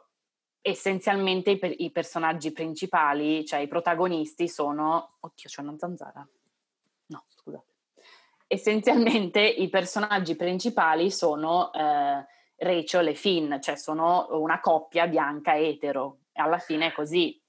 essenzialmente 0.61 1.49
i, 1.49 1.59
i 1.85 1.91
personaggi 1.91 2.51
principali, 2.51 3.43
cioè 3.43 3.61
i 3.61 3.67
protagonisti 3.67 4.47
sono... 4.47 5.15
Oddio, 5.21 5.49
c'è 5.49 5.61
una 5.61 5.75
zanzara. 5.79 6.27
No, 7.07 7.25
scusate. 7.27 7.73
Essenzialmente 8.45 9.41
i 9.41 9.67
personaggi 9.69 10.35
principali 10.35 11.09
sono 11.09 11.73
eh, 11.73 12.23
Rachel 12.57 13.07
e 13.07 13.15
Finn, 13.15 13.59
cioè 13.61 13.75
sono 13.77 14.27
una 14.29 14.59
coppia 14.59 15.07
bianca 15.07 15.57
etero, 15.57 16.19
alla 16.37 16.59
fine 16.59 16.87
è 16.87 16.91
così. 16.93 17.39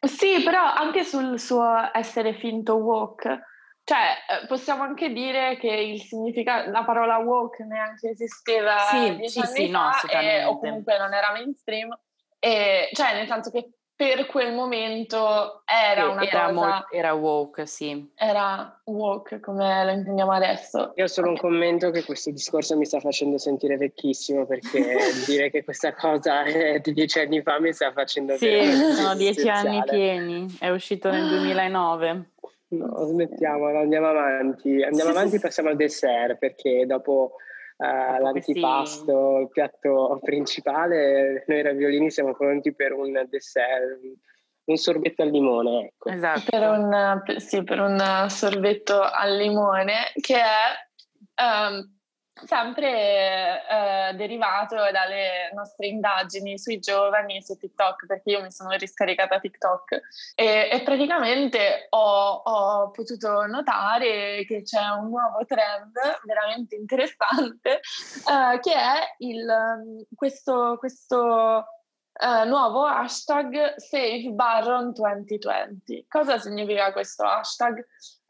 Sì, 0.00 0.42
però 0.42 0.62
anche 0.62 1.04
sul 1.04 1.38
suo 1.40 1.90
essere 1.92 2.34
finto 2.34 2.76
woke, 2.76 3.40
cioè 3.82 4.42
eh, 4.42 4.46
possiamo 4.46 4.82
anche 4.82 5.12
dire 5.12 5.56
che 5.56 5.68
il 5.68 6.00
significato, 6.00 6.70
la 6.70 6.84
parola 6.84 7.18
woke 7.18 7.64
neanche 7.64 8.10
esisteva 8.10 8.78
sì, 8.90 9.18
sì, 9.24 9.40
sì, 9.42 9.68
no, 9.68 9.90
e, 10.10 10.44
o 10.44 10.58
comunque 10.58 10.98
non 10.98 11.14
era 11.14 11.32
mainstream, 11.32 11.98
e, 12.38 12.90
cioè 12.92 13.14
nel 13.14 13.26
senso 13.26 13.50
che 13.50 13.70
per 13.98 14.26
quel 14.26 14.54
momento 14.54 15.62
era 15.64 16.02
sì, 16.02 16.08
una 16.08 16.22
era 16.22 16.40
cosa... 16.44 16.52
Molt, 16.52 16.86
era 16.92 17.14
woke, 17.14 17.66
sì. 17.66 18.10
Era 18.14 18.80
woke, 18.84 19.40
come 19.40 19.84
lo 19.84 19.90
intendiamo 19.90 20.30
adesso. 20.30 20.92
Io 20.94 21.02
ho 21.02 21.08
solo 21.08 21.30
un 21.30 21.36
commento 21.36 21.90
che 21.90 22.04
questo 22.04 22.30
discorso 22.30 22.76
mi 22.76 22.84
sta 22.84 23.00
facendo 23.00 23.38
sentire 23.38 23.76
vecchissimo, 23.76 24.46
perché 24.46 24.98
dire 25.26 25.50
che 25.50 25.64
questa 25.64 25.94
cosa 25.94 26.44
è 26.44 26.78
di 26.78 26.92
dieci 26.92 27.18
anni 27.18 27.42
fa 27.42 27.58
mi 27.58 27.72
sta 27.72 27.90
facendo... 27.90 28.36
Sì, 28.36 28.70
sono 28.94 29.16
dieci 29.18 29.48
anni 29.48 29.82
pieni, 29.82 30.46
è 30.60 30.68
uscito 30.68 31.10
nel 31.10 31.26
2009. 31.26 32.24
No, 32.68 33.04
smettiamo, 33.04 33.66
andiamo 33.66 34.06
avanti. 34.06 34.80
Andiamo 34.80 35.10
avanti, 35.10 35.40
passiamo 35.40 35.70
al 35.70 35.76
dessert, 35.76 36.38
perché 36.38 36.86
dopo 36.86 37.32
uh, 37.78 38.22
l'antipasto, 38.22 39.36
sì. 39.36 39.42
il 39.42 39.48
piatto 39.50 40.18
principale, 40.22 41.44
noi 41.46 41.62
raviolini 41.62 42.10
siamo 42.10 42.34
pronti 42.34 42.74
per 42.74 42.92
un 42.92 43.26
dessert, 43.28 43.98
un 44.64 44.76
sorbetto 44.76 45.22
al 45.22 45.30
limone. 45.30 45.86
Ecco. 45.86 46.10
Esatto. 46.10 46.50
Per 46.50 46.62
un, 46.62 47.22
sì, 47.36 47.64
per 47.64 47.80
un 47.80 48.26
sorbetto 48.28 49.00
al 49.00 49.36
limone 49.36 50.12
che 50.20 50.36
è 50.36 51.42
um, 51.42 51.97
sempre 52.44 53.62
eh, 53.66 54.14
derivato 54.14 54.76
dalle 54.76 55.50
nostre 55.54 55.86
indagini 55.86 56.58
sui 56.58 56.78
giovani 56.78 57.42
su 57.42 57.56
TikTok, 57.56 58.06
perché 58.06 58.30
io 58.30 58.42
mi 58.42 58.50
sono 58.50 58.70
riscaricata 58.70 59.38
TikTok 59.38 60.00
e, 60.34 60.68
e 60.70 60.82
praticamente 60.82 61.86
ho, 61.90 62.42
ho, 62.44 62.90
potuto 62.90 63.46
notare 63.46 64.44
che 64.46 64.62
c'è 64.62 64.88
un 64.98 65.08
nuovo 65.08 65.44
trend 65.46 65.92
veramente 66.24 66.76
interessante 66.76 67.80
eh, 68.28 68.58
che 68.60 68.74
è 68.74 69.14
il, 69.18 70.06
questo, 70.14 70.76
questo 70.78 71.64
Uh, 72.20 72.44
nuovo 72.48 72.84
hashtag 72.84 73.76
Save 73.76 74.32
Barron 74.32 74.90
2020. 74.92 76.06
Cosa 76.08 76.38
significa 76.38 76.90
questo 76.90 77.22
hashtag? 77.22 77.86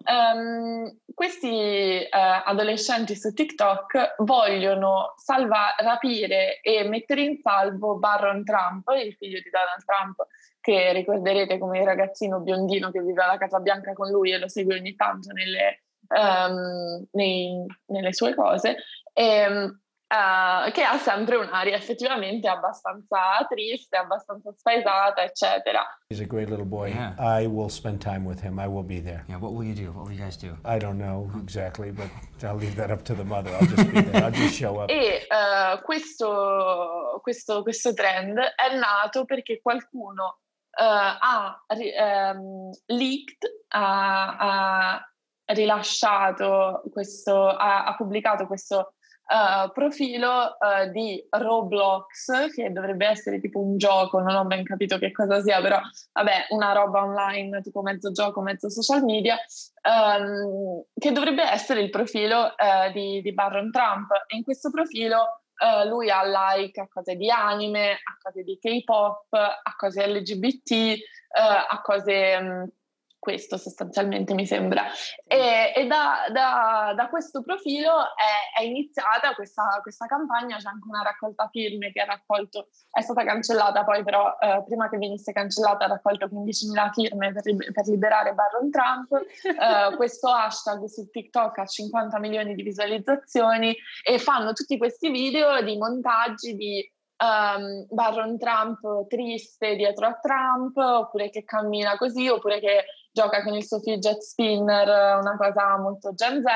Um, 0.09 1.01
questi 1.13 2.01
uh, 2.03 2.43
adolescenti 2.45 3.15
su 3.15 3.35
TikTok 3.35 4.15
vogliono 4.23 5.13
salva- 5.19 5.75
rapire 5.77 6.61
e 6.63 6.89
mettere 6.89 7.21
in 7.21 7.39
salvo 7.43 7.99
Barron 7.99 8.43
Trump, 8.43 8.89
il 9.05 9.15
figlio 9.15 9.39
di 9.41 9.51
Donald 9.51 9.85
Trump, 9.85 10.27
che 10.63 10.93
ricorderete 10.95 11.59
come 11.59 11.81
il 11.81 11.85
ragazzino 11.85 12.41
biondino 12.41 12.91
che 12.91 13.03
vive 13.03 13.23
alla 13.23 13.37
Casa 13.37 13.61
Bianca 13.61 13.93
con 13.93 14.11
lui 14.11 14.33
e 14.33 14.39
lo 14.39 14.49
segue 14.49 14.79
ogni 14.79 14.95
tanto 14.97 15.31
nelle, 15.33 15.83
um, 16.09 17.05
nei, 17.13 17.67
nelle 17.89 18.13
sue 18.15 18.35
cose. 18.35 18.77
E, 19.13 19.73
Uh, 20.11 20.71
che 20.73 20.83
ha 20.85 20.97
sempre 20.97 21.37
un'aria 21.37 21.77
effettivamente 21.77 22.49
abbastanza 22.49 23.45
triste, 23.47 23.95
abbastanza 23.95 24.51
spaesata, 24.57 25.23
eccetera. 25.23 25.85
He's 26.09 26.23
a 26.23 26.25
great 26.25 26.49
little 26.49 26.65
boy. 26.65 26.89
Yeah. 26.89 27.15
I 27.19 27.47
will 27.47 27.69
spend 27.69 28.01
time 28.01 28.25
with 28.25 28.41
him. 28.41 28.59
I 28.59 28.69
will 28.69 28.85
be 28.85 29.01
there. 29.03 29.27
Yeah, 29.29 29.37
what 29.37 29.53
will 29.53 29.65
you 29.65 29.75
do? 29.75 29.93
What 29.93 30.07
will 30.07 30.15
you 30.15 30.23
guys 30.23 30.39
do? 30.39 30.57
I 30.65 30.79
don't 30.79 30.97
know 30.97 31.31
exactly, 31.43 31.91
but 31.91 32.09
I'll 32.43 32.57
leave 32.57 32.75
that 32.77 32.91
up 32.91 33.05
to 33.05 33.15
the 33.15 33.23
mother. 33.23 33.51
I'll 33.51 33.67
just 33.67 33.93
be 33.93 34.01
there. 34.01 34.25
I'll 34.25 34.31
just 34.31 34.55
show 34.55 34.79
up. 34.79 34.89
E 34.99 35.27
uh, 35.29 35.83
questo, 35.83 37.21
questo, 37.23 37.63
questo, 37.63 37.93
trend 37.93 38.39
è 38.39 38.75
nato 38.79 39.27
perché 39.27 39.61
qualcuno 39.61 40.39
uh, 40.71 41.19
ha 41.21 41.61
um, 41.69 42.71
leaked, 42.87 43.45
ha, 43.75 44.37
ha 44.39 45.13
rilasciato 45.45 46.83
questo, 46.91 47.49
ha, 47.49 47.85
ha 47.85 47.95
pubblicato 47.95 48.47
questo 48.47 48.95
uh, 49.29 49.71
profilo 49.73 50.57
uh, 50.59 50.91
di 50.91 51.25
Roblox, 51.31 52.53
che 52.55 52.73
dovrebbe 52.73 53.07
essere 53.07 53.41
tipo 53.41 53.61
un 53.61 53.77
gioco, 53.77 54.21
non 54.21 54.35
ho 54.35 54.45
ben 54.45 54.65
capito 54.65 54.99
che 54.99 55.13
cosa 55.13 55.41
sia, 55.41 55.61
però 55.61 55.81
vabbè, 56.13 56.47
una 56.51 56.73
roba 56.73 57.03
online, 57.03 57.61
tipo 57.61 57.83
mezzo 57.83 58.11
gioco, 58.11 58.41
mezzo 58.41 58.71
social 58.71 59.03
media, 59.05 59.37
um, 59.83 60.83
che 60.99 61.13
dovrebbe 61.13 61.43
essere 61.43 61.81
il 61.81 61.91
profilo 61.91 62.45
uh, 62.45 62.91
di, 62.93 63.21
di 63.21 63.33
Barron 63.33 63.71
Trump. 63.71 64.11
E 64.27 64.37
in 64.37 64.43
questo 64.43 64.71
profilo 64.71 65.43
Uh, 65.59 65.89
lui 65.89 66.09
ha 66.09 66.23
like 66.25 66.81
a 66.81 66.87
cose 66.87 67.17
di 67.17 67.29
anime, 67.29 67.91
a 67.91 68.17
cose 68.23 68.45
di 68.45 68.57
K-pop, 68.61 69.27
a 69.33 69.75
cose 69.77 70.07
LGBT, 70.07 70.97
uh, 71.37 71.75
a 71.75 71.81
cose 71.83 72.39
um, 72.41 72.71
questo 73.19 73.57
sostanzialmente 73.57 74.35
mi 74.35 74.47
sembra. 74.47 74.85
E, 75.25 75.73
e 75.75 75.87
da, 75.87 76.27
da, 76.33 76.93
da, 76.95 77.09
questo 77.09 77.43
profilo 77.43 77.93
è, 78.15 78.61
è 78.61 78.63
iniziata 78.63 79.35
questa, 79.35 79.79
questa, 79.83 80.07
campagna, 80.07 80.57
c'è 80.57 80.69
anche 80.69 80.89
una 80.89 81.03
raccolta 81.03 81.49
firme 81.51 81.91
che 81.93 82.01
ha 82.01 82.07
raccolto, 82.07 82.69
è 82.91 83.01
stata 83.01 83.25
cancellata 83.25 83.85
poi 83.85 84.05
però 84.05 84.37
eh, 84.41 84.63
prima 84.65 84.89
che 84.89 84.99
venisse 84.99 85.33
cancellata 85.33 85.85
ha 85.85 85.89
raccolto 85.89 86.27
15.000 86.27 86.93
firme 86.93 87.33
per, 87.33 87.43
per 87.73 87.87
liberare 87.87 88.35
Barron 88.35 88.71
Trump, 88.71 89.13
eh, 89.43 89.97
questo 89.97 90.29
hashtag 90.29 90.85
su 90.85 91.09
TikTok 91.11 91.59
ha 91.59 91.67
50 91.67 92.19
milioni 92.19 92.55
di 92.55 92.63
visualizzazioni 92.63 93.77
e 94.05 94.19
fanno 94.19 94.53
tutti 94.53 94.79
questi 94.79 95.11
video 95.11 95.61
di 95.63 95.77
montaggi 95.77 96.55
di 96.55 96.97
um, 97.19 97.87
Barron 97.91 98.39
Trump 98.39 99.07
triste 99.09 99.77
dietro 99.77 100.07
a 100.07 100.19
Trump, 100.21 100.77
oppure 100.77 101.31
che 101.31 101.45
cammina 101.45 101.97
così, 101.97 102.29
oppure 102.29 102.61
che 102.61 102.85
gioca 103.19 103.43
con 103.43 103.55
il 103.55 103.67
suo 103.67 103.81
fidget 103.81 104.21
spinner, 104.21 105.19
una 105.19 105.37
cosa 105.37 105.77
molto 105.79 106.15
Gen 106.15 106.41
Z. 106.41 106.47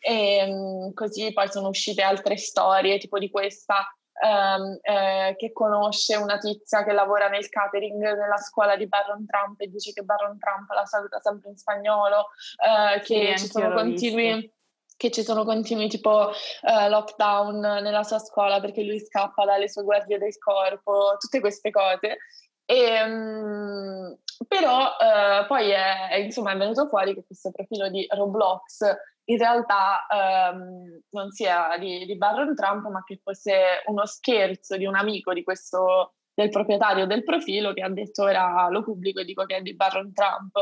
E 0.00 0.44
um, 0.46 0.92
così 0.92 1.32
poi 1.32 1.48
sono 1.48 1.68
uscite 1.68 2.02
altre 2.02 2.36
storie, 2.36 2.98
tipo 2.98 3.18
di 3.18 3.30
questa. 3.30 3.90
Um, 4.20 4.76
eh, 4.82 5.36
che 5.38 5.52
conosce 5.52 6.16
una 6.16 6.38
tizia 6.38 6.82
che 6.82 6.90
lavora 6.90 7.28
nel 7.28 7.48
catering 7.48 8.00
nella 8.00 8.36
scuola 8.36 8.74
di 8.74 8.88
Barron 8.88 9.24
Trump 9.24 9.60
e 9.60 9.68
dice 9.68 9.92
che 9.92 10.02
Barron 10.02 10.36
Trump 10.40 10.68
la 10.70 10.84
saluta 10.86 11.20
sempre 11.20 11.50
in 11.50 11.56
spagnolo, 11.56 12.26
eh, 12.56 12.98
che 13.02 13.36
sì, 13.36 13.44
ci 13.44 13.50
sono 13.52 13.72
continui 13.72 14.34
visto 14.34 14.56
che 14.96 15.12
ci 15.12 15.22
sono 15.22 15.44
continui 15.44 15.86
tipo 15.86 16.30
uh, 16.30 16.88
lockdown 16.88 17.60
nella 17.60 18.02
sua 18.02 18.18
scuola 18.18 18.58
perché 18.58 18.82
lui 18.82 18.98
scappa 18.98 19.44
dalle 19.44 19.68
sue 19.68 19.84
guardie 19.84 20.18
del 20.18 20.36
corpo, 20.38 21.16
tutte 21.20 21.38
queste 21.38 21.70
cose. 21.70 22.16
E, 22.64 23.02
um, 23.04 24.18
però 24.46 24.84
uh, 24.84 25.46
poi 25.46 25.70
è, 25.70 26.16
insomma, 26.16 26.52
è 26.52 26.56
venuto 26.56 26.86
fuori 26.86 27.14
che 27.14 27.24
questo 27.24 27.50
profilo 27.50 27.88
di 27.88 28.06
Roblox 28.10 28.84
in 29.24 29.38
realtà 29.38 30.06
um, 30.52 31.00
non 31.10 31.30
sia 31.30 31.76
di, 31.78 32.06
di 32.06 32.16
Barron 32.16 32.54
Trump, 32.54 32.88
ma 32.88 33.02
che 33.04 33.20
fosse 33.22 33.82
uno 33.86 34.06
scherzo 34.06 34.76
di 34.76 34.86
un 34.86 34.94
amico 34.94 35.32
di 35.32 35.42
questo 35.42 36.14
del 36.38 36.50
proprietario 36.50 37.04
del 37.04 37.24
profilo 37.24 37.72
che 37.72 37.82
ha 37.82 37.90
detto 37.90 38.22
ora 38.22 38.68
lo 38.68 38.84
pubblico 38.84 39.18
e 39.18 39.24
dico 39.24 39.44
che 39.44 39.56
è 39.56 39.60
di 39.60 39.74
Barron 39.74 40.12
Trump. 40.12 40.54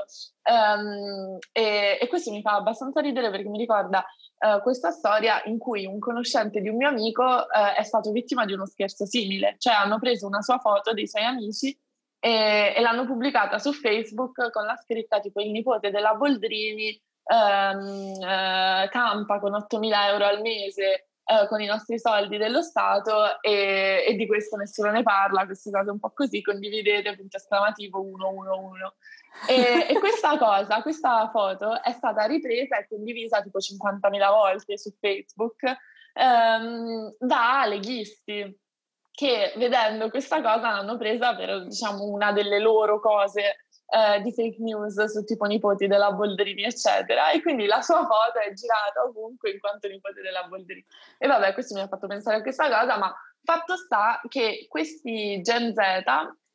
Um, 0.49 1.37
e, 1.53 1.99
e, 2.01 2.09
questo 2.09 2.31
mi 2.31 2.41
fa 2.41 2.53
abbastanza 2.53 3.03
ridere 3.03 3.31
perché 3.31 3.49
mi 3.51 3.59
ricorda 3.59 4.03
uh, 4.39 4.63
questa 4.63 4.91
storia 4.91 5.43
in 5.45 5.59
cui 5.59 5.85
un 5.85 5.99
conoscente 5.99 6.63
di 6.63 6.71
un 6.71 6.77
mio 6.77 6.89
amico 6.89 7.23
uh, 7.23 7.77
è 7.77 7.83
stato 7.83 8.11
vittima 8.11 8.47
di 8.47 8.55
uno 8.55 8.65
scherzo 8.65 9.05
simile, 9.05 9.57
cioè 9.59 9.75
hanno 9.75 9.99
preso 9.99 10.27
una 10.27 10.41
sua 10.41 10.59
foto 10.59 10.95
dei 10.95 11.07
suoi 11.07 11.25
amici 11.25 11.79
e, 12.19 12.75
e 12.77 12.81
l'hanno 12.81 13.07
pubblicata 13.07 13.59
su 13.59 13.73
Facebook 13.73 14.51
con 14.51 14.65
la 14.65 14.77
scritta 14.77 15.21
tipo 15.21 15.41
il 15.41 15.51
nipote 15.51 15.91
della 15.91 16.15
Boldrini 16.15 17.01
um, 17.25 18.13
uh, 18.19 18.89
campa 18.89 19.39
con 19.39 19.53
8.000 19.53 19.93
euro 20.11 20.25
al 20.27 20.41
mese 20.41 21.07
eh, 21.29 21.49
con 21.49 21.61
i 21.61 21.67
nostri 21.67 21.99
soldi 21.99 22.37
dello 22.37 22.63
Stato 22.63 23.41
e, 23.41 24.05
e, 24.07 24.15
di 24.15 24.29
questo 24.29 24.55
nessuno 24.55 24.93
ne 24.93 25.03
parla, 25.03 25.45
queste 25.45 25.73
cose 25.73 25.91
un 25.91 25.99
po' 25.99 26.13
così, 26.13 26.41
condividete, 26.41 27.17
punto 27.17 27.37
esclamativo 27.37 27.99
111. 27.99 28.85
E, 29.49 29.87
e 29.93 29.99
questa 29.99 30.39
cosa, 30.39 30.83
questa 30.83 31.29
foto 31.31 31.83
è 31.83 31.91
stata 31.91 32.27
ripresa 32.27 32.79
e 32.79 32.87
condivisa 32.87 33.43
tipo 33.43 33.59
50.000 33.59 34.29
volte 34.29 34.79
su 34.79 34.95
Facebook 35.01 35.65
ehm, 36.13 37.17
da 37.19 37.65
leghisti 37.67 38.61
che 39.17 39.55
vedendo 39.57 40.11
questa 40.11 40.43
cosa 40.43 40.73
l'hanno 40.73 40.99
presa 40.99 41.35
per 41.35 41.65
diciamo 41.65 42.05
una 42.05 42.33
delle 42.33 42.59
loro 42.59 43.01
cose 43.01 43.65
eh, 43.89 44.21
di 44.21 44.31
fake 44.31 44.59
news 44.59 45.03
su 45.05 45.25
tipo 45.25 45.47
nipoti 45.47 45.87
della 45.87 46.13
Boldrini, 46.13 46.65
eccetera. 46.65 47.31
E 47.31 47.41
quindi 47.41 47.65
la 47.65 47.81
sua 47.81 48.01
foto 48.01 48.39
è 48.47 48.53
girata 48.53 49.05
ovunque 49.09 49.53
in 49.53 49.59
quanto 49.59 49.89
nipote 49.89 50.21
della 50.21 50.47
Boldrini. 50.47 50.85
E 51.17 51.27
vabbè, 51.27 51.55
questo 51.55 51.75
mi 51.75 51.81
ha 51.81 51.89
fatto 51.89 52.07
pensare 52.07 52.37
a 52.37 52.43
questa 52.43 52.69
cosa, 52.69 52.99
ma 52.99 53.15
fatto 53.43 53.77
sta 53.77 54.21
che 54.29 54.67
questi 54.69 55.41
Gen 55.41 55.73
Z 55.73 56.03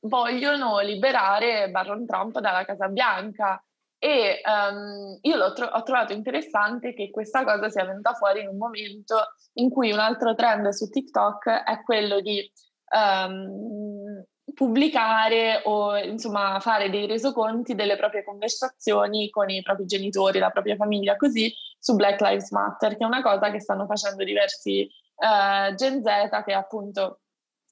vogliono 0.01 0.81
liberare 0.81 1.71
Barron 1.71 2.05
Trump 2.05 2.37
dalla 2.37 2.63
Casa 2.63 2.89
Bianca. 2.89 3.59
E 4.03 4.41
um, 4.43 5.19
io 5.21 5.53
tro- 5.53 5.67
ho 5.67 5.83
trovato 5.83 6.11
interessante 6.11 6.95
che 6.95 7.11
questa 7.11 7.43
cosa 7.43 7.69
sia 7.69 7.85
venuta 7.85 8.13
fuori 8.13 8.41
in 8.41 8.47
un 8.47 8.57
momento 8.57 9.15
in 9.53 9.69
cui 9.69 9.91
un 9.91 9.99
altro 9.99 10.33
trend 10.33 10.69
su 10.69 10.89
TikTok 10.89 11.47
è 11.47 11.83
quello 11.83 12.19
di 12.19 12.51
um, 12.95 14.25
pubblicare 14.55 15.61
o 15.65 15.97
insomma 15.99 16.59
fare 16.59 16.89
dei 16.89 17.05
resoconti 17.05 17.75
delle 17.75 17.95
proprie 17.95 18.23
conversazioni 18.23 19.29
con 19.29 19.51
i 19.51 19.61
propri 19.61 19.85
genitori, 19.85 20.39
la 20.39 20.49
propria 20.49 20.75
famiglia, 20.75 21.15
così 21.15 21.53
su 21.77 21.95
Black 21.95 22.21
Lives 22.21 22.49
Matter, 22.49 22.97
che 22.97 23.03
è 23.03 23.07
una 23.07 23.21
cosa 23.21 23.51
che 23.51 23.59
stanno 23.59 23.85
facendo 23.85 24.23
diversi 24.23 24.89
uh, 25.17 25.75
Gen 25.75 26.01
Z 26.01 26.43
che 26.43 26.53
appunto 26.53 27.19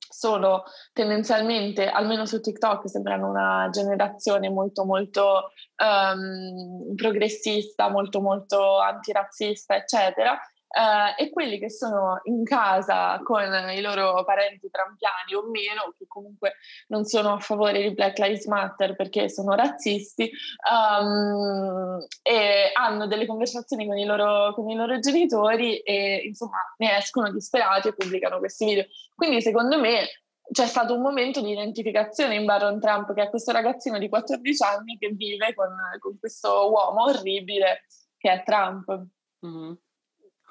sono 0.09 0.63
tendenzialmente, 0.91 1.87
almeno 1.87 2.25
su 2.25 2.41
TikTok, 2.41 2.89
sembrano 2.89 3.29
una 3.29 3.69
generazione 3.71 4.49
molto 4.49 4.83
molto 4.83 5.51
um, 5.77 6.95
progressista, 6.95 7.89
molto 7.89 8.19
molto 8.19 8.79
antirazzista, 8.79 9.75
eccetera, 9.75 10.37
Uh, 10.69 11.19
e 11.19 11.31
quelli 11.31 11.57
che 11.57 11.71
sono 11.71 12.19
in 12.25 12.43
casa 12.43 13.19
con 13.23 13.41
i 13.71 13.81
loro 13.81 14.23
parenti 14.23 14.69
trampiani 14.69 15.33
o 15.33 15.49
meno, 15.49 15.95
che 15.97 16.05
comunque 16.07 16.57
non 16.89 17.05
sono 17.05 17.33
a 17.33 17.39
favore 17.39 17.81
di 17.81 17.93
Black 17.95 18.19
Lives 18.19 18.45
Matter 18.45 18.95
perché 18.95 19.29
sono 19.29 19.55
razzisti, 19.55 20.29
um, 20.69 21.97
e 22.21 22.69
hanno 22.73 23.07
delle 23.07 23.25
conversazioni 23.25 23.87
con 23.87 23.97
i, 23.97 24.05
loro, 24.05 24.53
con 24.53 24.69
i 24.69 24.75
loro 24.75 24.99
genitori 24.99 25.79
e 25.79 26.21
insomma 26.25 26.57
ne 26.77 26.97
escono 26.97 27.31
disperati 27.31 27.87
e 27.87 27.95
pubblicano 27.95 28.37
questi 28.37 28.65
video. 28.65 28.85
Quindi 29.15 29.41
secondo 29.41 29.79
me 29.79 30.07
c'è 30.51 30.65
stato 30.65 30.95
un 30.95 31.01
momento 31.01 31.41
di 31.41 31.51
identificazione 31.51 32.35
in 32.35 32.45
Barron 32.45 32.79
Trump, 32.79 33.13
che 33.13 33.23
è 33.23 33.29
questo 33.29 33.51
ragazzino 33.51 33.97
di 33.97 34.09
14 34.09 34.63
anni 34.63 34.97
che 34.97 35.09
vive 35.09 35.53
con, 35.53 35.69
con 35.99 36.17
questo 36.19 36.69
uomo 36.71 37.05
orribile 37.05 37.85
che 38.17 38.31
è 38.31 38.43
Trump. 38.43 39.05
Mm-hmm. 39.45 39.73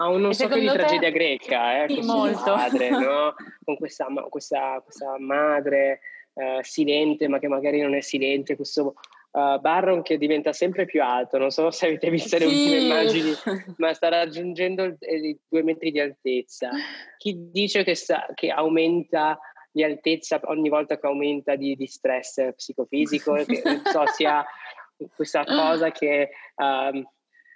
Ha 0.01 0.09
uno 0.09 0.33
scoppio 0.33 0.57
di 0.57 0.67
secondo 0.67 0.73
te- 0.73 0.79
tragedia 0.79 1.11
greca, 1.11 1.85
eh, 1.85 1.89
Sì, 1.89 2.07
con 2.07 2.41
padre, 2.45 2.91
no? 2.91 3.35
Con 3.65 3.77
questa, 3.77 4.07
questa- 4.29 4.81
questa 4.83 5.17
madre 5.19 6.01
eh, 6.35 6.59
silente, 6.63 7.27
ma 7.29 7.39
che 7.39 7.49
magari 7.49 7.81
non 7.81 7.95
è 7.95 8.01
silente, 8.01 8.55
questo 8.57 8.95
eh, 9.33 9.59
Barron 9.61 10.03
che 10.03 10.17
diventa 10.17 10.53
sempre 10.53 10.85
più 10.85 11.03
alto. 11.03 11.37
Non 11.39 11.51
so 11.51 11.71
se 11.71 11.87
avete 11.87 12.11
visto 12.11 12.39
le 12.39 12.45
ultime 12.45 12.77
immagini, 12.79 13.33
ma 13.79 13.93
sta 13.93 14.09
raggiungendo 14.09 14.85
il- 14.85 14.97
eh, 15.01 15.17
i 15.17 15.39
due 15.49 15.63
metri 15.63 15.91
di 15.91 16.01
altezza. 16.01 16.71
Chi 17.17 17.51
dice 17.51 17.83
che, 17.83 17.95
sta- 17.95 18.29
che 18.35 18.51
aumenta 18.51 19.39
di 19.71 19.83
altezza 19.83 20.41
ogni 20.45 20.69
volta 20.69 20.99
che 20.99 21.07
aumenta 21.07 21.55
di, 21.57 21.75
di 21.75 21.87
stress 21.87 22.55
psicofisico, 22.55 23.35
che 23.45 23.63
non 23.65 23.83
so 23.85 24.07
sia 24.15 24.45
questa 25.15 25.45
cosa 25.45 25.91
che 25.91 26.31
ehm, 26.57 27.05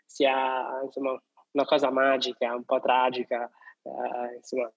sia 0.05 0.81
insomma 0.85 1.21
una 1.53 1.65
cosa 1.65 1.91
magica, 1.91 2.55
un 2.55 2.65
po' 2.65 2.81
tragica, 2.81 3.51
eh, 3.83 4.37
insomma 4.37 4.71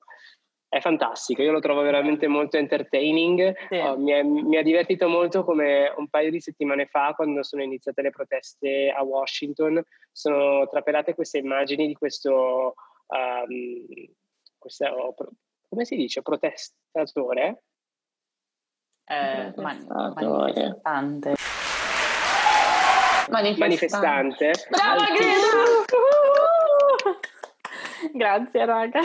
è 0.67 0.79
fantastico, 0.81 1.41
io 1.41 1.53
lo 1.53 1.59
trovo 1.61 1.81
veramente 1.83 2.27
molto 2.27 2.57
entertaining, 2.57 3.55
Sì. 3.69 3.77
Oh, 3.77 3.97
mi, 3.97 4.11
è- 4.11 4.23
mi 4.23 4.57
ha 4.57 4.61
divertito 4.63 5.07
molto 5.07 5.45
come 5.45 5.93
un 5.95 6.09
paio 6.09 6.29
di 6.31 6.41
settimane 6.41 6.85
fa 6.87 7.13
quando 7.15 7.43
sono 7.43 7.63
iniziate 7.63 8.01
le 8.01 8.09
proteste 8.09 8.89
a 8.93 9.01
Washington, 9.03 9.81
sono 10.11 10.67
trapelate 10.67 11.13
queste 11.15 11.37
immagini 11.37 11.87
di 11.87 11.93
questo, 11.93 12.73
ehm, 13.07 13.85
questo 14.57 15.13
pro- 15.15 15.31
come 15.69 15.85
si 15.85 15.95
dice, 15.95 16.21
protestatore? 16.21 17.63
Eh, 19.05 19.53
man- 19.55 19.85
Manifestatore. 19.87 20.81
manifestante. 20.89 21.33
manifestante. 23.59 24.51
Brava. 24.69 25.05
Greta! 25.05 25.85
Grazie, 28.15 28.65
raga. 28.65 29.01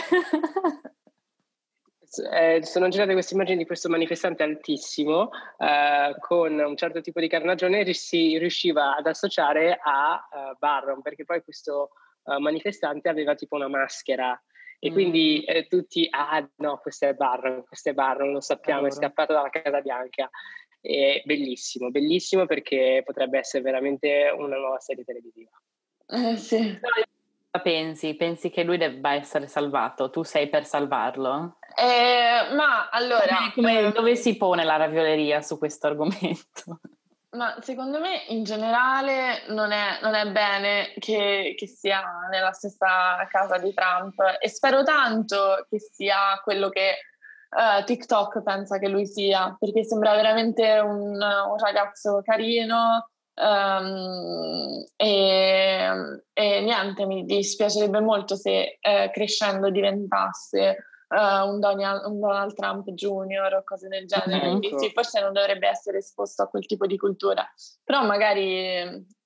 Eh, 2.32 2.64
sono 2.64 2.88
girate 2.88 3.12
queste 3.12 3.34
immagini 3.34 3.58
di 3.58 3.66
questo 3.66 3.88
manifestante 3.88 4.42
altissimo 4.42 5.30
eh, 5.58 6.16
con 6.18 6.58
un 6.58 6.76
certo 6.76 7.00
tipo 7.00 7.20
di 7.20 7.28
carnagione 7.28 7.80
e 7.82 7.94
si 7.94 8.36
riusciva 8.36 8.96
ad 8.96 9.06
associare 9.06 9.78
a 9.80 10.16
eh, 10.32 10.56
Barron 10.58 11.02
perché 11.02 11.24
poi 11.24 11.40
questo 11.44 11.90
eh, 12.24 12.38
manifestante 12.40 13.08
aveva 13.08 13.36
tipo 13.36 13.54
una 13.54 13.68
maschera 13.68 14.40
e 14.80 14.90
Mm. 14.90 14.92
quindi 14.92 15.44
eh, 15.44 15.66
tutti 15.68 16.08
ah 16.11 16.44
no 16.56 16.78
questo 16.78 17.06
è 17.06 17.14
Barron 17.14 17.64
questo 17.64 17.90
è 17.90 17.94
Barron 17.94 18.32
lo 18.32 18.40
sappiamo 18.40 18.80
è 18.80 18.84
Adoro. 18.86 19.00
scappato 19.00 19.32
dalla 19.34 19.50
Casa 19.50 19.80
Bianca 19.80 20.28
è 20.80 21.22
bellissimo 21.24 21.90
bellissimo 21.90 22.46
perché 22.46 23.02
potrebbe 23.04 23.38
essere 23.38 23.62
veramente 23.62 24.32
una 24.36 24.56
nuova 24.56 24.80
serie 24.80 25.04
televisiva 25.04 25.50
Eh, 26.08 26.36
sì. 26.36 26.76
Pensi? 27.62 28.14
Pensi 28.14 28.51
che 28.51 28.62
lui 28.62 28.76
debba 28.76 29.14
essere 29.14 29.48
salvato? 29.48 30.11
Tu 30.11 30.22
sei 30.22 30.48
per 30.48 30.64
salvarlo? 30.64 31.59
Eh, 31.74 32.55
ma 32.55 32.88
allora, 32.90 33.36
Come- 33.36 33.53
come- 33.55 33.78
ehm, 33.78 33.92
dove 33.92 34.16
si 34.16 34.36
pone 34.36 34.64
la 34.64 34.76
ravioleria 34.76 35.40
su 35.42 35.59
questo 35.59 35.88
argomento? 35.88 36.80
ma 37.32 37.57
secondo 37.61 38.01
me 38.01 38.24
in 38.28 38.42
generale 38.42 39.44
non 39.48 39.70
è, 39.70 40.01
non 40.03 40.14
è 40.14 40.30
bene 40.30 40.92
che, 40.98 41.55
che 41.57 41.66
sia 41.68 42.03
nella 42.28 42.53
stessa 42.53 43.24
casa 43.30 43.57
di 43.59 43.72
Trump 43.72 44.20
e 44.40 44.48
spero 44.48 44.82
tanto 44.82 45.64
che 45.68 45.78
sia 45.78 46.40
quello 46.42 46.68
che 46.70 46.88
eh, 46.90 47.84
TikTok 47.84 48.42
pensa 48.42 48.78
che 48.78 48.88
lui 48.88 49.07
sia, 49.07 49.57
perché 49.59 49.84
sembra 49.84 50.14
veramente 50.14 50.78
un, 50.78 51.14
un 51.14 51.59
ragazzo 51.59 52.20
carino. 52.24 53.11
Ehm, 53.34 54.84
e, 54.96 56.22
e 56.32 56.60
niente, 56.60 57.06
mi 57.06 57.24
dispiacerebbe 57.24 58.00
molto 58.00 58.36
se 58.36 58.78
eh, 58.80 59.10
crescendo 59.12 59.70
diventasse 59.70 60.76
eh, 61.08 61.40
un, 61.42 61.58
Donald, 61.60 62.04
un 62.06 62.20
Donald 62.20 62.54
Trump 62.54 62.88
Junior 62.90 63.54
o 63.54 63.64
cose 63.64 63.88
del 63.88 64.06
genere. 64.06 64.52
Mhm. 64.52 64.58
Quindi 64.58 64.78
sì, 64.78 64.90
forse 64.90 65.20
non 65.20 65.32
dovrebbe 65.32 65.68
essere 65.68 65.98
esposto 65.98 66.42
a 66.42 66.48
quel 66.48 66.66
tipo 66.66 66.86
di 66.86 66.96
cultura, 66.96 67.46
però 67.84 68.04
magari 68.04 68.66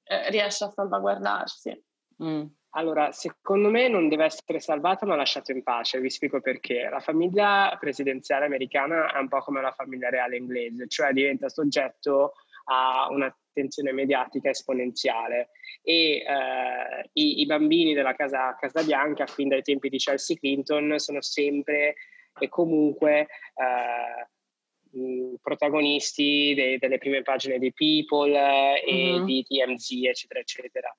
eh, 0.05 0.30
riesce 0.30 0.64
a 0.64 0.70
salvaguardarsi. 0.70 1.84
Mm. 2.22 2.44
Allora, 2.76 3.12
secondo 3.12 3.70
me 3.70 3.86
non 3.86 4.09
deve 4.09 4.24
essere 4.24 4.59
salvato 4.59 5.07
ma 5.07 5.14
lasciato 5.14 5.52
in 5.52 5.62
pace, 5.62 6.00
vi 6.00 6.11
spiego 6.11 6.40
perché. 6.40 6.88
La 6.90 6.98
famiglia 6.98 7.76
presidenziale 7.78 8.46
americana 8.46 9.12
è 9.12 9.18
un 9.18 9.28
po' 9.28 9.38
come 9.40 9.61
la 9.61 9.70
famiglia 9.70 10.09
reale 10.09 10.36
inglese, 10.36 10.88
cioè 10.88 11.12
diventa 11.12 11.48
soggetto 11.48 12.32
a 12.65 13.09
un'attenzione 13.11 13.93
mediatica 13.93 14.51
esponenziale 14.51 15.51
e 15.83 16.17
eh, 16.27 17.11
i, 17.15 17.41
i 17.41 17.47
bambini 17.47 17.95
della 17.95 18.15
casa, 18.15 18.55
casa 18.59 18.83
Bianca, 18.83 19.27
fin 19.27 19.49
dai 19.49 19.62
tempi 19.62 19.89
di 19.89 19.99
Chelsea 19.99 20.37
Clinton, 20.37 20.99
sono 20.99 21.21
sempre 21.21 21.95
e 22.39 22.49
comunque 22.49 23.21
eh, 23.55 25.39
protagonisti 25.41 26.55
de- 26.55 26.79
delle 26.79 26.99
prime 26.99 27.23
pagine 27.23 27.59
di 27.59 27.73
People 27.73 28.33
eh, 28.33 28.83
e 28.87 29.19
Mhm. 29.19 29.25
di 29.25 29.45
TMZ, 29.45 29.91
eccetera, 30.05 30.41
eccetera. 30.41 30.95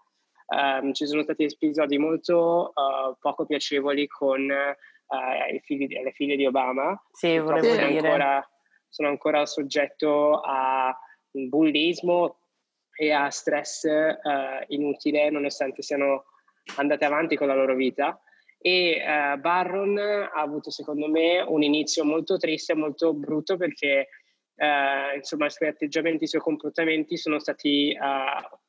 Ehm, 0.55 0.93
ci 0.93 1.07
sono 1.07 1.23
stati 1.23 1.43
episodi 1.45 1.97
molto 1.97 2.69
eh, 2.69 3.15
poco 3.19 3.45
piacevoli 3.45 4.07
con 4.07 4.41
i 5.51 5.59
figli 5.59 5.87
le 6.01 6.11
figlie 6.13 6.35
di 6.35 6.45
Obama. 6.47 6.99
Sì, 7.11 7.37
volevo 7.37 7.67
dire. 7.75 7.83
ancora, 7.83 8.49
sono 8.89 9.07
ancora 9.09 9.45
soggetto 9.45 10.41
a 10.41 10.97
bullismo 11.49 12.37
e 12.97 13.11
a 13.11 13.29
stress 13.29 13.83
eh, 13.83 14.19
inutile 14.69 15.29
nonostante 15.29 15.81
siano 15.81 16.25
andate 16.77 17.05
avanti 17.05 17.35
con 17.35 17.47
la 17.47 17.55
loro 17.55 17.75
vita. 17.75 18.19
E 18.57 18.97
eh, 18.97 19.37
Barron 19.37 19.97
ha 19.97 20.41
avuto 20.41 20.71
secondo 20.71 21.07
me 21.07 21.41
un 21.41 21.61
inizio 21.61 22.03
molto 22.03 22.37
triste, 22.37 22.73
molto 22.73 23.13
brutto 23.13 23.57
perché 23.57 24.07
eh, 24.55 25.15
insomma 25.17 25.45
i 25.45 25.51
suoi 25.51 25.69
atteggiamenti, 25.69 26.23
i 26.23 26.27
suoi 26.27 26.41
comportamenti 26.41 27.17
sono 27.17 27.39
stati 27.39 27.91
eh, 27.91 27.97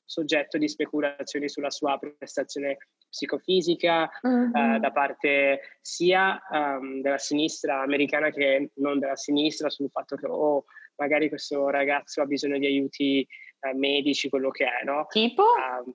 soggetto 0.04 0.58
di 0.58 0.68
speculazioni 0.68 1.48
sulla 1.48 1.70
sua 1.70 1.98
prestazione 1.98 2.76
psicofisica, 3.08 4.08
eh, 4.08 4.78
da 4.78 4.90
parte 4.92 5.78
sia 5.80 6.40
ehm, 6.52 7.00
della 7.00 7.18
sinistra 7.18 7.80
americana 7.80 8.30
che 8.30 8.70
non 8.74 8.98
della 8.98 9.16
sinistra 9.16 9.70
sul 9.70 9.90
fatto 9.90 10.16
che 10.16 10.26
oh, 10.26 10.64
magari 10.96 11.28
questo 11.28 11.68
ragazzo 11.70 12.20
ha 12.22 12.26
bisogno 12.26 12.58
di 12.58 12.66
aiuti 12.66 13.20
eh, 13.60 13.74
medici, 13.74 14.28
quello 14.28 14.50
che 14.50 14.64
è, 14.66 14.84
no? 14.84 15.06
Tipo? 15.08 15.44
Ehm, 15.56 15.92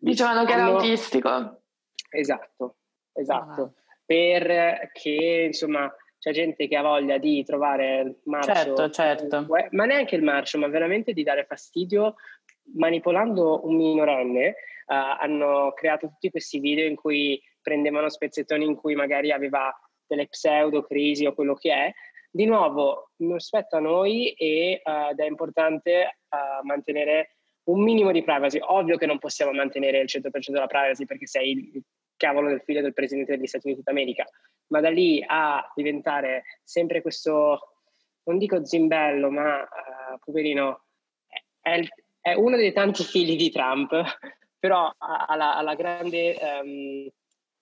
Dicevano 0.00 0.44
che 0.44 0.52
era 0.52 0.64
autistico. 0.64 1.62
Esatto, 2.10 2.76
esatto. 3.12 3.62
Ah. 3.62 3.72
Perché 4.06 5.44
insomma 5.46 5.92
c'è 6.18 6.32
gente 6.32 6.66
che 6.66 6.76
ha 6.76 6.82
voglia 6.82 7.18
di 7.18 7.44
trovare 7.44 8.00
il 8.00 8.20
marcio, 8.24 8.54
Certo, 8.54 8.90
certo. 8.90 9.46
ma 9.70 9.84
neanche 9.84 10.16
il 10.16 10.22
marcio, 10.22 10.58
ma 10.58 10.68
veramente 10.68 11.12
di 11.12 11.22
dare 11.22 11.44
fastidio 11.44 12.14
manipolando 12.74 13.66
un 13.66 13.76
minorenne. 13.76 14.46
eh, 14.46 14.54
hanno 14.86 15.72
creato 15.74 16.08
tutti 16.08 16.30
questi 16.30 16.58
video 16.60 16.86
in 16.86 16.94
cui 16.96 17.40
prendevano 17.60 18.08
spezzettoni 18.08 18.64
in 18.64 18.74
cui 18.76 18.94
magari 18.94 19.30
aveva 19.32 19.70
delle 20.06 20.26
pseudo 20.28 20.82
crisi 20.82 21.26
o 21.26 21.34
quello 21.34 21.54
che 21.54 21.70
è. 21.72 21.92
Di 22.30 22.44
nuovo, 22.44 23.10
non 23.16 23.38
spetta 23.40 23.78
a 23.78 23.80
noi 23.80 24.32
e, 24.32 24.82
eh, 24.84 25.08
ed 25.10 25.18
è 25.18 25.26
importante 25.26 25.90
eh, 26.00 26.16
mantenere 26.62 27.36
un 27.64 27.82
minimo 27.82 28.12
di 28.12 28.22
privacy. 28.22 28.58
Ovvio 28.60 28.96
che 28.96 29.06
non 29.06 29.18
possiamo 29.18 29.52
mantenere 29.52 30.00
il 30.00 30.08
100% 30.08 30.52
della 30.52 30.66
privacy 30.66 31.04
perché 31.04 31.26
sei 31.26 31.50
il 31.52 31.82
cavolo 32.16 32.48
del 32.48 32.60
figlio 32.62 32.82
del 32.82 32.92
presidente 32.92 33.36
degli 33.36 33.46
Stati 33.46 33.66
Uniti 33.68 33.82
d'America, 33.82 34.26
ma 34.68 34.80
da 34.80 34.90
lì 34.90 35.24
a 35.26 35.72
diventare 35.74 36.44
sempre 36.62 37.00
questo, 37.00 37.74
non 38.24 38.38
dico 38.38 38.64
zimbello, 38.64 39.30
ma 39.30 39.62
eh, 39.62 40.18
poverino, 40.22 40.84
è, 41.60 41.70
il- 41.74 41.88
è 42.20 42.34
uno 42.34 42.56
dei 42.56 42.72
tanti 42.72 43.04
figli 43.04 43.36
di 43.36 43.50
Trump, 43.50 43.90
però 44.58 44.92
ha, 44.96 45.26
ha 45.26 45.36
la, 45.36 45.56
ha 45.56 45.62
la 45.62 45.74
grande, 45.74 46.36
ehm, 46.38 47.08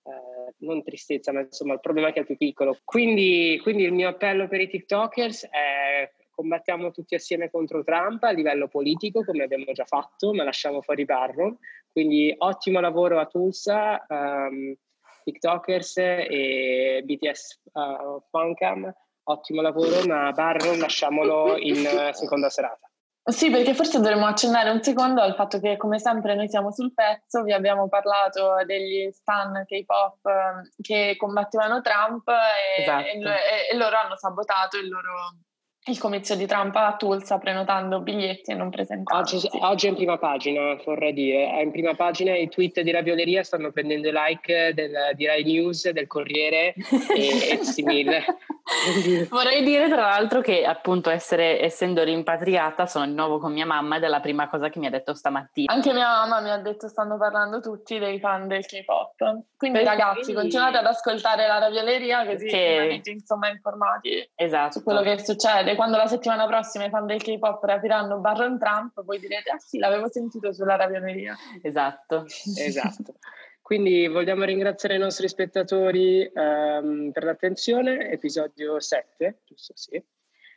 eh, 0.06 0.54
non 0.58 0.82
tristezza, 0.82 1.32
ma 1.32 1.40
insomma 1.40 1.74
il 1.74 1.80
problema 1.80 2.08
è 2.08 2.12
che 2.12 2.20
è 2.20 2.24
più 2.24 2.36
piccolo. 2.36 2.78
Quindi, 2.84 3.58
quindi 3.62 3.82
il 3.82 3.92
mio 3.92 4.08
appello 4.08 4.48
per 4.48 4.60
i 4.60 4.68
TikTokers 4.68 5.48
è 5.50 6.10
combattiamo 6.36 6.90
tutti 6.90 7.14
assieme 7.14 7.50
contro 7.50 7.82
Trump 7.82 8.22
a 8.24 8.30
livello 8.30 8.68
politico, 8.68 9.24
come 9.24 9.42
abbiamo 9.42 9.72
già 9.72 9.86
fatto, 9.86 10.34
ma 10.34 10.44
lasciamo 10.44 10.82
fuori 10.82 11.06
Barron. 11.06 11.56
Quindi 11.90 12.32
ottimo 12.36 12.78
lavoro 12.78 13.18
a 13.18 13.26
Tulsa, 13.26 14.04
ehm, 14.06 14.76
TikTokers 15.24 15.96
e 15.96 17.02
BTS 17.04 17.62
uh, 17.72 18.22
Funcam, 18.30 18.92
ottimo 19.24 19.62
lavoro, 19.62 20.06
ma 20.06 20.30
Barron 20.32 20.78
lasciamolo 20.78 21.56
in 21.56 21.84
eh, 21.84 22.12
seconda 22.12 22.50
serata. 22.50 22.88
Sì, 23.28 23.50
perché 23.50 23.74
forse 23.74 23.98
dovremmo 23.98 24.26
accennare 24.26 24.70
un 24.70 24.80
secondo 24.84 25.20
al 25.20 25.34
fatto 25.34 25.58
che, 25.58 25.76
come 25.76 25.98
sempre, 25.98 26.36
noi 26.36 26.48
siamo 26.48 26.70
sul 26.70 26.94
pezzo, 26.94 27.42
vi 27.42 27.52
abbiamo 27.52 27.88
parlato 27.88 28.54
degli 28.64 29.10
stan 29.10 29.64
K-pop 29.66 30.24
eh, 30.26 30.70
che 30.80 31.16
combattevano 31.18 31.80
Trump 31.80 32.28
e, 32.28 32.82
Esatto. 32.82 33.04
e 33.04 33.72
e- 33.72 33.76
loro 33.76 33.96
hanno 33.96 34.16
sabotato 34.16 34.76
il 34.76 34.88
loro, 34.88 35.10
il 35.86 35.98
comizio 35.98 36.36
di 36.36 36.46
Trump 36.46 36.76
a 36.76 36.94
Tulsa 36.96 37.38
prenotando 37.38 38.00
biglietti 38.00 38.52
e 38.52 38.54
non 38.54 38.70
presentando. 38.70 39.20
Oggi, 39.20 39.48
oggi, 39.60 39.86
è 39.86 39.88
in 39.88 39.96
prima 39.96 40.18
pagina, 40.18 40.80
vorrei 40.84 41.12
dire, 41.12 41.50
è 41.50 41.62
in 41.62 41.72
prima 41.72 41.94
pagina 41.94 42.32
i 42.36 42.48
tweet 42.48 42.80
di 42.82 42.92
Ravioleria 42.92 43.42
stanno 43.42 43.72
prendendo 43.72 44.08
like 44.12 44.72
del, 44.72 44.92
di 45.14 45.26
Rai 45.26 45.42
News, 45.42 45.90
del 45.90 46.06
Corriere 46.06 46.74
e, 47.16 47.58
e 47.58 47.64
simile. 47.64 48.24
vorrei 49.30 49.62
dire 49.62 49.88
tra 49.88 50.02
l'altro 50.02 50.40
che 50.40 50.64
appunto 50.64 51.10
essere, 51.10 51.62
essendo 51.62 52.02
rimpatriata 52.02 52.86
sono 52.86 53.06
di 53.06 53.14
nuovo 53.14 53.38
con 53.38 53.52
mia 53.52 53.66
mamma 53.66 53.96
ed 53.96 54.04
è 54.04 54.08
la 54.08 54.20
prima 54.20 54.48
cosa 54.48 54.68
che 54.68 54.78
mi 54.78 54.86
ha 54.86 54.90
detto 54.90 55.14
stamattina. 55.14 55.72
Anche 55.72 55.92
mia 55.92 56.08
mamma 56.08 56.40
mi 56.40 56.50
ha 56.50 56.58
detto 56.58 56.88
stanno 56.88 57.16
parlando 57.16 57.60
tutti 57.60 57.98
dei 57.98 58.18
fan 58.18 58.46
del 58.46 58.64
K-pop. 58.64 59.16
Quindi 59.56 59.82
Perché 59.82 59.96
ragazzi 59.96 60.32
continuate 60.32 60.78
ad 60.78 60.86
ascoltare 60.86 61.46
la 61.46 61.58
Ravioleria 61.58 62.24
così 62.26 62.46
che... 62.46 62.78
rimanete 62.78 63.10
insomma 63.10 63.48
informati 63.48 64.30
esatto. 64.34 64.78
su 64.78 64.82
quello 64.84 65.02
che 65.02 65.24
succede 65.24 65.74
quando 65.74 65.96
la 65.96 66.06
settimana 66.06 66.46
prossima 66.46 66.84
i 66.84 66.90
fan 66.90 67.06
del 67.06 67.22
K-pop 67.22 67.62
rapiranno 67.64 68.18
Barron 68.18 68.58
Trump, 68.58 69.02
voi 69.04 69.18
direte, 69.18 69.50
ah 69.50 69.58
sì, 69.58 69.78
l'avevo 69.78 70.10
sentito 70.10 70.52
sulla 70.52 70.76
ravioneria. 70.76 71.36
Esatto. 71.62 72.24
esatto. 72.58 73.14
Quindi 73.66 74.06
vogliamo 74.06 74.44
ringraziare 74.44 74.94
i 74.94 74.98
nostri 74.98 75.26
spettatori 75.26 76.30
um, 76.32 77.10
per 77.10 77.24
l'attenzione, 77.24 78.12
episodio 78.12 78.78
7, 78.78 79.40
giusto? 79.44 79.72
Sì. 79.74 79.96
Eh, 79.96 80.02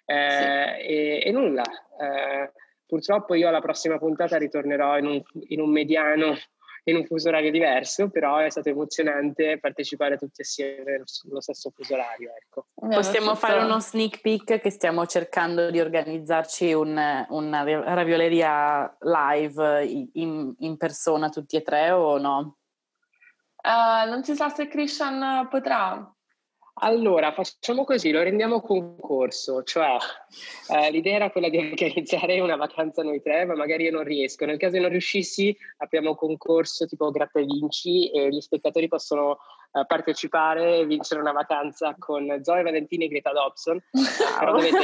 sì. 0.06 0.86
E, 0.86 1.24
e, 1.26 1.32
nulla, 1.32 1.64
eh, 1.64 2.52
purtroppo 2.86 3.34
io 3.34 3.48
alla 3.48 3.62
prossima 3.62 3.98
puntata 3.98 4.38
ritornerò 4.38 5.00
in 5.00 5.08
un, 5.08 5.24
in 5.48 5.60
un 5.60 5.72
mediano 5.72 6.36
in 6.84 6.98
un 6.98 7.06
fuso 7.06 7.30
orario 7.30 7.50
diverso, 7.50 8.10
però 8.10 8.38
è 8.38 8.50
stato 8.52 8.70
emozionante 8.70 9.58
partecipare 9.60 10.16
tutti 10.16 10.42
assieme 10.42 11.02
nello 11.24 11.42
stesso 11.42 11.72
fuso 11.72 11.96
orario. 11.96 12.30
Ecco. 12.40 12.68
Possiamo 12.76 13.34
fare 13.34 13.64
uno 13.64 13.80
sneak 13.80 14.22
peek 14.22 14.60
che 14.60 14.70
stiamo 14.70 15.08
cercando 15.08 15.72
di 15.72 15.80
organizzarci 15.80 16.74
un, 16.74 17.26
una 17.30 17.64
ravioleria 17.64 18.96
live 19.00 19.84
in, 20.14 20.54
in, 20.60 20.78
persona 20.78 21.30
tutti 21.30 21.56
e 21.56 21.64
tre 21.64 21.90
o 21.90 22.20
no? 22.20 22.59
Uh, 23.62 24.10
non 24.10 24.24
si 24.24 24.36
sa 24.36 24.50
se 24.50 24.68
Christian 24.68 25.48
potrà. 25.50 26.14
Allora, 26.82 27.34
facciamo 27.34 27.84
così, 27.84 28.10
lo 28.12 28.24
rendiamo 28.24 28.62
concorso, 28.62 29.64
cioè 29.64 29.98
eh, 30.70 30.92
l'idea 30.92 31.16
era 31.16 31.30
quella 31.30 31.50
di 31.50 31.58
organizzare 31.58 32.40
una 32.40 32.56
vacanza 32.56 33.04
noi 33.04 33.22
tre, 33.22 33.44
ma 33.44 33.56
magari 33.56 33.84
io 33.84 33.92
non 33.92 34.04
riesco. 34.04 34.46
Nel 34.46 34.58
caso 34.58 34.80
non 34.80 34.90
riuscissi, 34.90 35.56
apriamo 35.78 36.12
un 36.12 36.16
concorso 36.16 36.86
tipo 36.86 37.12
Gratta 37.12 37.40
e 37.40 37.44
Vinci 37.44 38.10
e 38.12 38.30
gli 38.30 38.40
spettatori 38.40 38.88
possono 38.88 39.40
eh, 39.74 39.86
partecipare 39.86 40.78
e 40.78 40.86
vincere 40.86 41.20
una 41.20 41.34
vacanza 41.34 41.96
con 42.00 42.40
Zoe 42.44 42.64
Valentini 42.64 43.06
e 43.06 43.08
Greta 43.10 43.34
Dobson. 43.34 43.84
Wow. 43.92 44.06
Però 44.40 44.52
dovete 44.54 44.78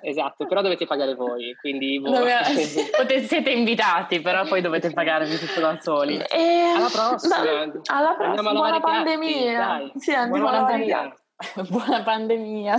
Esatto, 0.00 0.46
però 0.46 0.62
dovete 0.62 0.86
pagare 0.86 1.14
voi, 1.14 1.54
quindi 1.60 1.98
voi... 1.98 2.12
Potete, 2.96 3.22
siete 3.22 3.50
invitati, 3.50 4.20
però 4.20 4.44
poi 4.44 4.60
dovete 4.60 4.90
pagarvi 4.92 5.36
tutto 5.36 5.60
da 5.60 5.78
soli. 5.80 6.16
E... 6.16 6.72
Alla 6.76 6.88
prossima! 6.90 7.42
Da, 7.42 7.94
alla 7.94 8.14
prossima, 8.16 8.52
buona 8.52 8.80
pandemia! 8.80 9.90
Sì, 9.96 10.12
andiamo 10.12 10.48
buona 10.48 10.64
pandemia. 10.64 11.14
buona 11.68 12.02
pandemia! 12.02 12.76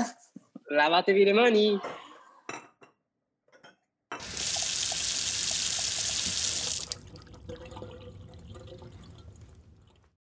Lavatevi 0.69 1.23
le 1.23 1.33
mani! 1.33 1.79